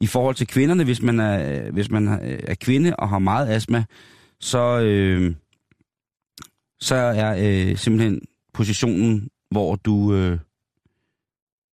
I 0.00 0.06
forhold 0.06 0.34
til 0.34 0.46
kvinderne, 0.46 0.84
hvis 0.84 1.02
man 1.02 1.20
er, 1.20 1.64
øh, 1.66 1.72
hvis 1.72 1.90
man 1.90 2.08
er, 2.08 2.18
er 2.22 2.54
kvinde 2.54 2.96
og 2.96 3.08
har 3.08 3.18
meget 3.18 3.48
astma, 3.48 3.84
så, 4.40 4.80
øh, 4.80 5.34
så 6.80 6.94
er 6.94 7.36
øh, 7.38 7.76
simpelthen 7.76 8.20
positionen, 8.54 9.28
hvor 9.50 9.76
du, 9.76 10.14
øh, 10.14 10.38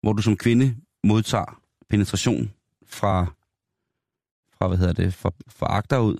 hvor 0.01 0.13
du 0.13 0.21
som 0.21 0.37
kvinde 0.37 0.75
modtager 1.03 1.61
penetration 1.89 2.51
fra, 2.87 3.36
fra 4.57 4.67
hvad 4.67 4.77
hedder 4.77 4.93
det, 4.93 5.13
fra, 5.13 5.31
fra 5.49 5.67
agter 5.69 5.97
ud, 5.97 6.17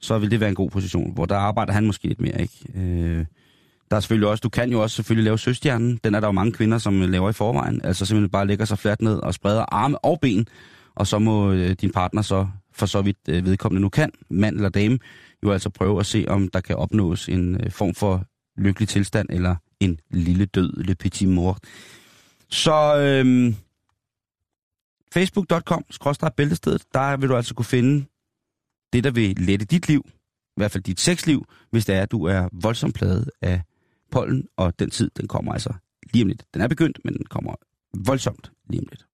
så 0.00 0.18
vil 0.18 0.30
det 0.30 0.40
være 0.40 0.48
en 0.48 0.54
god 0.54 0.70
position, 0.70 1.14
hvor 1.14 1.26
der 1.26 1.36
arbejder 1.36 1.72
han 1.72 1.86
måske 1.86 2.08
lidt 2.08 2.20
mere, 2.20 2.40
ikke? 2.42 2.54
Øh, 2.74 3.24
der 3.90 3.96
er 3.96 4.00
selvfølgelig 4.00 4.28
også, 4.28 4.42
du 4.42 4.48
kan 4.48 4.70
jo 4.70 4.82
også 4.82 4.96
selvfølgelig 4.96 5.24
lave 5.24 5.38
søstjernen, 5.38 6.00
den 6.04 6.14
er 6.14 6.20
der 6.20 6.28
jo 6.28 6.32
mange 6.32 6.52
kvinder, 6.52 6.78
som 6.78 7.02
øh, 7.02 7.08
laver 7.08 7.30
i 7.30 7.32
forvejen, 7.32 7.80
altså 7.84 8.06
simpelthen 8.06 8.30
bare 8.30 8.46
lægger 8.46 8.64
sig 8.64 8.78
fladt 8.78 9.02
ned 9.02 9.16
og 9.16 9.34
spreder 9.34 9.64
arme 9.74 10.04
og 10.04 10.18
ben, 10.22 10.46
og 10.94 11.06
så 11.06 11.18
må 11.18 11.52
øh, 11.52 11.70
din 11.70 11.90
partner 11.90 12.22
så, 12.22 12.46
for 12.72 12.86
så 12.86 13.02
vidt 13.02 13.18
øh, 13.28 13.44
vedkommende 13.44 13.82
nu 13.82 13.88
kan, 13.88 14.10
mand 14.30 14.56
eller 14.56 14.68
dame, 14.68 14.98
jo 15.42 15.52
altså 15.52 15.70
prøve 15.70 16.00
at 16.00 16.06
se, 16.06 16.24
om 16.28 16.48
der 16.48 16.60
kan 16.60 16.76
opnås 16.76 17.28
en 17.28 17.54
øh, 17.54 17.70
form 17.70 17.94
for 17.94 18.24
lykkelig 18.56 18.88
tilstand, 18.88 19.28
eller 19.30 19.56
en 19.80 19.98
lille 20.10 20.44
død, 20.44 20.72
le 20.84 20.94
petit 20.94 21.28
mort. 21.28 21.58
Så 22.50 22.96
øhm, 22.96 23.56
facebook.com-bæltestedet, 25.14 26.82
der 26.94 27.16
vil 27.16 27.28
du 27.28 27.36
altså 27.36 27.54
kunne 27.54 27.64
finde 27.64 28.04
det, 28.92 29.04
der 29.04 29.10
vil 29.10 29.36
lette 29.38 29.66
dit 29.66 29.88
liv, 29.88 30.02
i 30.56 30.56
hvert 30.56 30.70
fald 30.70 30.84
dit 30.84 31.00
sexliv, 31.00 31.44
hvis 31.70 31.86
det 31.86 31.94
er, 31.94 32.02
at 32.02 32.10
du 32.10 32.24
er 32.24 32.48
voldsomt 32.52 32.94
pladet 32.94 33.30
af 33.42 33.62
pollen, 34.10 34.48
og 34.56 34.78
den 34.78 34.90
tid, 34.90 35.10
den 35.16 35.28
kommer 35.28 35.52
altså 35.52 35.72
lige 36.12 36.22
om 36.22 36.28
lidt. 36.28 36.44
Den 36.54 36.62
er 36.62 36.68
begyndt, 36.68 36.98
men 37.04 37.14
den 37.14 37.24
kommer 37.24 37.54
voldsomt 38.06 38.50
lige 38.68 38.80
om 38.80 38.86
lidt. 38.90 39.06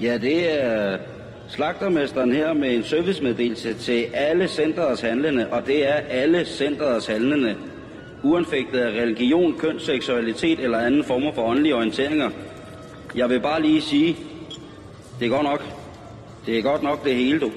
Ja, 0.00 0.18
det 0.18 0.64
er 0.64 0.98
slagtermesteren 1.48 2.32
her 2.32 2.52
med 2.52 2.74
en 2.74 2.84
servicemeddelelse 2.84 3.74
til 3.74 4.02
alle 4.14 4.48
centerets 4.48 5.00
handlende, 5.00 5.52
og 5.52 5.66
det 5.66 5.88
er 5.88 5.94
alle 5.94 6.44
centerets 6.44 7.06
handlende, 7.06 7.56
uanfægtet 8.22 8.78
af 8.78 9.02
religion, 9.02 9.58
køn, 9.58 9.80
seksualitet 9.80 10.60
eller 10.60 10.78
anden 10.78 11.04
former 11.04 11.32
for 11.32 11.42
åndelige 11.42 11.74
orienteringer. 11.74 12.30
Jeg 13.14 13.30
vil 13.30 13.40
bare 13.40 13.62
lige 13.62 13.82
sige, 13.82 14.16
det 15.20 15.26
er 15.26 15.30
godt 15.30 15.44
nok. 15.44 15.64
Det 16.46 16.58
er 16.58 16.62
godt 16.62 16.82
nok 16.82 17.04
det 17.04 17.14
hele, 17.14 17.40
du. 17.40 17.52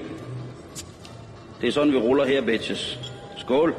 Det 1.60 1.68
er 1.68 1.72
sådan, 1.72 1.92
vi 1.92 1.98
ruller 1.98 2.24
her, 2.24 2.42
bitches. 2.42 2.98
Skål. 3.36 3.74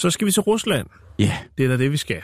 Så 0.00 0.10
skal 0.10 0.26
vi 0.26 0.32
til 0.32 0.42
Rusland. 0.42 0.86
Ja, 1.18 1.38
Det 1.58 1.64
er 1.64 1.68
da 1.68 1.76
det, 1.76 1.92
vi 1.92 1.96
skal. 1.96 2.22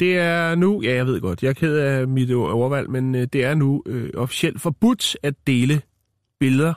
Det 0.00 0.18
er 0.18 0.54
nu, 0.54 0.82
ja 0.82 0.94
jeg 0.94 1.06
ved 1.06 1.20
godt, 1.20 1.42
jeg 1.42 1.48
er 1.48 1.52
ked 1.52 1.76
af 1.76 2.08
mit 2.08 2.30
overvalg, 2.34 2.90
men 2.90 3.14
øh, 3.14 3.26
det 3.32 3.44
er 3.44 3.54
nu 3.54 3.82
øh, 3.86 4.10
officielt 4.14 4.60
forbudt 4.60 5.16
at 5.22 5.34
dele 5.46 5.82
billeder 6.40 6.74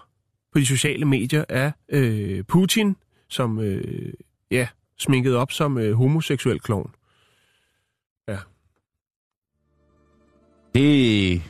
på 0.53 0.59
de 0.59 0.65
sociale 0.65 1.05
medier 1.05 1.45
af 1.49 1.71
øh, 1.89 2.43
Putin, 2.43 2.95
som 3.29 3.59
øh, 3.59 4.13
ja, 4.51 4.67
sminket 4.97 5.35
op 5.35 5.51
som 5.51 5.77
øh, 5.77 5.93
homoseksuel 5.93 6.59
klovn. 6.59 6.91
Ja. 8.27 8.37
det, 10.75 11.41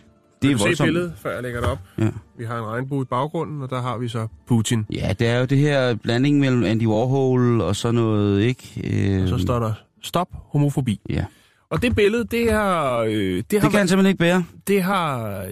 Det 0.41 0.49
er 0.49 0.53
er 0.53 0.57
se 0.57 0.63
voldsomt. 0.63 0.87
billedet, 0.87 1.13
før 1.17 1.33
jeg 1.33 1.43
lægger 1.43 1.59
det 1.61 1.69
op. 1.69 1.79
Ja. 1.97 2.09
Vi 2.37 2.43
har 2.45 2.57
en 2.59 2.65
regnbue 2.65 3.01
i 3.01 3.05
baggrunden, 3.05 3.61
og 3.61 3.69
der 3.69 3.81
har 3.81 3.97
vi 3.97 4.07
så 4.07 4.27
Putin. 4.47 4.85
Ja, 4.93 5.13
det 5.19 5.27
er 5.27 5.39
jo 5.39 5.45
det 5.45 5.57
her 5.57 5.95
blanding 5.95 6.39
mellem 6.39 6.63
Andy 6.63 6.85
Warhol 6.87 7.61
og 7.61 7.75
så 7.75 7.91
noget, 7.91 8.41
ikke? 8.41 8.81
Øh, 9.17 9.21
Og 9.23 9.27
så 9.29 9.37
står 9.37 9.59
der, 9.59 9.73
stop 10.03 10.27
homofobi. 10.33 10.99
Ja. 11.09 11.25
Og 11.69 11.81
det 11.81 11.95
billede, 11.95 12.23
det 12.25 12.51
har... 12.51 12.97
Øh, 12.99 13.11
det, 13.11 13.15
har 13.25 13.41
Det 13.41 13.49
kan 13.49 13.61
han 13.61 13.73
været- 13.73 13.89
simpelthen 13.89 14.09
ikke 14.11 14.19
bære. 14.19 14.43
det 14.67 14.83
har... 14.83 15.45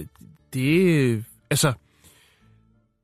Det... 0.54 1.24
Altså... 1.50 1.74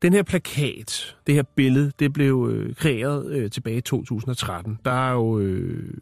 Den 0.02 0.14
her 0.14 0.24
plakat, 0.24 1.16
det 1.28 1.36
her 1.36 1.44
billede, 1.56 1.92
det 2.00 2.14
blev 2.14 2.50
øh, 2.52 2.76
kreeret 2.76 3.26
øh, 3.32 3.52
tilbage 3.52 3.78
i 3.78 3.82
2013. 3.82 4.80
Der 4.86 4.92
er 4.92 5.12
jo, 5.12 5.40
øh, 5.40 5.94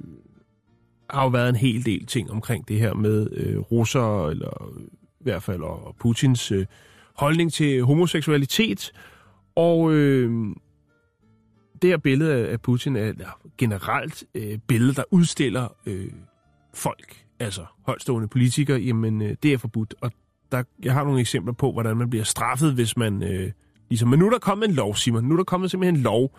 har 1.10 1.24
jo 1.24 1.30
været 1.30 1.50
en 1.50 1.56
hel 1.56 1.86
del 1.86 2.06
ting 2.06 2.32
omkring 2.32 2.68
det 2.68 2.80
her 2.80 2.94
med 2.94 3.28
øh, 3.32 3.58
russere, 3.60 4.32
eller 4.32 4.72
i 5.22 5.24
hvert 5.24 5.44
fald 5.44 5.62
og 5.62 5.96
Putins 6.00 6.52
øh, 6.52 6.66
holdning 7.16 7.54
til 7.54 7.84
homoseksualitet. 7.84 8.92
Og 9.56 9.94
øh, 9.94 10.56
det 11.82 11.90
her 11.90 11.98
billede 11.98 12.48
af 12.48 12.62
Putin 12.62 12.96
er 12.96 13.06
ja, 13.06 13.30
generelt 13.58 14.24
øh, 14.36 14.58
billede, 14.68 14.94
der 14.94 15.04
udstiller 15.12 15.76
øh, 15.86 16.12
folk, 16.74 17.26
altså 17.40 17.66
højstående 17.86 18.28
politikere, 18.28 18.80
jamen 18.80 19.22
øh, 19.22 19.36
det 19.44 19.54
er 19.54 19.58
forbudt. 19.58 19.96
Og 20.02 20.12
der, 20.52 20.64
jeg 20.84 20.94
har 20.94 21.04
nogle 21.04 21.20
eksempler 21.20 21.54
på, 21.54 21.72
hvordan 21.72 21.98
man 21.98 22.10
bliver 22.10 22.26
straffet, 22.26 22.74
hvis 22.74 22.98
man... 22.98 23.24
Øh, 23.24 23.52
ligesom, 23.90 24.10
men 24.10 24.20
nu 24.20 24.26
er 24.26 24.30
der 24.30 24.40
kommet 24.40 24.70
en 24.70 24.76
lov, 24.76 24.96
Simon. 24.96 25.24
Nu 25.24 25.34
er 25.34 25.38
der 25.38 25.44
kommet 25.44 25.72
simpelthen 25.72 25.96
en 25.96 26.02
lov. 26.02 26.38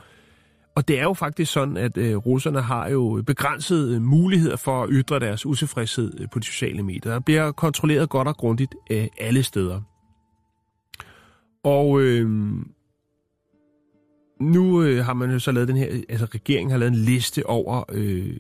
Og 0.74 0.88
det 0.88 0.98
er 0.98 1.02
jo 1.02 1.12
faktisk 1.12 1.52
sådan, 1.52 1.76
at 1.76 1.96
øh, 1.96 2.16
russerne 2.16 2.60
har 2.60 2.88
jo 2.88 3.22
begrænsede 3.26 3.94
øh, 3.94 4.02
muligheder 4.02 4.56
for 4.56 4.82
at 4.82 4.88
ytre 4.92 5.20
deres 5.20 5.46
utilfredshed 5.46 6.20
øh, 6.20 6.28
på 6.32 6.38
de 6.38 6.44
sociale 6.44 6.82
medier. 6.82 7.12
Der 7.12 7.20
bliver 7.20 7.52
kontrolleret 7.52 8.08
godt 8.08 8.28
og 8.28 8.36
grundigt 8.36 8.74
øh, 8.90 9.06
alle 9.18 9.42
steder. 9.42 9.80
Og 11.64 12.00
øh, 12.00 12.30
nu 14.40 14.82
øh, 14.82 15.04
har 15.04 15.14
man 15.14 15.30
jo 15.30 15.38
så 15.38 15.52
lavet 15.52 15.68
den 15.68 15.76
her, 15.76 16.02
altså 16.08 16.26
regeringen 16.34 16.70
har 16.70 16.78
lavet 16.78 16.92
en 16.92 16.98
liste 16.98 17.46
over 17.46 17.84
øh, 17.92 18.36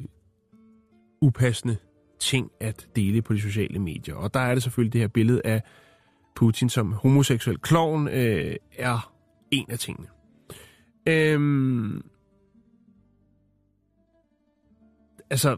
upassende 1.20 1.76
ting 2.20 2.50
at 2.60 2.88
dele 2.96 3.22
på 3.22 3.34
de 3.34 3.40
sociale 3.40 3.78
medier. 3.78 4.14
Og 4.14 4.34
der 4.34 4.40
er 4.40 4.54
det 4.54 4.62
selvfølgelig 4.62 4.92
det 4.92 5.00
her 5.00 5.08
billede 5.08 5.40
af 5.44 5.62
Putin 6.36 6.68
som 6.68 6.92
homoseksuel 6.92 7.58
klovn 7.58 8.08
øh, 8.08 8.56
er 8.78 9.12
en 9.50 9.70
af 9.70 9.78
tingene. 9.78 10.08
Øhm, 11.06 12.02
altså, 15.32 15.56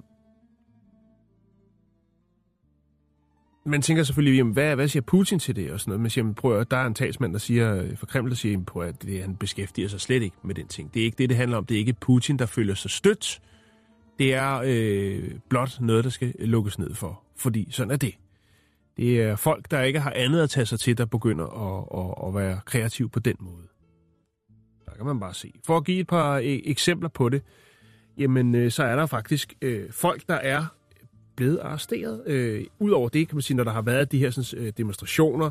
man 3.66 3.82
tænker 3.82 4.02
selvfølgelig, 4.02 4.38
jamen, 4.38 4.52
hvad, 4.52 4.74
hvad 4.74 4.88
siger 4.88 5.02
Putin 5.02 5.38
til 5.38 5.56
det 5.56 5.70
og 5.72 5.80
sådan 5.80 5.90
noget? 5.90 6.00
Man 6.00 6.10
siger, 6.10 6.24
men 6.24 6.34
prøv 6.34 6.60
at, 6.60 6.70
der 6.70 6.76
er 6.76 6.86
en 6.86 6.94
talsmand, 6.94 7.32
der 7.32 7.38
siger, 7.38 7.76
øh, 7.76 7.96
for 7.96 8.06
Kreml, 8.06 8.30
der 8.30 8.36
siger, 8.36 8.52
jamen, 8.52 8.64
prøv 8.64 8.82
at 8.82 9.02
det, 9.02 9.20
han 9.20 9.36
beskæftiger 9.36 9.88
sig 9.88 10.00
slet 10.00 10.22
ikke 10.22 10.36
med 10.42 10.54
den 10.54 10.68
ting. 10.68 10.94
Det 10.94 11.00
er 11.00 11.04
ikke 11.04 11.16
det, 11.18 11.28
det 11.28 11.36
handler 11.36 11.56
om. 11.56 11.66
Det 11.66 11.74
er 11.74 11.78
ikke 11.78 11.92
Putin, 12.00 12.38
der 12.38 12.46
føler 12.46 12.74
sig 12.74 12.90
stødt. 12.90 13.42
Det 14.18 14.34
er 14.34 14.62
øh, 14.64 15.30
blot 15.48 15.80
noget, 15.80 16.04
der 16.04 16.10
skal 16.10 16.34
lukkes 16.38 16.78
ned 16.78 16.94
for. 16.94 17.22
Fordi 17.36 17.68
sådan 17.70 17.90
er 17.90 17.96
det. 17.96 18.14
Det 18.96 19.22
er 19.22 19.36
folk, 19.36 19.70
der 19.70 19.82
ikke 19.82 20.00
har 20.00 20.12
andet 20.16 20.42
at 20.42 20.50
tage 20.50 20.66
sig 20.66 20.80
til, 20.80 20.98
der 20.98 21.04
begynder 21.04 21.46
at, 21.46 22.00
at, 22.00 22.28
at 22.28 22.34
være 22.34 22.60
kreativ 22.64 23.10
på 23.10 23.20
den 23.20 23.36
måde. 23.40 23.66
Der 24.86 24.92
kan 24.96 25.06
man 25.06 25.20
bare 25.20 25.34
se. 25.34 25.52
For 25.66 25.76
at 25.76 25.84
give 25.84 26.00
et 26.00 26.06
par 26.06 26.36
øh, 26.36 26.60
eksempler 26.64 27.08
på 27.08 27.28
det, 27.28 27.42
jamen 28.18 28.54
øh, 28.54 28.70
så 28.70 28.84
er 28.84 28.96
der 28.96 29.06
faktisk 29.06 29.54
øh, 29.62 29.92
folk, 29.92 30.28
der 30.28 30.34
er 30.34 30.64
blevet 31.36 31.58
arresteret. 31.58 32.22
Øh, 32.26 32.64
Udover 32.78 33.08
det, 33.08 33.28
kan 33.28 33.36
man 33.36 33.42
sige, 33.42 33.56
når 33.56 33.64
der 33.64 33.72
har 33.72 33.82
været 33.82 34.12
de 34.12 34.18
her 34.18 34.30
sådan, 34.30 34.64
øh, 34.64 34.72
demonstrationer, 34.76 35.50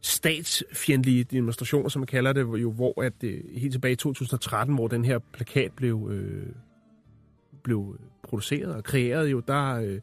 statsfjendtlige 0.00 1.24
demonstrationer, 1.24 1.88
som 1.88 2.00
man 2.00 2.06
kalder 2.06 2.32
det, 2.32 2.40
jo, 2.40 2.72
hvor 2.72 3.02
at, 3.02 3.12
øh, 3.24 3.40
helt 3.54 3.72
tilbage 3.72 3.92
i 3.92 3.96
2013, 3.96 4.74
hvor 4.74 4.88
den 4.88 5.04
her 5.04 5.18
plakat 5.18 5.72
blev, 5.72 6.08
øh, 6.12 6.46
blev 7.62 7.98
produceret 8.22 8.74
og 8.74 8.84
kreeret, 8.84 9.30
jo, 9.30 9.40
der, 9.40 9.74
øh, 9.74 10.00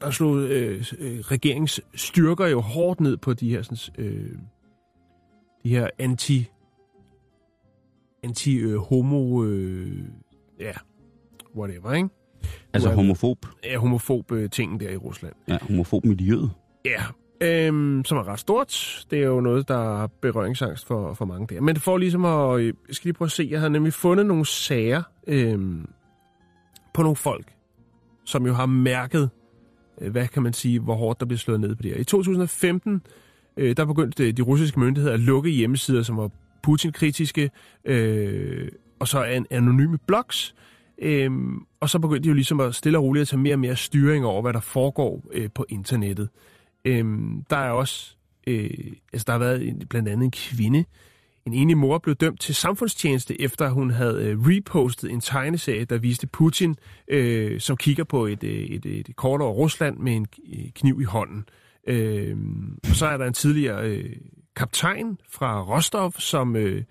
der 0.00 0.10
slog 0.10 0.38
øh, 0.38 0.84
øh, 0.98 1.18
regeringens 1.18 1.80
styrker 1.94 2.46
jo 2.46 2.60
hårdt 2.60 3.00
ned 3.00 3.16
på 3.16 3.32
de 3.34 3.50
her, 3.50 3.62
sådan, 3.62 4.04
øh, 4.04 4.38
de 5.64 5.68
her 5.68 5.88
anti 5.98 6.50
anti 8.26 8.56
øh, 8.56 8.76
homo 8.76 9.44
øh, 9.44 9.98
ja 10.60 10.72
whatever, 11.56 11.92
ikke? 11.92 12.08
Altså 12.72 12.88
homofob. 12.94 13.46
Ja, 13.64 13.78
homofob 13.78 14.32
øh, 14.32 14.50
ting 14.50 14.80
der 14.80 14.90
i 14.90 14.96
Rusland. 14.96 15.32
Ja, 15.48 15.58
homofob 15.62 16.04
miljøet. 16.04 16.50
Ja, 16.84 17.02
øhm, 17.40 18.02
som 18.04 18.18
er 18.18 18.28
ret 18.28 18.38
stort. 18.40 19.04
Det 19.10 19.18
er 19.18 19.26
jo 19.26 19.40
noget, 19.40 19.68
der 19.68 20.02
er 20.02 20.06
berøringsangst 20.06 20.86
for, 20.86 21.14
for 21.14 21.24
mange 21.24 21.54
der. 21.54 21.60
Men 21.60 21.76
for 21.76 21.96
ligesom 21.98 22.24
at... 22.24 22.60
øh, 22.60 22.66
Jeg 22.66 22.94
skal 22.94 23.08
lige 23.08 23.14
prøve 23.14 23.26
at 23.26 23.32
se. 23.32 23.48
Jeg 23.50 23.60
har 23.60 23.68
nemlig 23.68 23.92
fundet 23.92 24.26
nogle 24.26 24.46
sager 24.46 25.02
øhm, 25.26 25.88
på 26.94 27.02
nogle 27.02 27.16
folk, 27.16 27.46
som 28.24 28.46
jo 28.46 28.52
har 28.52 28.66
mærket, 28.66 29.30
øh, 30.00 30.10
hvad 30.12 30.28
kan 30.28 30.42
man 30.42 30.52
sige, 30.52 30.80
hvor 30.80 30.94
hårdt 30.94 31.20
der 31.20 31.26
bliver 31.26 31.38
slået 31.38 31.60
ned 31.60 31.74
på 31.74 31.82
det 31.82 31.90
her. 31.90 31.98
I 32.00 32.04
2015, 32.04 33.02
øh, 33.56 33.76
der 33.76 33.84
begyndte 33.84 34.32
de 34.32 34.42
russiske 34.42 34.80
myndigheder 34.80 35.14
at 35.14 35.20
lukke 35.20 35.50
hjemmesider, 35.50 36.02
som 36.02 36.16
var 36.16 36.30
Putin-kritiske, 36.66 37.50
øh, 37.84 38.68
og 39.00 39.08
så 39.08 39.22
an- 39.22 39.46
anonyme 39.50 39.98
blogs. 40.06 40.54
Øh, 41.02 41.30
og 41.80 41.90
så 41.90 41.98
begyndte 41.98 42.22
de 42.22 42.28
jo 42.28 42.34
ligesom 42.34 42.60
at 42.60 42.74
stille 42.74 42.98
og 42.98 43.04
roligt 43.04 43.20
at 43.20 43.28
tage 43.28 43.40
mere 43.40 43.54
og 43.54 43.58
mere 43.58 43.76
styring 43.76 44.24
over, 44.24 44.42
hvad 44.42 44.52
der 44.52 44.60
foregår 44.60 45.24
øh, 45.32 45.48
på 45.54 45.66
internettet. 45.68 46.28
Øh, 46.84 47.04
der 47.50 47.56
er 47.56 47.70
også, 47.70 48.16
øh, 48.46 48.70
altså 49.12 49.24
der 49.26 49.32
har 49.32 49.38
været 49.38 49.68
en, 49.68 49.82
blandt 49.88 50.08
andet 50.08 50.24
en 50.24 50.30
kvinde, 50.30 50.84
en 51.46 51.54
enig 51.54 51.78
mor 51.78 51.98
blev 51.98 52.14
dømt 52.14 52.40
til 52.40 52.54
samfundstjeneste, 52.54 53.40
efter 53.40 53.68
hun 53.70 53.90
havde 53.90 54.24
øh, 54.24 54.38
repostet 54.40 55.10
en 55.10 55.20
tegneserie, 55.20 55.84
der 55.84 55.98
viste 55.98 56.26
Putin, 56.26 56.76
øh, 57.08 57.60
som 57.60 57.76
kigger 57.76 58.04
på 58.04 58.26
et, 58.26 58.44
et, 58.44 58.86
et, 58.86 59.08
et 59.08 59.16
kort 59.16 59.40
over 59.40 59.52
Rusland 59.52 59.98
med 59.98 60.16
en 60.16 60.26
øh, 60.52 60.70
kniv 60.74 61.00
i 61.00 61.04
hånden. 61.04 61.44
Øh, 61.88 62.36
og 62.90 62.96
så 62.96 63.06
er 63.06 63.16
der 63.16 63.26
en 63.26 63.32
tidligere 63.32 63.90
øh, 63.90 64.16
kaptajn 64.56 65.18
fra 65.30 65.62
Rostov, 65.62 66.12
som 66.18 66.56
øh, 66.56 66.82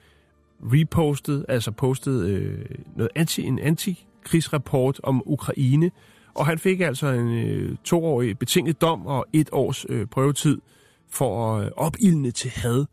repostede, 0.62 1.46
altså 1.50 1.72
postede 1.72 2.32
øh, 2.32 2.66
noget 2.96 3.10
anti, 3.16 3.44
en 3.44 3.60
antikrigsrapport 3.60 5.00
om 5.04 5.24
Ukraine, 5.26 5.92
Og 6.36 6.46
han 6.46 6.60
fik 6.60 6.82
altså 6.82 7.08
en 7.08 7.46
øh, 7.46 7.76
toårig 7.84 8.40
betinget 8.40 8.82
dom 8.82 9.06
og 9.06 9.26
et 9.34 9.50
års 9.52 9.86
øh, 9.90 10.08
prøvetid 10.08 10.62
for 11.10 11.58
øh, 11.58 11.72
opildne 11.76 12.32
til 12.32 12.52
had 12.52 12.86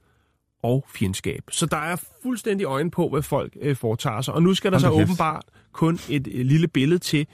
og 0.62 0.84
fjendskab. 0.94 1.42
Så 1.50 1.66
der 1.66 1.76
er 1.76 1.96
fuldstændig 2.22 2.64
øjen 2.64 2.90
på, 2.90 3.08
hvad 3.08 3.22
folk 3.22 3.56
øh, 3.60 3.76
foretager 3.76 4.20
sig. 4.20 4.34
Og 4.34 4.42
nu 4.42 4.54
skal 4.54 4.72
der 4.72 4.78
Hold 4.78 4.92
så 4.92 4.98
kæft. 4.98 5.08
åbenbart 5.08 5.44
kun 5.72 5.98
et 6.08 6.28
øh, 6.32 6.46
lille 6.46 6.68
billede 6.68 6.98
til 6.98 7.26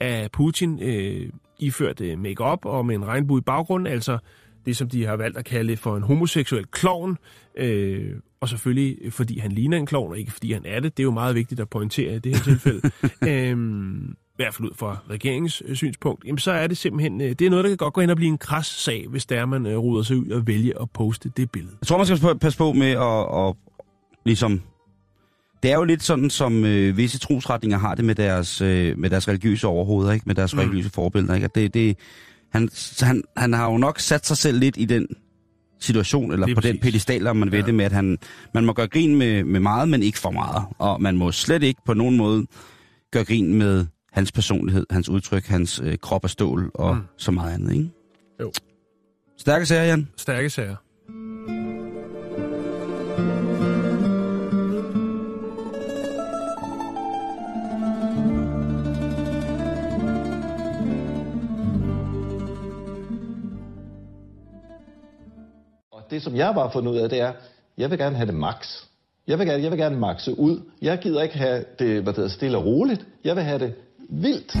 af 0.00 0.30
Putin 0.32 0.82
øh, 0.82 1.30
iført 1.58 2.00
øh, 2.00 2.18
make-up 2.18 2.64
og 2.64 2.86
med 2.86 2.94
en 2.94 3.06
regnbue 3.06 3.38
i 3.38 3.42
baggrunden, 3.42 3.92
altså 3.92 4.18
det, 4.66 4.76
som 4.76 4.88
de 4.88 5.06
har 5.06 5.16
valgt 5.16 5.38
at 5.38 5.44
kalde 5.44 5.76
for 5.76 5.96
en 5.96 6.02
homoseksuel 6.02 6.66
klovn, 6.66 7.18
øh, 7.58 8.12
og 8.40 8.48
selvfølgelig 8.48 9.12
fordi 9.12 9.38
han 9.38 9.52
ligner 9.52 9.76
en 9.76 9.86
klovn, 9.86 10.10
og 10.10 10.18
ikke 10.18 10.32
fordi 10.32 10.52
han 10.52 10.62
er 10.64 10.80
det. 10.80 10.96
Det 10.96 11.02
er 11.02 11.04
jo 11.04 11.10
meget 11.10 11.34
vigtigt 11.34 11.60
at 11.60 11.68
pointere 11.68 12.14
i 12.14 12.18
det 12.18 12.36
her 12.36 12.42
tilfælde. 12.42 12.90
øhm, 13.50 14.16
i 14.38 14.42
hvert 14.42 14.54
fald 14.54 14.68
ud 14.68 14.74
fra 14.76 14.98
regeringens 15.10 15.62
øh, 15.66 15.76
synspunkt, 15.76 16.24
jamen 16.24 16.38
så 16.38 16.52
er 16.52 16.66
det 16.66 16.76
simpelthen, 16.76 17.20
øh, 17.20 17.28
det 17.28 17.42
er 17.42 17.50
noget, 17.50 17.64
der 17.64 17.70
kan 17.70 17.76
godt 17.76 17.94
gå 17.94 18.00
hen 18.00 18.10
og 18.10 18.16
blive 18.16 18.28
en 18.28 18.38
kras 18.38 18.66
sag, 18.66 19.06
hvis 19.08 19.26
der 19.26 19.46
man 19.46 19.66
øh, 19.66 19.78
ruder 19.78 20.02
sig 20.02 20.16
ud 20.16 20.28
og 20.28 20.46
vælger 20.46 20.78
at 20.78 20.90
poste 20.90 21.32
det 21.36 21.50
billede. 21.50 21.76
Jeg 21.80 21.86
tror, 21.86 21.96
man 21.96 22.06
skal 22.06 22.38
passe- 22.38 22.58
på 22.58 22.72
med 22.72 22.90
at, 22.90 23.46
at 23.46 23.54
ligesom... 24.24 24.60
Det 25.62 25.70
er 25.70 25.76
jo 25.76 25.84
lidt 25.84 26.02
sådan, 26.02 26.30
som 26.30 26.64
øh, 26.64 26.96
visse 26.96 27.18
trosretninger 27.18 27.78
har 27.78 27.94
det 27.94 28.04
med 28.04 28.14
deres, 28.14 28.60
øh, 28.60 28.98
med 28.98 29.10
deres 29.10 29.28
religiøse 29.28 29.66
overhoveder, 29.66 30.12
ikke? 30.12 30.24
med 30.26 30.34
deres 30.34 30.54
mm. 30.54 30.60
religiøse 30.60 30.90
forbilleder. 30.90 31.34
Ikke? 31.34 31.48
Det, 31.54 31.74
det, 31.74 31.98
han, 32.52 32.68
han, 33.00 33.22
han 33.36 33.52
har 33.52 33.70
jo 33.70 33.78
nok 33.78 34.00
sat 34.00 34.26
sig 34.26 34.36
selv 34.36 34.58
lidt 34.58 34.76
i 34.78 34.84
den 34.84 35.06
situation, 35.80 36.32
eller 36.32 36.46
Lige 36.46 36.54
på 36.54 36.60
den 36.60 36.78
præcis. 36.78 36.82
pedestal, 36.82 37.26
om 37.26 37.36
man 37.36 37.52
ved 37.52 37.58
Ja. 37.58 37.66
det, 37.66 37.74
med 37.74 37.84
at 37.84 37.92
han, 37.92 38.18
man 38.54 38.64
må 38.64 38.72
gøre 38.72 38.88
grin 38.88 39.16
med, 39.16 39.44
med 39.44 39.60
meget, 39.60 39.88
men 39.88 40.02
ikke 40.02 40.18
for 40.18 40.30
meget. 40.30 40.64
Og 40.78 41.02
man 41.02 41.16
må 41.16 41.32
slet 41.32 41.62
ikke 41.62 41.80
på 41.86 41.94
nogen 41.94 42.16
måde 42.16 42.46
gøre 43.12 43.24
grin 43.24 43.54
med 43.54 43.86
hans 44.12 44.32
personlighed, 44.32 44.86
hans 44.90 45.08
udtryk, 45.08 45.46
hans 45.46 45.80
øh, 45.84 45.98
krop 45.98 46.24
af 46.24 46.30
stål 46.30 46.70
og. 46.74 46.96
Mm. 46.96 47.02
så 47.16 47.30
meget 47.30 47.54
andet. 47.54 47.72
Ikke? 47.72 47.90
Jo. 48.40 48.52
Stærke 49.38 49.66
sager, 49.66 49.84
Jan. 49.84 50.08
Stærke 50.16 50.50
sager. 50.50 50.76
Det, 66.16 66.24
som 66.24 66.36
jeg 66.36 66.54
bare 66.54 66.64
har 66.64 66.72
fundet 66.72 66.92
ud 66.92 66.96
af, 66.96 67.08
det 67.08 67.20
er, 67.20 67.32
jeg 67.78 67.90
vil 67.90 67.98
gerne 67.98 68.16
have 68.16 68.26
det 68.26 68.34
max. 68.34 68.56
Jeg 69.26 69.38
vil 69.38 69.46
gerne, 69.46 69.62
jeg 69.62 69.70
vil 69.70 69.78
gerne 69.78 69.96
maxe 69.96 70.38
ud. 70.38 70.60
Jeg 70.82 70.98
gider 70.98 71.22
ikke 71.22 71.38
have 71.38 71.64
det 71.78 72.02
hvad 72.02 72.12
det 72.12 72.16
hedder, 72.16 72.30
stille 72.30 72.58
og 72.58 72.66
roligt. 72.66 73.06
Jeg 73.24 73.36
vil 73.36 73.44
have 73.44 73.58
det 73.58 73.74
vildt. 74.10 74.56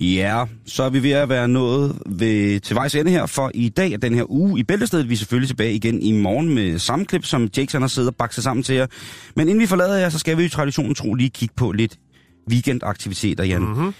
Ja, 0.00 0.44
så 0.66 0.82
er 0.82 0.90
vi 0.90 1.02
ved 1.02 1.10
at 1.10 1.28
være 1.28 1.48
nået 1.48 1.98
ved, 2.06 2.60
til 2.60 2.76
vejs 2.76 2.94
ende 2.94 3.10
her, 3.10 3.26
for 3.26 3.50
i 3.54 3.68
dag 3.68 3.92
er 3.92 3.96
den 3.96 4.14
her 4.14 4.30
uge 4.30 4.60
i 4.60 4.62
Bæltestedet. 4.62 5.08
Vi 5.08 5.14
er 5.14 5.18
selvfølgelig 5.18 5.48
tilbage 5.48 5.74
igen 5.74 6.02
i 6.02 6.12
morgen 6.12 6.54
med 6.54 6.78
samme 6.78 7.04
klip, 7.04 7.24
som 7.24 7.48
Jake 7.56 7.78
har 7.78 7.86
siddet 7.86 8.08
og 8.08 8.16
bakset 8.16 8.44
sammen 8.44 8.62
til 8.62 8.74
jer. 8.74 8.86
Men 9.36 9.48
inden 9.48 9.60
vi 9.60 9.66
forlader 9.66 9.96
jer, 9.96 10.08
så 10.08 10.18
skal 10.18 10.38
vi 10.38 10.44
i 10.44 10.48
traditionen 10.48 10.94
tro 10.94 11.14
lige 11.14 11.30
kigge 11.30 11.54
på 11.56 11.72
lidt 11.72 11.98
weekendaktiviteter, 12.48 13.44
Jan. 13.44 13.62
Mm-hmm. 13.62 13.94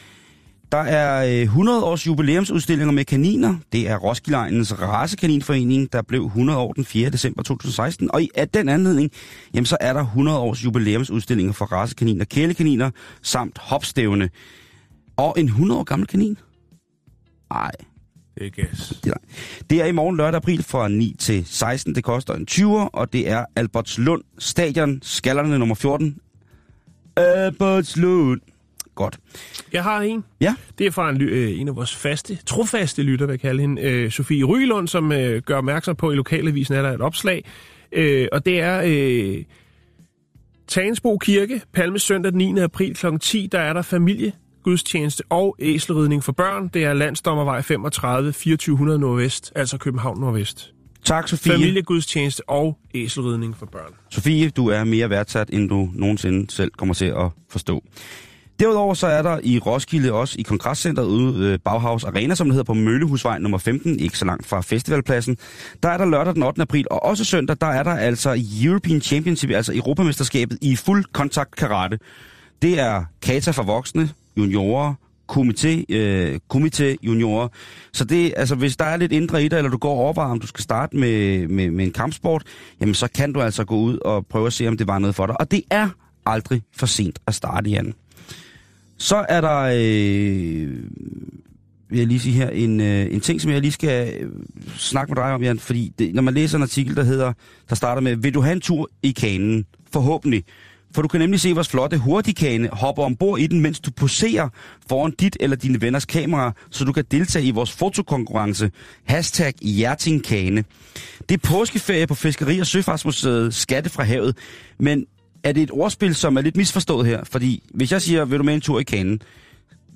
Der 0.73 0.79
er 0.79 1.27
øh, 1.27 1.43
100 1.43 1.85
års 1.85 2.07
jubilæumsudstillinger 2.07 2.93
med 2.93 3.05
kaniner. 3.05 3.57
Det 3.73 3.89
er 3.89 3.97
Roskilde 3.97 4.39
Egnens 4.39 4.81
Racekaninforening, 4.81 5.93
der 5.93 6.03
blev 6.03 6.25
100 6.25 6.59
år 6.59 6.73
den 6.73 6.85
4. 6.85 7.11
december 7.11 7.43
2016. 7.43 8.11
Og 8.11 8.23
i 8.23 8.31
af 8.35 8.49
den 8.49 8.69
anledning, 8.69 9.11
jamen, 9.55 9.67
så 9.67 9.77
er 9.81 9.93
der 9.93 10.01
100 10.01 10.39
års 10.39 10.65
jubilæumsudstillinger 10.65 11.53
for 11.53 11.65
racekaniner, 11.65 12.25
kælekaniner 12.25 12.91
samt 13.23 13.59
hopstævne. 13.59 14.31
Og 15.17 15.35
en 15.39 15.47
100 15.47 15.81
år 15.81 15.85
gammel 15.85 16.09
kanin? 16.09 16.39
Nej, 17.51 17.71
det 19.71 19.81
er 19.81 19.85
i 19.85 19.93
morgen 19.93 20.17
lørdag 20.17 20.37
april 20.37 20.63
fra 20.63 20.89
9 20.89 21.17
til 21.19 21.45
16. 21.47 21.95
Det 21.95 22.05
koster 22.05 22.35
en 22.35 22.47
20'er, 22.51 22.89
og 22.93 23.13
det 23.13 23.29
er 23.29 23.45
Albertslund 23.57 24.23
Stadion, 24.39 24.99
skallerne 25.03 25.59
nummer 25.59 25.75
14. 25.75 26.17
Albertslund. 27.19 28.41
Godt. 28.95 29.19
Jeg 29.73 29.83
har 29.83 30.01
en. 30.01 30.25
Ja. 30.41 30.55
Det 30.79 30.87
er 30.87 30.91
fra 30.91 31.11
en, 31.11 31.23
øh, 31.23 31.61
en 31.61 31.69
af 31.69 31.77
vores 31.77 31.97
faste, 31.97 32.39
trofaste 32.47 33.03
lytter, 33.03 33.27
vil 33.27 33.33
jeg 33.33 33.41
kalde 33.41 33.61
hende, 33.61 33.83
øh, 33.83 34.11
Sofie 34.11 34.45
Rygelund, 34.45 34.89
som 34.89 35.13
øh, 35.13 35.43
gør 35.43 35.57
opmærksom 35.57 35.97
på, 35.97 36.09
at 36.09 36.13
i 36.13 36.17
lokalavisen 36.17 36.75
er 36.75 36.83
der 36.83 36.93
et 36.93 37.01
opslag. 37.01 37.45
Øh, 37.93 38.29
og 38.33 38.47
det 38.47 38.61
er 38.61 38.83
øh, 38.87 39.45
Tagensbo 40.69 41.19
Kirke, 41.19 41.63
Palme 41.73 41.99
søndag 41.99 42.33
den 42.33 42.55
9. 42.55 42.61
april 42.61 42.95
kl. 42.95 43.07
10, 43.21 43.49
der 43.53 43.61
er 43.61 43.73
der 43.73 43.83
familie 43.83 44.33
gudstjeneste 44.63 45.23
og 45.31 45.57
æselridning 45.59 46.25
for 46.25 46.33
børn. 46.33 46.69
Det 46.69 46.85
er 46.85 46.93
Landsdommervej 46.93 47.63
35, 47.63 48.33
2400 48.33 48.99
Nordvest, 48.99 49.53
altså 49.55 49.79
København 49.79 50.21
Nordvest. 50.21 50.75
Tak, 51.09 51.29
Sofie. 51.29 51.53
Familiegudstjeneste 51.53 52.49
og 52.49 52.79
æselridning 52.95 53.57
for 53.57 53.67
børn. 53.67 53.93
Sofie, 54.11 54.51
du 54.51 54.69
er 54.69 54.85
mere 54.85 55.11
værdsat, 55.11 55.51
end 55.53 55.69
du 55.69 55.91
nogensinde 55.95 56.51
selv 56.51 56.71
kommer 56.71 56.95
til 56.95 57.05
at 57.05 57.31
forstå. 57.51 57.83
Derudover 58.61 58.95
så 58.95 59.07
er 59.07 59.23
der 59.23 59.41
i 59.43 59.59
Roskilde 59.59 60.13
også 60.13 60.37
i 60.39 60.43
kongresscenteret 60.43 61.07
ude 61.07 61.47
øh, 61.47 61.59
Bauhaus 61.65 62.05
Arena, 62.05 62.35
som 62.35 62.47
det 62.47 62.55
hedder 62.55 62.65
på 62.65 62.75
Møllehusvej 62.75 63.39
nummer 63.39 63.59
15, 63.59 64.01
ikke 64.01 64.19
så 64.19 64.25
langt 64.25 64.47
fra 64.47 64.61
festivalpladsen. 64.61 65.37
Der 65.83 65.89
er 65.89 65.99
der 65.99 66.05
lørdag 66.05 66.35
den 66.35 66.43
8. 66.43 66.63
april, 66.63 66.87
og 66.91 67.05
også 67.05 67.25
søndag, 67.25 67.57
der 67.61 67.67
er 67.67 67.83
der 67.83 67.95
altså 67.95 68.45
European 68.65 69.01
Championship, 69.01 69.51
altså 69.51 69.73
Europamesterskabet 69.75 70.59
i 70.63 70.77
fuld 70.77 71.05
kontakt 71.13 71.57
karate. 71.57 71.99
Det 72.63 72.81
er 72.81 73.05
kata 73.23 73.51
for 73.51 73.63
voksne, 73.63 74.11
juniorer, 74.37 74.95
komité, 75.33 75.85
øh, 75.89 76.41
komité 76.55 76.97
juniorer. 77.03 77.49
Så 77.93 78.05
det, 78.05 78.35
altså, 78.37 78.55
hvis 78.55 78.77
der 78.77 78.85
er 78.85 78.97
lidt 78.97 79.13
indre 79.13 79.45
i 79.45 79.49
dig, 79.49 79.57
eller 79.57 79.71
du 79.71 79.77
går 79.77 79.91
og 79.91 79.99
overvejer, 79.99 80.31
om 80.31 80.41
du 80.41 80.47
skal 80.47 80.63
starte 80.63 80.97
med, 80.97 81.49
med, 81.49 81.71
med 81.71 81.85
en 81.85 81.93
kampsport, 81.93 82.43
jamen 82.81 82.95
så 82.95 83.09
kan 83.09 83.33
du 83.33 83.41
altså 83.41 83.65
gå 83.65 83.77
ud 83.77 83.99
og 83.99 84.27
prøve 84.27 84.47
at 84.47 84.53
se, 84.53 84.69
om 84.69 84.77
det 84.77 84.87
var 84.87 84.99
noget 84.99 85.15
for 85.15 85.27
dig. 85.27 85.41
Og 85.41 85.51
det 85.51 85.63
er 85.71 85.89
aldrig 86.27 86.63
for 86.77 86.87
sent 86.87 87.19
at 87.27 87.35
starte, 87.35 87.71
Jan. 87.71 87.95
Så 88.99 89.27
er 89.29 89.41
der, 89.41 89.61
øh, 89.61 90.85
vil 91.91 91.99
jeg 91.99 92.07
lige 92.07 92.21
sige 92.21 92.35
her, 92.35 92.51
en, 92.51 92.81
øh, 92.81 93.15
en 93.15 93.21
ting, 93.21 93.41
som 93.41 93.51
jeg 93.51 93.61
lige 93.61 93.73
skal 93.73 94.15
øh, 94.21 94.31
snakke 94.77 95.11
med 95.11 95.23
dig 95.23 95.33
om, 95.33 95.43
Jan. 95.43 95.59
Fordi 95.59 95.93
det, 95.99 96.15
når 96.15 96.23
man 96.23 96.35
læser 96.35 96.59
en 96.59 96.63
artikel, 96.63 96.97
der 96.97 97.03
hedder, 97.03 97.33
der 97.69 97.75
starter 97.75 98.03
med, 98.03 98.17
vil 98.17 98.35
du 98.35 98.41
have 98.41 98.53
en 98.53 98.61
tur 98.61 98.91
i 99.03 99.11
kanen? 99.11 99.67
Forhåbentlig. 99.93 100.45
For 100.95 101.03
du 101.03 101.09
kan 101.09 101.21
nemlig 101.21 101.41
se 101.41 101.53
vores 101.55 101.69
flotte 101.69 101.99
hurtigkane 101.99 102.69
hoppe 102.73 103.03
ombord 103.03 103.41
i 103.41 103.47
den, 103.47 103.61
mens 103.61 103.81
du 103.81 103.91
poserer 103.91 104.49
foran 104.89 105.13
dit 105.21 105.37
eller 105.41 105.57
dine 105.57 105.81
venners 105.81 106.05
kamera, 106.05 106.53
så 106.71 106.85
du 106.85 106.93
kan 106.93 107.05
deltage 107.11 107.45
i 107.45 107.51
vores 107.51 107.73
fotokonkurrence. 107.73 108.71
Hashtag 109.05 109.53
Hjertingkane. 109.63 110.65
Det 111.29 111.35
er 111.35 111.49
påskeferie 111.49 112.07
på 112.07 112.15
Fiskeri- 112.15 112.61
og 112.61 112.67
Søfartsmuseet 112.67 113.55
Skatte 113.55 113.91
fra 113.91 114.03
havet. 114.03 114.37
Men 114.79 115.07
er 115.45 115.53
det 115.53 115.63
et 115.63 115.71
ordspil, 115.71 116.15
som 116.15 116.37
er 116.37 116.41
lidt 116.41 116.57
misforstået 116.57 117.07
her? 117.07 117.25
Fordi 117.25 117.63
hvis 117.75 117.93
jeg 117.93 118.03
siger, 118.03 118.25
vil 118.25 118.39
du 118.39 118.45
med 118.45 118.55
en 118.55 118.61
tur 118.61 118.81
i 118.81 118.83
kanen? 118.83 119.23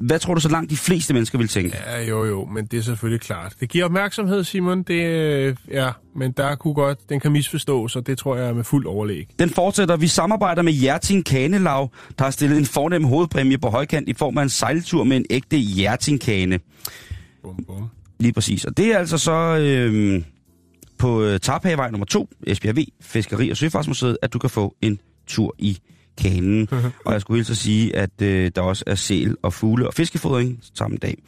Hvad 0.07 0.19
tror 0.19 0.35
du 0.35 0.41
så 0.41 0.49
langt 0.49 0.71
de 0.71 0.77
fleste 0.77 1.15
mennesker 1.15 1.39
vil 1.39 1.49
tænke? 1.49 1.77
Ja, 1.87 2.05
jo 2.05 2.25
jo, 2.25 2.45
men 2.45 2.67
det 2.67 2.79
er 2.79 2.83
selvfølgelig 2.83 3.21
klart. 3.21 3.55
Det 3.61 3.69
giver 3.69 3.85
opmærksomhed, 3.85 4.45
Simon. 4.45 4.83
Det, 4.83 5.05
øh, 5.05 5.57
ja, 5.71 5.91
men 6.17 6.33
der 6.33 6.55
kunne 6.55 6.75
godt, 6.75 6.99
den 7.09 7.21
kan 7.21 7.33
misforstås, 7.33 7.97
og 7.97 8.07
det 8.07 8.19
tror 8.19 8.37
jeg 8.37 8.49
er 8.49 8.53
med 8.53 8.65
fuld 8.65 8.87
overlæg. 8.87 9.29
Den 9.39 9.51
fortsætter. 9.51 9.97
Vi 9.97 10.07
samarbejder 10.07 10.63
med 10.63 10.73
Hjerting 10.73 11.25
Kanelav, 11.25 11.91
der 12.19 12.25
har 12.25 12.31
stillet 12.31 12.59
en 12.59 12.67
fornem 12.67 13.05
hovedpræmie 13.05 13.59
på 13.59 13.69
højkant 13.69 14.09
i 14.09 14.15
form 14.15 14.39
af 14.39 14.43
en 14.43 14.49
sejltur 14.49 15.05
med 15.05 15.17
en 15.17 15.27
ægte 15.31 15.57
Hjerting-kane. 15.57 16.61
Bum, 17.43 17.65
bum. 17.67 17.89
Lige 18.21 18.33
præcis. 18.33 18.65
Og 18.65 18.77
det 18.77 18.87
er 18.87 18.99
altså 18.99 19.19
så 19.19 19.33
øh, 19.33 20.23
på 20.99 21.23
øh, 21.23 21.41
Tarpagevej 21.41 21.91
nummer 21.91 22.07
2, 22.07 22.29
Esbjerg 22.47 22.77
V, 22.77 22.81
Fiskeri- 23.01 23.51
og 23.51 23.57
Søfartsmuseet, 23.57 24.19
at 24.23 24.33
du 24.33 24.39
kan 24.39 24.51
få 24.51 24.77
en 24.81 24.99
tur 25.27 25.55
i 25.59 25.79
kanen. 26.19 26.69
og 27.05 27.13
jeg 27.13 27.21
skulle 27.21 27.39
hilse 27.39 27.53
at 27.53 27.57
sige, 27.57 27.97
at 27.97 28.23
øh, 28.23 28.51
der 28.57 28.63
også 28.63 28.85
er 28.87 28.95
sæl 28.95 29.37
og 29.43 29.53
fugle 29.53 29.87
og 29.87 29.95
fiskefodring 29.95 30.61
samme 30.75 30.97
dag. 30.97 31.19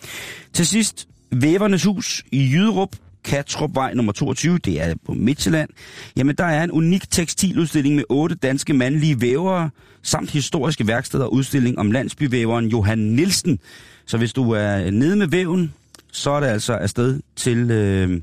Til 0.53 0.67
sidst, 0.67 1.09
Vævernes 1.31 1.85
Hus 1.85 2.25
i 2.33 2.51
Jyderup, 2.53 2.97
Katrupvej 3.25 3.95
nummer 3.95 4.13
22, 4.13 4.59
det 4.59 4.83
er 4.83 4.95
på 5.07 5.13
Midtjylland. 5.13 5.71
Jamen, 6.17 6.37
der 6.37 6.45
er 6.45 6.65
en 6.65 6.71
unik 6.71 7.11
tekstiludstilling 7.11 7.95
med 7.95 8.05
otte 8.09 8.35
danske 8.35 8.75
mandlige 8.75 9.21
vævere, 9.21 9.71
samt 10.03 10.31
historiske 10.31 10.87
værksteder 10.87 11.25
og 11.25 11.33
udstilling 11.33 11.79
om 11.79 11.93
landsbyvæveren 11.93 12.69
Johan 12.69 12.99
Nielsen. 12.99 13.59
Så 14.07 14.19
hvis 14.19 14.33
du 14.33 14.51
er 14.51 14.91
nede 14.91 15.17
med 15.17 15.27
væven, 15.27 15.75
så 16.13 16.31
er 16.31 16.41
det 16.41 16.47
altså 16.47 16.73
afsted 16.73 17.21
til, 17.37 17.71
øh, 17.71 18.21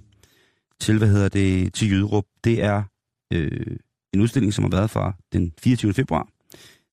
til 0.80 0.98
hvad 0.98 1.08
hedder 1.08 1.30
det, 1.30 1.74
til 1.74 1.90
Jyderup. 1.90 2.26
Det 2.44 2.64
er 2.64 2.84
øh, 3.34 3.78
en 4.14 4.22
udstilling, 4.22 4.54
som 4.54 4.64
har 4.64 4.70
været 4.70 4.90
fra 4.90 5.14
den 5.34 5.54
24. 5.64 5.94
februar 5.94 6.28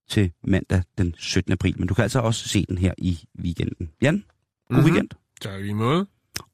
til 0.09 0.33
mandag 0.45 0.83
den 0.99 1.15
17. 1.19 1.53
april. 1.53 1.75
Men 1.79 1.89
du 1.89 1.95
kan 1.95 2.03
altså 2.03 2.21
også 2.21 2.49
se 2.49 2.65
den 2.69 2.79
her 2.79 2.95
i 2.99 3.19
weekenden. 3.41 3.91
Jan, 4.03 4.15
god 4.15 4.23
Mhm. 4.71 4.77
mm-hmm. 4.77 4.85
weekend. 4.93 5.09
Tak 5.41 5.61
i 5.65 5.73
måde. 5.73 6.07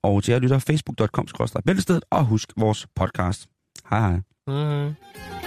Og 0.03 0.23
til 0.25 0.33
jer 0.33 0.39
lytter, 0.39 0.59
facebook.com 0.59 1.27
bæltestedet, 1.67 2.05
og 2.11 2.25
husk 2.25 2.53
vores 2.57 2.87
podcast. 2.97 3.49
Hej 3.91 4.01
hej. 4.01 4.21
Hej. 4.47 5.44